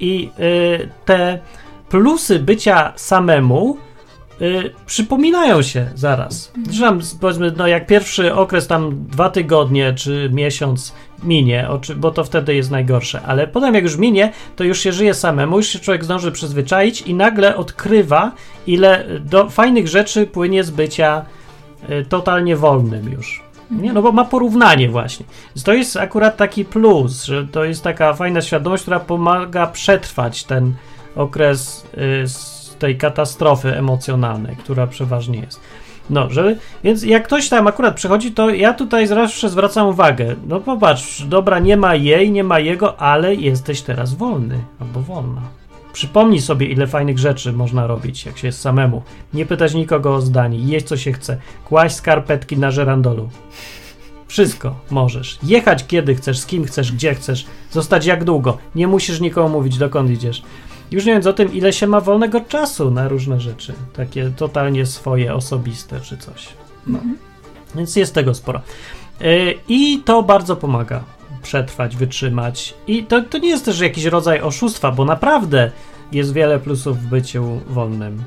i 0.00 0.30
yy, 0.38 0.88
te 1.04 1.38
plusy 1.88 2.38
bycia 2.38 2.92
samemu 2.96 3.76
yy, 4.42 4.70
przypominają 4.86 5.62
się 5.62 5.90
zaraz. 5.94 6.52
Że 6.70 6.80
tam, 6.80 7.00
powiedzmy, 7.20 7.52
no 7.56 7.66
jak 7.66 7.86
pierwszy 7.86 8.34
okres 8.34 8.66
tam 8.66 9.06
dwa 9.06 9.30
tygodnie 9.30 9.94
czy 9.94 10.30
miesiąc 10.32 10.94
minie, 11.24 11.68
bo 11.96 12.10
to 12.10 12.24
wtedy 12.24 12.54
jest 12.54 12.70
najgorsze, 12.70 13.22
ale 13.22 13.46
potem 13.46 13.74
jak 13.74 13.84
już 13.84 13.96
minie, 13.96 14.32
to 14.56 14.64
już 14.64 14.78
się 14.78 14.92
żyje 14.92 15.14
samemu, 15.14 15.56
już 15.56 15.66
się 15.66 15.78
człowiek 15.78 16.04
zdąży 16.04 16.32
przyzwyczaić 16.32 17.00
i 17.00 17.14
nagle 17.14 17.56
odkrywa, 17.56 18.32
ile 18.66 19.04
do 19.20 19.50
fajnych 19.50 19.88
rzeczy 19.88 20.26
płynie 20.26 20.64
z 20.64 20.70
bycia 20.70 21.24
y, 21.90 22.04
totalnie 22.08 22.56
wolnym 22.56 23.12
już. 23.12 23.42
Nie, 23.70 23.92
no 23.92 24.02
bo 24.02 24.12
ma 24.12 24.24
porównanie 24.24 24.88
właśnie. 24.88 25.26
To 25.64 25.72
jest 25.72 25.96
akurat 25.96 26.36
taki 26.36 26.64
plus, 26.64 27.24
że 27.24 27.46
to 27.46 27.64
jest 27.64 27.84
taka 27.84 28.14
fajna 28.14 28.42
świadomość, 28.42 28.82
która 28.82 29.00
pomaga 29.00 29.66
przetrwać 29.66 30.44
ten 30.44 30.74
okres 31.16 31.86
y, 32.24 32.28
tej 32.82 32.96
katastrofy 32.98 33.76
emocjonalnej, 33.76 34.56
która 34.56 34.86
przeważnie 34.86 35.38
jest. 35.38 35.60
No, 36.10 36.30
żeby, 36.30 36.56
więc 36.84 37.02
jak 37.02 37.24
ktoś 37.26 37.48
tam 37.48 37.66
akurat 37.66 37.94
przychodzi, 37.94 38.32
to 38.32 38.50
ja 38.50 38.74
tutaj 38.74 39.06
zawsze 39.06 39.48
zwracam 39.48 39.88
uwagę. 39.88 40.36
No 40.48 40.60
popatrz, 40.60 41.22
dobra, 41.22 41.58
nie 41.58 41.76
ma 41.76 41.94
jej, 41.94 42.30
nie 42.30 42.44
ma 42.44 42.58
jego, 42.58 43.00
ale 43.00 43.34
jesteś 43.34 43.82
teraz 43.82 44.14
wolny 44.14 44.58
albo 44.80 45.00
wolna. 45.00 45.42
Przypomnij 45.92 46.40
sobie, 46.40 46.66
ile 46.66 46.86
fajnych 46.86 47.18
rzeczy 47.18 47.52
można 47.52 47.86
robić, 47.86 48.26
jak 48.26 48.38
się 48.38 48.46
jest 48.48 48.60
samemu. 48.60 49.02
Nie 49.34 49.46
pytać 49.46 49.74
nikogo 49.74 50.14
o 50.14 50.20
zdanie, 50.20 50.58
jeść 50.58 50.86
co 50.86 50.96
się 50.96 51.12
chce, 51.12 51.36
kłaść 51.68 51.96
skarpetki 51.96 52.58
na 52.58 52.70
żerandolu. 52.70 53.28
Wszystko 54.26 54.74
możesz. 54.90 55.38
Jechać 55.42 55.86
kiedy 55.86 56.14
chcesz, 56.14 56.38
z 56.38 56.46
kim 56.46 56.64
chcesz, 56.64 56.92
gdzie 56.92 57.14
chcesz, 57.14 57.46
zostać 57.70 58.06
jak 58.06 58.24
długo. 58.24 58.58
Nie 58.74 58.86
musisz 58.86 59.20
nikomu 59.20 59.48
mówić, 59.48 59.78
dokąd 59.78 60.10
idziesz. 60.10 60.42
Już 60.92 61.04
nie 61.04 61.12
mówiąc 61.12 61.26
o 61.26 61.32
tym, 61.32 61.52
ile 61.52 61.72
się 61.72 61.86
ma 61.86 62.00
wolnego 62.00 62.40
czasu 62.40 62.90
na 62.90 63.08
różne 63.08 63.40
rzeczy. 63.40 63.72
Takie 63.92 64.30
totalnie 64.36 64.86
swoje, 64.86 65.34
osobiste 65.34 66.00
czy 66.00 66.16
coś. 66.16 66.48
No. 66.86 66.98
Więc 67.74 67.96
jest 67.96 68.14
tego 68.14 68.34
sporo. 68.34 68.60
Yy, 69.20 69.54
I 69.68 70.02
to 70.04 70.22
bardzo 70.22 70.56
pomaga 70.56 71.04
przetrwać, 71.42 71.96
wytrzymać. 71.96 72.74
I 72.86 73.04
to, 73.04 73.22
to 73.22 73.38
nie 73.38 73.48
jest 73.48 73.64
też 73.64 73.80
jakiś 73.80 74.04
rodzaj 74.04 74.40
oszustwa, 74.40 74.92
bo 74.92 75.04
naprawdę 75.04 75.70
jest 76.12 76.32
wiele 76.32 76.58
plusów 76.58 76.98
w 76.98 77.06
byciu 77.06 77.60
wolnym. 77.66 78.22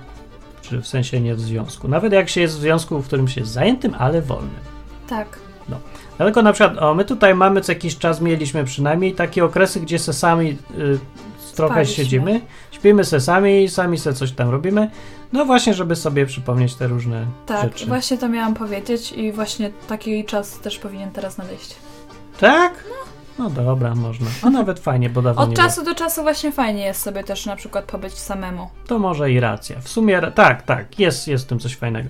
Czy 0.62 0.82
w 0.82 0.88
sensie 0.88 1.22
nie 1.22 1.36
w 1.36 1.42
związku. 1.42 1.88
Nawet 1.88 2.14
jak 2.14 2.30
się 2.30 2.42
jest 2.42 2.56
w 2.58 2.60
związku, 2.60 3.02
w 3.02 3.08
którym 3.08 3.28
się 3.28 3.42
jest 3.42 3.54
zajętym, 3.54 3.96
ale 3.98 4.22
wolnym. 4.22 4.60
Tak. 5.10 5.40
No. 5.70 5.80
Dlatego 6.18 6.42
na 6.42 6.54
przykład, 6.54 6.78
o, 6.78 6.94
my 6.94 7.06
tutaj 7.06 7.36
mamy 7.36 7.62
co 7.62 7.72
jakiś 7.72 7.98
czas, 7.98 8.22
mieliśmy 8.22 8.64
przynajmniej 8.64 9.14
takie 9.14 9.46
okresy, 9.46 9.80
gdzie 9.80 10.00
se 10.00 10.14
sami 10.14 10.58
y, 10.78 11.00
trochę 11.56 11.86
siedzimy, 11.86 12.42
śpimy 12.72 13.04
se 13.04 13.22
sami, 13.22 13.70
sami 13.70 13.98
se 13.98 14.14
coś 14.14 14.32
tam 14.32 14.50
robimy. 14.50 14.90
No 15.34 15.46
właśnie, 15.46 15.74
żeby 15.74 15.96
sobie 15.96 16.26
przypomnieć 16.26 16.76
te 16.76 16.88
różne 16.88 17.26
Tak, 17.46 17.64
rzeczy. 17.64 17.86
właśnie 17.86 18.18
to 18.18 18.30
miałam 18.30 18.54
powiedzieć 18.54 19.12
i 19.12 19.32
właśnie 19.32 19.72
taki 19.88 20.26
czas 20.26 20.60
też 20.60 20.80
powinien 20.80 21.12
teraz 21.12 21.38
nadejść. 21.38 21.76
Tak? 22.40 22.84
No 22.90 22.96
dobra, 23.50 23.96
można. 23.96 24.28
A 24.42 24.50
nawet 24.50 24.80
fajnie, 24.80 25.10
bo 25.10 25.22
dawno 25.22 25.42
Od 25.42 25.50
nie 25.50 25.56
czasu 25.56 25.84
do 25.84 25.96
czasu 25.96 26.22
właśnie 26.22 26.52
fajnie 26.52 26.86
jest 26.86 27.02
sobie 27.02 27.24
też 27.24 27.46
na 27.46 27.56
przykład 27.56 27.86
pobyć 27.86 28.14
samemu. 28.14 28.58
było. 28.58 28.88
To 28.88 29.00
może 29.00 29.32
i 29.32 29.40
racja. 29.40 29.80
W 29.82 29.90
sumie, 29.90 30.22
tak, 30.36 30.62
tak, 30.62 31.00
jest, 31.00 31.28
jest 31.28 31.46
w 31.46 31.48
tym 31.48 31.60
coś 31.60 31.76
fajnego. 31.76 32.10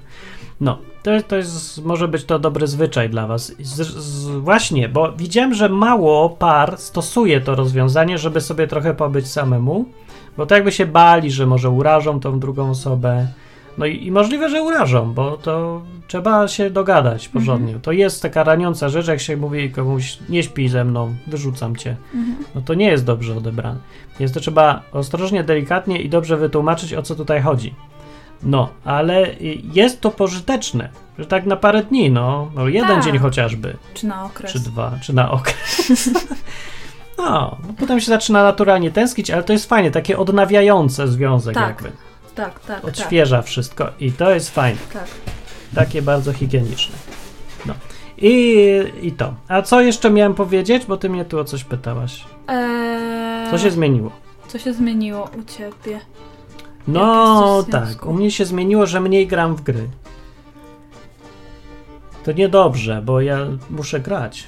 No, 0.61 0.77
to, 1.03 1.11
to 1.27 1.35
jest, 1.35 1.85
może 1.85 2.07
być 2.07 2.25
to 2.25 2.39
dobry 2.39 2.67
zwyczaj 2.67 3.09
dla 3.09 3.27
was. 3.27 3.51
Z, 3.59 3.87
z, 3.87 4.27
właśnie, 4.27 4.89
bo 4.89 5.11
widziałem, 5.11 5.53
że 5.53 5.69
mało 5.69 6.29
par 6.29 6.77
stosuje 6.77 7.41
to 7.41 7.55
rozwiązanie, 7.55 8.17
żeby 8.17 8.41
sobie 8.41 8.67
trochę 8.67 8.93
pobyć 8.93 9.27
samemu, 9.27 9.85
bo 10.37 10.45
to 10.45 10.55
jakby 10.55 10.71
się 10.71 10.85
bali, 10.85 11.31
że 11.31 11.45
może 11.45 11.69
urażą 11.69 12.19
tą 12.19 12.39
drugą 12.39 12.69
osobę. 12.69 13.27
No 13.77 13.85
i, 13.85 14.05
i 14.05 14.11
możliwe, 14.11 14.49
że 14.49 14.63
urażą, 14.63 15.13
bo 15.13 15.37
to 15.37 15.81
trzeba 16.07 16.47
się 16.47 16.69
dogadać 16.69 17.27
porządnie. 17.27 17.75
To 17.81 17.91
jest 17.91 18.21
taka 18.21 18.43
raniąca 18.43 18.89
rzecz, 18.89 19.07
jak 19.07 19.19
się 19.19 19.37
mówi 19.37 19.71
komuś 19.71 20.17
nie 20.29 20.43
śpij 20.43 20.69
ze 20.69 20.83
mną, 20.85 21.15
wyrzucam 21.27 21.75
cię. 21.75 21.95
No 22.55 22.61
to 22.61 22.73
nie 22.73 22.87
jest 22.87 23.05
dobrze 23.05 23.37
odebrane. 23.37 23.79
Jest 24.19 24.33
to 24.33 24.39
trzeba 24.39 24.81
ostrożnie, 24.91 25.43
delikatnie 25.43 26.01
i 26.01 26.09
dobrze 26.09 26.37
wytłumaczyć, 26.37 26.93
o 26.93 27.01
co 27.01 27.15
tutaj 27.15 27.41
chodzi. 27.41 27.73
No, 28.43 28.69
ale 28.85 29.27
jest 29.73 30.01
to 30.01 30.11
pożyteczne, 30.11 30.89
że 31.19 31.25
tak 31.25 31.45
na 31.45 31.55
parę 31.55 31.83
dni, 31.83 32.11
no, 32.11 32.51
no 32.55 32.67
jeden 32.67 32.95
Tak. 32.95 33.03
dzień 33.03 33.17
chociażby, 33.17 33.77
Czy 33.93 34.07
na 34.07 34.25
okres. 34.25 34.51
czy 34.51 34.59
dwa, 34.59 34.91
czy 35.01 35.13
na 35.13 35.31
okres. 35.31 35.81
No, 37.17 37.57
no, 37.67 37.73
potem 37.79 37.99
się 37.99 38.05
zaczyna 38.05 38.43
naturalnie 38.43 38.91
tęsknić, 38.91 39.31
ale 39.31 39.43
to 39.43 39.53
jest 39.53 39.69
fajnie, 39.69 39.91
takie 39.91 40.17
odnawiające 40.17 41.07
związek 41.07 41.53
Tak. 41.55 41.67
jakby. 41.67 41.91
Tak, 42.35 42.59
tak, 42.59 42.81
tak. 42.81 42.85
Odświeża 42.85 43.41
wszystko 43.41 43.89
i 43.99 44.11
to 44.11 44.31
jest 44.31 44.49
fajne. 44.49 44.79
Tak. 44.93 45.07
Takie 45.75 46.01
bardzo 46.01 46.33
higieniczne. 46.33 46.95
No. 47.65 47.73
I, 48.17 48.67
I 49.01 49.11
to. 49.11 49.33
A 49.47 49.61
co 49.61 49.81
jeszcze 49.81 50.09
miałem 50.09 50.33
powiedzieć? 50.33 50.85
Bo 50.85 50.97
ty 50.97 51.09
mnie 51.09 51.25
tu 51.25 51.39
o 51.39 51.43
coś 51.43 51.63
pytałaś. 51.63 52.23
Eee, 52.47 53.51
Co 53.51 53.57
się 53.57 53.71
zmieniło? 53.71 54.11
Co 54.47 54.59
się 54.59 54.73
zmieniło 54.73 55.29
u 55.39 55.43
ciebie? 55.43 55.99
No 56.87 57.63
tak, 57.71 58.05
u 58.05 58.13
mnie 58.13 58.31
się 58.31 58.45
zmieniło, 58.45 58.85
że 58.85 59.01
mniej 59.01 59.27
gram 59.27 59.55
w 59.55 59.61
gry. 59.61 59.87
To 62.23 62.31
niedobrze, 62.31 63.01
bo 63.05 63.21
ja 63.21 63.37
muszę 63.69 63.99
grać. 63.99 64.43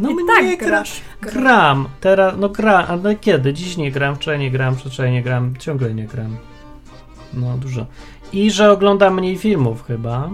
No 0.00 0.10
I 0.10 0.14
mniej 0.14 0.26
tak 0.26 0.44
gra- 0.44 0.66
grasz. 0.66 1.00
Gram. 1.20 1.88
Teraz, 2.00 2.34
no 2.38 2.48
gram, 2.48 2.84
ale 2.88 3.16
kiedy? 3.16 3.52
Dziś 3.52 3.76
nie 3.76 3.92
gram, 3.92 4.16
wczoraj 4.16 4.40
nie 4.40 4.50
gram, 4.50 4.76
przedwczoraj 4.76 5.12
nie 5.12 5.22
gram, 5.22 5.56
ciągle 5.56 5.94
nie 5.94 6.06
gram. 6.06 6.36
No, 7.34 7.58
dużo. 7.58 7.86
I 8.32 8.50
że 8.50 8.72
oglądam 8.72 9.14
mniej 9.14 9.38
filmów 9.38 9.84
chyba. 9.86 10.30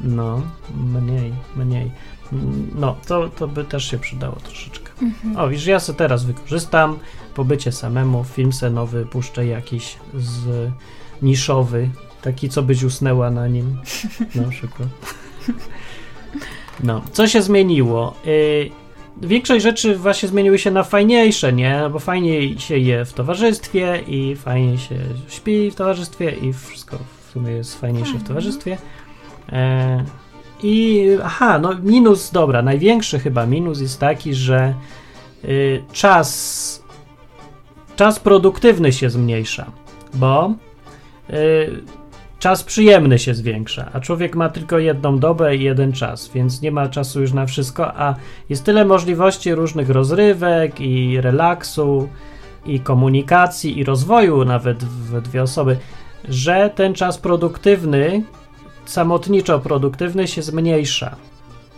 No, 0.00 0.42
mniej, 0.76 1.32
mniej. 1.56 1.90
No, 2.74 2.96
to, 3.06 3.28
to 3.28 3.48
by 3.48 3.64
też 3.64 3.90
się 3.90 3.98
przydało 3.98 4.36
troszeczkę. 4.36 4.92
Mhm. 5.02 5.36
O, 5.36 5.48
wiesz, 5.48 5.66
ja 5.66 5.80
se 5.80 5.94
teraz 5.94 6.24
wykorzystam 6.24 6.98
pobycie 7.34 7.72
samemu, 7.72 8.24
film 8.24 8.52
se 8.52 8.70
nowy 8.70 9.06
puszczę 9.06 9.46
jakiś 9.46 9.96
z 10.14 10.70
niszowy, 11.22 11.90
taki 12.22 12.48
co 12.48 12.62
byś 12.62 12.82
usnęła 12.82 13.30
na 13.30 13.48
nim, 13.48 13.76
na 14.34 14.48
przykład. 14.48 14.88
No, 16.82 17.02
co 17.12 17.28
się 17.28 17.42
zmieniło? 17.42 18.14
Y, 18.26 18.70
większość 19.22 19.62
rzeczy 19.62 19.96
właśnie 19.96 20.28
zmieniły 20.28 20.58
się 20.58 20.70
na 20.70 20.82
fajniejsze, 20.82 21.52
nie? 21.52 21.82
Bo 21.92 21.98
fajniej 21.98 22.58
się 22.58 22.78
je 22.78 23.04
w 23.04 23.12
towarzystwie 23.12 24.02
i 24.06 24.36
fajniej 24.36 24.78
się 24.78 24.96
śpi 25.28 25.70
w 25.70 25.74
towarzystwie 25.74 26.30
i 26.30 26.52
wszystko 26.52 26.98
w 27.26 27.30
sumie 27.30 27.52
jest 27.52 27.80
fajniejsze 27.80 28.18
w 28.18 28.28
towarzystwie. 28.28 28.78
E, 29.52 30.04
I 30.62 31.06
aha, 31.24 31.58
no 31.58 31.74
minus, 31.82 32.30
dobra, 32.30 32.62
największy 32.62 33.18
chyba 33.18 33.46
minus 33.46 33.80
jest 33.80 34.00
taki, 34.00 34.34
że 34.34 34.74
y, 35.44 35.82
czas 35.92 36.84
czas 37.96 38.20
produktywny 38.20 38.92
się 38.92 39.10
zmniejsza, 39.10 39.70
bo 40.14 40.54
y, 41.30 41.82
czas 42.44 42.64
przyjemny 42.64 43.18
się 43.18 43.34
zwiększa, 43.34 43.90
a 43.92 44.00
człowiek 44.00 44.36
ma 44.36 44.48
tylko 44.48 44.78
jedną 44.78 45.18
dobę 45.18 45.56
i 45.56 45.62
jeden 45.62 45.92
czas, 45.92 46.30
więc 46.34 46.62
nie 46.62 46.70
ma 46.70 46.88
czasu 46.88 47.20
już 47.20 47.32
na 47.32 47.46
wszystko, 47.46 47.96
a 47.96 48.14
jest 48.48 48.64
tyle 48.64 48.84
możliwości 48.84 49.54
różnych 49.54 49.90
rozrywek 49.90 50.80
i 50.80 51.20
relaksu 51.20 52.08
i 52.66 52.80
komunikacji 52.80 53.78
i 53.78 53.84
rozwoju 53.84 54.44
nawet 54.44 54.84
w 54.84 55.20
dwie 55.20 55.42
osoby, 55.42 55.76
że 56.28 56.70
ten 56.74 56.94
czas 56.94 57.18
produktywny, 57.18 58.22
samotniczo 58.84 59.58
produktywny 59.58 60.28
się 60.28 60.42
zmniejsza. 60.42 61.16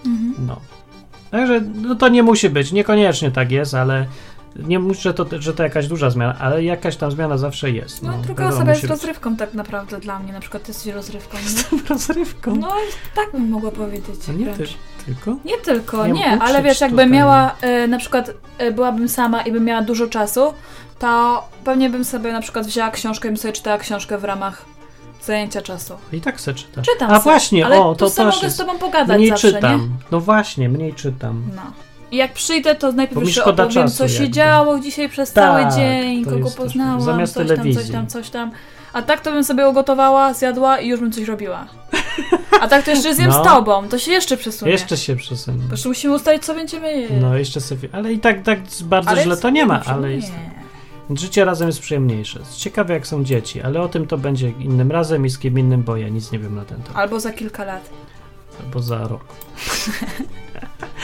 Mhm. 0.06 0.34
No. 0.46 0.60
Także 1.30 1.60
no 1.60 1.94
to 1.94 2.08
nie 2.08 2.22
musi 2.22 2.50
być, 2.50 2.72
niekoniecznie 2.72 3.30
tak 3.30 3.52
jest, 3.52 3.74
ale 3.74 4.06
nie 4.64 4.78
muszę 4.78 5.14
to, 5.14 5.26
że 5.38 5.54
to 5.54 5.62
jakaś 5.62 5.86
duża 5.86 6.10
zmiana, 6.10 6.36
ale 6.38 6.64
jakaś 6.64 6.96
tam 6.96 7.10
zmiana 7.10 7.38
zawsze 7.38 7.70
jest. 7.70 8.02
No, 8.02 8.12
druga 8.12 8.44
wiadomo, 8.44 8.56
osoba 8.56 8.70
jest 8.70 8.82
musi 8.82 8.90
rozrywką 8.92 9.36
tak 9.36 9.54
naprawdę 9.54 10.00
dla 10.00 10.18
mnie. 10.18 10.32
Na 10.32 10.40
przykład 10.40 10.62
ty 10.62 10.70
jesteś 10.70 10.94
rozrywką. 10.94 11.38
Nie? 11.72 11.78
rozrywką. 11.88 12.56
No 12.56 12.72
tak 13.14 13.32
bym 13.32 13.50
mogła 13.50 13.70
powiedzieć. 13.70 14.20
A 14.28 14.32
nie 14.32 14.46
ty, 14.46 14.64
tylko? 15.06 15.36
Nie 15.44 15.58
tylko, 15.58 16.06
Nie 16.06 16.12
nie, 16.12 16.38
ale 16.42 16.62
wiesz, 16.62 16.80
jakbym 16.80 16.98
tutaj. 17.08 17.18
miała, 17.18 17.54
e, 17.60 17.86
na 17.88 17.98
przykład 17.98 18.30
e, 18.58 18.72
byłabym 18.72 19.08
sama 19.08 19.42
i 19.42 19.52
bym 19.52 19.64
miała 19.64 19.82
dużo 19.82 20.06
czasu, 20.06 20.54
to 20.98 21.42
pewnie 21.64 21.90
bym 21.90 22.04
sobie 22.04 22.32
na 22.32 22.40
przykład 22.40 22.66
wzięła 22.66 22.90
książkę 22.90 23.28
i 23.28 23.30
bym 23.30 23.36
sobie 23.36 23.52
czytała 23.52 23.78
książkę 23.78 24.18
w 24.18 24.24
ramach 24.24 24.64
zajęcia 25.22 25.62
czasu. 25.62 25.94
I 26.12 26.20
tak 26.20 26.40
se 26.40 26.54
czyta. 26.54 26.82
Czytam 26.82 27.10
A 27.10 27.16
se, 27.18 27.22
właśnie, 27.24 27.66
ale 27.66 27.80
o, 27.80 27.94
to 27.94 28.10
se 28.10 28.24
mogę 28.24 28.32
też 28.32 28.40
z 28.40 28.44
jest. 28.44 28.58
tobą 28.58 28.78
pogadać 28.78 29.18
Mniej 29.18 29.28
zawsze, 29.30 29.52
czytam. 29.52 29.80
nie? 29.80 29.88
No 30.10 30.20
właśnie, 30.20 30.68
mniej 30.68 30.94
czytam. 30.94 31.42
No. 31.56 31.62
I 32.10 32.16
jak 32.16 32.32
przyjdę, 32.32 32.74
to 32.74 32.92
najpierw 32.92 33.22
jeszcze 33.26 33.44
opowiem, 33.44 33.70
czasu 33.72 33.96
co 33.96 34.08
się 34.08 34.14
jakby. 34.14 34.30
działo 34.30 34.78
dzisiaj 34.80 35.08
przez 35.08 35.32
Tak, 35.32 35.44
cały 35.44 35.76
dzień, 35.76 36.24
kogo 36.24 36.50
poznałam, 36.50 37.00
zamiast 37.00 37.34
coś 37.34 37.46
tam, 37.48 37.56
coś 37.56 37.64
telewizji. 37.64 37.92
tam, 37.92 38.06
coś 38.06 38.30
tam. 38.30 38.50
A 38.92 39.02
tak 39.02 39.20
to 39.20 39.32
bym 39.32 39.44
sobie 39.44 39.68
ugotowała, 39.68 40.34
zjadła 40.34 40.78
i 40.78 40.88
już 40.88 41.00
bym 41.00 41.12
coś 41.12 41.24
robiła. 41.28 41.66
A 42.60 42.68
tak 42.68 42.84
to 42.84 42.90
jeszcze 42.90 43.14
zjem 43.14 43.30
No. 43.36 43.44
z 43.44 43.46
tobą, 43.48 43.88
to 43.88 43.98
się 43.98 44.12
jeszcze 44.12 44.36
przesunie. 44.36 44.70
Jeszcze 44.72 44.96
się 44.96 45.16
przesunie. 45.16 45.58
Bo 45.58 45.70
jeszcze 45.70 45.88
musimy 45.88 46.14
ustalić, 46.14 46.44
co 46.44 46.54
będziemy 46.54 46.96
jeść. 46.96 47.12
No, 47.20 47.36
jeszcze 47.38 47.60
sobie. 47.60 47.88
Ale 47.92 48.12
i 48.12 48.18
tak, 48.18 48.42
tak 48.42 48.58
bardzo 48.84 49.10
Ale 49.10 49.22
źle 49.22 49.36
to 49.36 49.50
nie 49.50 49.66
ma, 49.66 49.82
ale 49.84 50.12
jest. 50.12 50.32
Życie 51.10 51.44
razem 51.44 51.66
jest 51.68 51.80
przyjemniejsze. 51.80 52.40
Ciekawe, 52.56 52.94
jak 52.94 53.06
są 53.06 53.24
dzieci, 53.24 53.62
ale 53.62 53.80
o 53.82 53.88
tym 53.88 54.06
to 54.06 54.18
będzie 54.18 54.50
innym 54.50 54.90
razem 54.90 55.26
i 55.26 55.30
z 55.30 55.38
kim 55.38 55.58
innym, 55.58 55.82
bo 55.82 55.96
ja 55.96 56.08
nic 56.08 56.32
nie 56.32 56.38
wiem 56.38 56.54
na 56.54 56.64
ten 56.64 56.82
temat. 56.82 56.96
Albo 56.98 57.20
za 57.20 57.32
kilka 57.32 57.64
lat. 57.64 57.90
Albo 58.64 58.80
za 58.82 59.08
rok. 59.08 59.24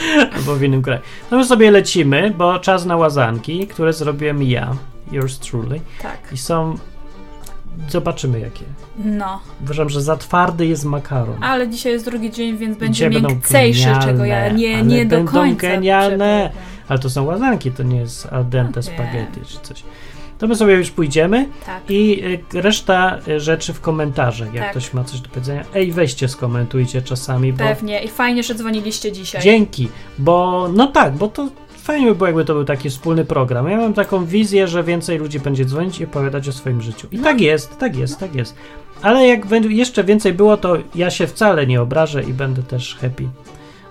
Albo 0.35 0.55
w 0.55 0.63
innym 0.63 0.81
kraju. 0.81 1.01
No 1.31 1.37
my 1.37 1.45
sobie 1.45 1.71
lecimy, 1.71 2.33
bo 2.37 2.59
czas 2.59 2.85
na 2.85 2.97
łazanki, 2.97 3.67
które 3.67 3.93
zrobiłem 3.93 4.43
ja, 4.43 4.75
yours 5.11 5.39
truly. 5.39 5.81
Tak. 6.01 6.17
I 6.31 6.37
są. 6.37 6.77
Zobaczymy 7.89 8.39
jakie. 8.39 8.65
No. 9.05 9.39
Uważam, 9.63 9.89
że 9.89 10.01
za 10.01 10.17
twardy 10.17 10.65
jest 10.65 10.85
makaron. 10.85 11.43
Ale 11.43 11.69
dzisiaj 11.69 11.91
jest 11.91 12.05
drugi 12.05 12.31
dzień, 12.31 12.57
więc 12.57 12.77
będzie 12.77 12.93
Dzisiaj 12.93 13.09
będą 13.11 13.29
miękcejszy, 13.29 13.83
genialne, 13.85 14.05
czego 14.05 14.25
ja 14.25 14.49
nie, 14.49 14.83
nie 14.83 15.05
do 15.05 15.15
będą 15.15 15.31
końca 15.31 15.61
genialne. 15.61 16.49
przepowiadam. 16.49 16.73
Ale 16.87 16.99
to 16.99 17.09
są 17.09 17.23
łazanki, 17.23 17.71
to 17.71 17.83
nie 17.83 17.97
jest 17.97 18.33
al 18.33 18.49
dente 18.49 18.83
spaghetti 18.83 19.41
czy 19.47 19.59
coś. 19.59 19.83
To 20.43 20.47
my 20.47 20.55
sobie 20.55 20.73
już 20.73 20.91
pójdziemy 20.91 21.49
Tak. 21.65 21.83
i 21.89 22.23
y, 22.55 22.61
reszta 22.61 23.19
y, 23.27 23.39
rzeczy 23.39 23.73
w 23.73 23.81
komentarzach. 23.81 24.53
Jak 24.53 24.63
Tak. 24.63 24.71
ktoś 24.71 24.93
ma 24.93 25.03
coś 25.03 25.19
do 25.19 25.29
powiedzenia. 25.29 25.63
Ej, 25.75 25.91
weźcie, 25.91 26.27
skomentujcie 26.27 27.01
czasami, 27.01 27.53
bo 27.53 27.63
Pewnie. 27.63 28.03
I 28.03 28.07
fajnie, 28.07 28.43
że 28.43 28.55
dzwoniliście 28.55 29.11
dzisiaj. 29.11 29.41
Dzięki, 29.41 29.89
bo 30.17 30.69
no 30.73 30.87
tak, 30.87 31.13
bo 31.13 31.27
to 31.27 31.49
fajnie 31.77 32.07
by 32.07 32.15
było, 32.15 32.27
jakby 32.27 32.45
to 32.45 32.53
był 32.53 32.65
taki 32.65 32.89
wspólny 32.89 33.25
program. 33.25 33.69
Ja 33.69 33.77
mam 33.77 33.93
taką 33.93 34.25
wizję, 34.25 34.67
że 34.67 34.83
więcej 34.83 35.17
ludzi 35.17 35.39
będzie 35.39 35.65
dzwonić 35.65 35.99
i 35.99 36.03
opowiadać 36.03 36.47
o 36.47 36.51
swoim 36.51 36.81
życiu. 36.81 37.07
I 37.11 37.19
tak 37.19 37.41
jest, 37.41 37.77
tak 37.77 37.95
jest, 37.95 38.19
tak 38.19 38.35
jest. 38.35 38.55
Ale 39.01 39.27
jak 39.27 39.45
jeszcze 39.69 40.03
więcej 40.03 40.33
było, 40.33 40.57
to 40.57 40.77
ja 40.95 41.09
się 41.09 41.27
wcale 41.27 41.67
nie 41.67 41.81
obrażę 41.81 42.23
i 42.23 42.33
będę 42.33 42.63
też 42.63 42.97
happy. 43.01 43.27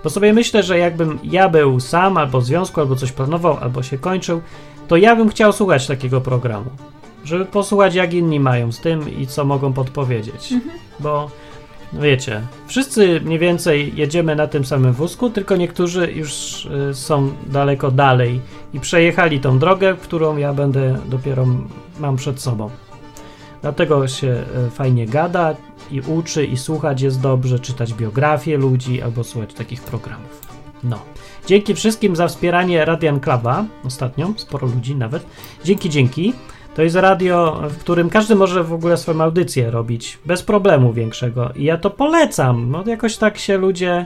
Bo 0.03 0.09
sobie 0.09 0.33
myślę, 0.33 0.63
że 0.63 0.77
jakbym 0.77 1.19
ja 1.23 1.49
był 1.49 1.79
sam, 1.79 2.17
albo 2.17 2.41
w 2.41 2.45
związku, 2.45 2.81
albo 2.81 2.95
coś 2.95 3.11
planował, 3.11 3.57
albo 3.61 3.83
się 3.83 3.97
kończył, 3.97 4.41
to 4.87 4.97
ja 4.97 5.15
bym 5.15 5.29
chciał 5.29 5.53
słuchać 5.53 5.87
takiego 5.87 6.21
programu. 6.21 6.69
Żeby 7.23 7.45
posłuchać, 7.45 7.95
jak 7.95 8.13
inni 8.13 8.39
mają 8.39 8.71
z 8.71 8.79
tym 8.79 9.17
i 9.17 9.27
co 9.27 9.45
mogą 9.45 9.73
podpowiedzieć. 9.73 10.51
Mhm. 10.51 10.79
Bo 10.99 11.29
wiecie, 11.93 12.41
wszyscy 12.67 13.21
mniej 13.21 13.39
więcej 13.39 13.95
jedziemy 13.95 14.35
na 14.35 14.47
tym 14.47 14.65
samym 14.65 14.93
wózku, 14.93 15.29
tylko 15.29 15.55
niektórzy 15.55 16.11
już 16.11 16.65
y, 16.65 16.95
są 16.95 17.33
daleko 17.47 17.91
dalej 17.91 18.41
i 18.73 18.79
przejechali 18.79 19.39
tą 19.39 19.59
drogę, 19.59 19.95
którą 20.01 20.37
ja 20.37 20.53
będę 20.53 20.97
dopiero 21.05 21.45
mam 21.99 22.15
przed 22.15 22.41
sobą. 22.41 22.69
Dlatego 23.61 24.07
się 24.07 24.43
y, 24.67 24.69
fajnie 24.69 25.05
gada 25.05 25.55
i 25.91 26.01
uczy 26.01 26.45
i 26.45 26.57
słuchać 26.57 27.01
jest 27.01 27.21
dobrze, 27.21 27.59
czytać 27.59 27.93
biografie 27.93 28.57
ludzi 28.57 29.01
albo 29.01 29.23
słuchać 29.23 29.53
takich 29.53 29.81
programów. 29.81 30.41
No. 30.83 31.12
Dzięki 31.47 31.75
wszystkim 31.75 32.15
za 32.15 32.27
wspieranie 32.27 32.85
Radian 32.85 33.19
Cluba 33.19 33.65
ostatnio, 33.85 34.33
sporo 34.37 34.67
ludzi 34.67 34.95
nawet. 34.95 35.25
Dzięki, 35.63 35.89
dzięki. 35.89 36.33
To 36.75 36.81
jest 36.81 36.95
radio, 36.95 37.61
w 37.69 37.77
którym 37.77 38.09
każdy 38.09 38.35
może 38.35 38.63
w 38.63 38.73
ogóle 38.73 38.97
swoją 38.97 39.21
audycję 39.21 39.71
robić 39.71 40.19
bez 40.25 40.43
problemu 40.43 40.93
większego. 40.93 41.51
I 41.55 41.63
ja 41.63 41.77
to 41.77 41.89
polecam. 41.89 42.71
No, 42.71 42.83
jakoś 42.87 43.17
tak 43.17 43.37
się 43.37 43.57
ludzie 43.57 44.05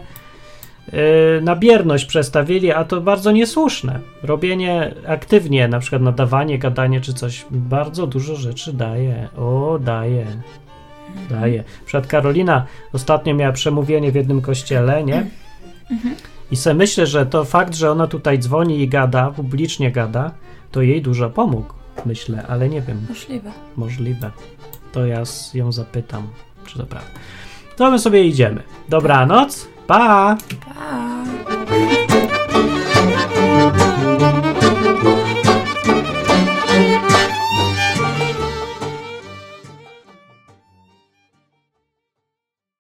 yy, 0.94 1.00
na 1.42 1.56
bierność 1.56 2.06
przestawili, 2.06 2.72
a 2.72 2.84
to 2.84 3.02
bardzo 3.02 3.32
niesłuszne. 3.32 4.00
Robienie 4.24 4.94
aktywnie, 5.08 5.68
na 5.68 5.80
przykład 5.80 6.02
nadawanie, 6.02 6.60
gadanie 6.60 7.02
czy 7.02 7.14
coś, 7.14 7.46
bardzo 7.52 8.08
dużo 8.08 8.36
rzeczy 8.36 8.74
daje. 8.74 9.30
O, 9.38 9.80
daje. 9.82 10.26
Daje. 11.30 11.58
Na 11.58 11.86
przykład 11.86 12.08
Karolina 12.08 12.66
ostatnio 12.94 13.36
miała 13.36 13.54
przemówienie 13.54 14.12
w 14.12 14.16
jednym 14.16 14.42
kościele, 14.42 15.04
nie? 15.04 15.26
I 16.52 16.56
se 16.56 16.74
myślę, 16.74 17.08
że 17.08 17.26
to 17.26 17.46
fakt, 17.46 17.76
że 17.76 17.92
ona 17.92 18.08
tutaj 18.08 18.40
dzwoni 18.40 18.82
i 18.82 18.88
gada, 18.88 19.32
publicznie 19.32 19.92
gada, 19.92 20.32
to 20.72 20.82
jej 20.82 21.02
dużo 21.02 21.30
pomógł. 21.30 21.74
Myślę, 22.06 22.46
ale 22.48 22.70
nie 22.70 22.82
wiem. 22.82 23.06
Możliwe. 23.10 23.52
Możliwe. 23.76 24.32
To 24.92 25.06
ja 25.06 25.24
ją 25.54 25.72
zapytam, 25.72 26.28
czy 26.66 26.78
to 26.78 26.86
prawda. 26.86 27.10
To 27.76 27.92
my 27.92 28.00
sobie 28.00 28.26
idziemy. 28.26 28.64
Dobranoc. 28.90 29.68
Pa! 29.88 30.38
Pa! 30.66 31.57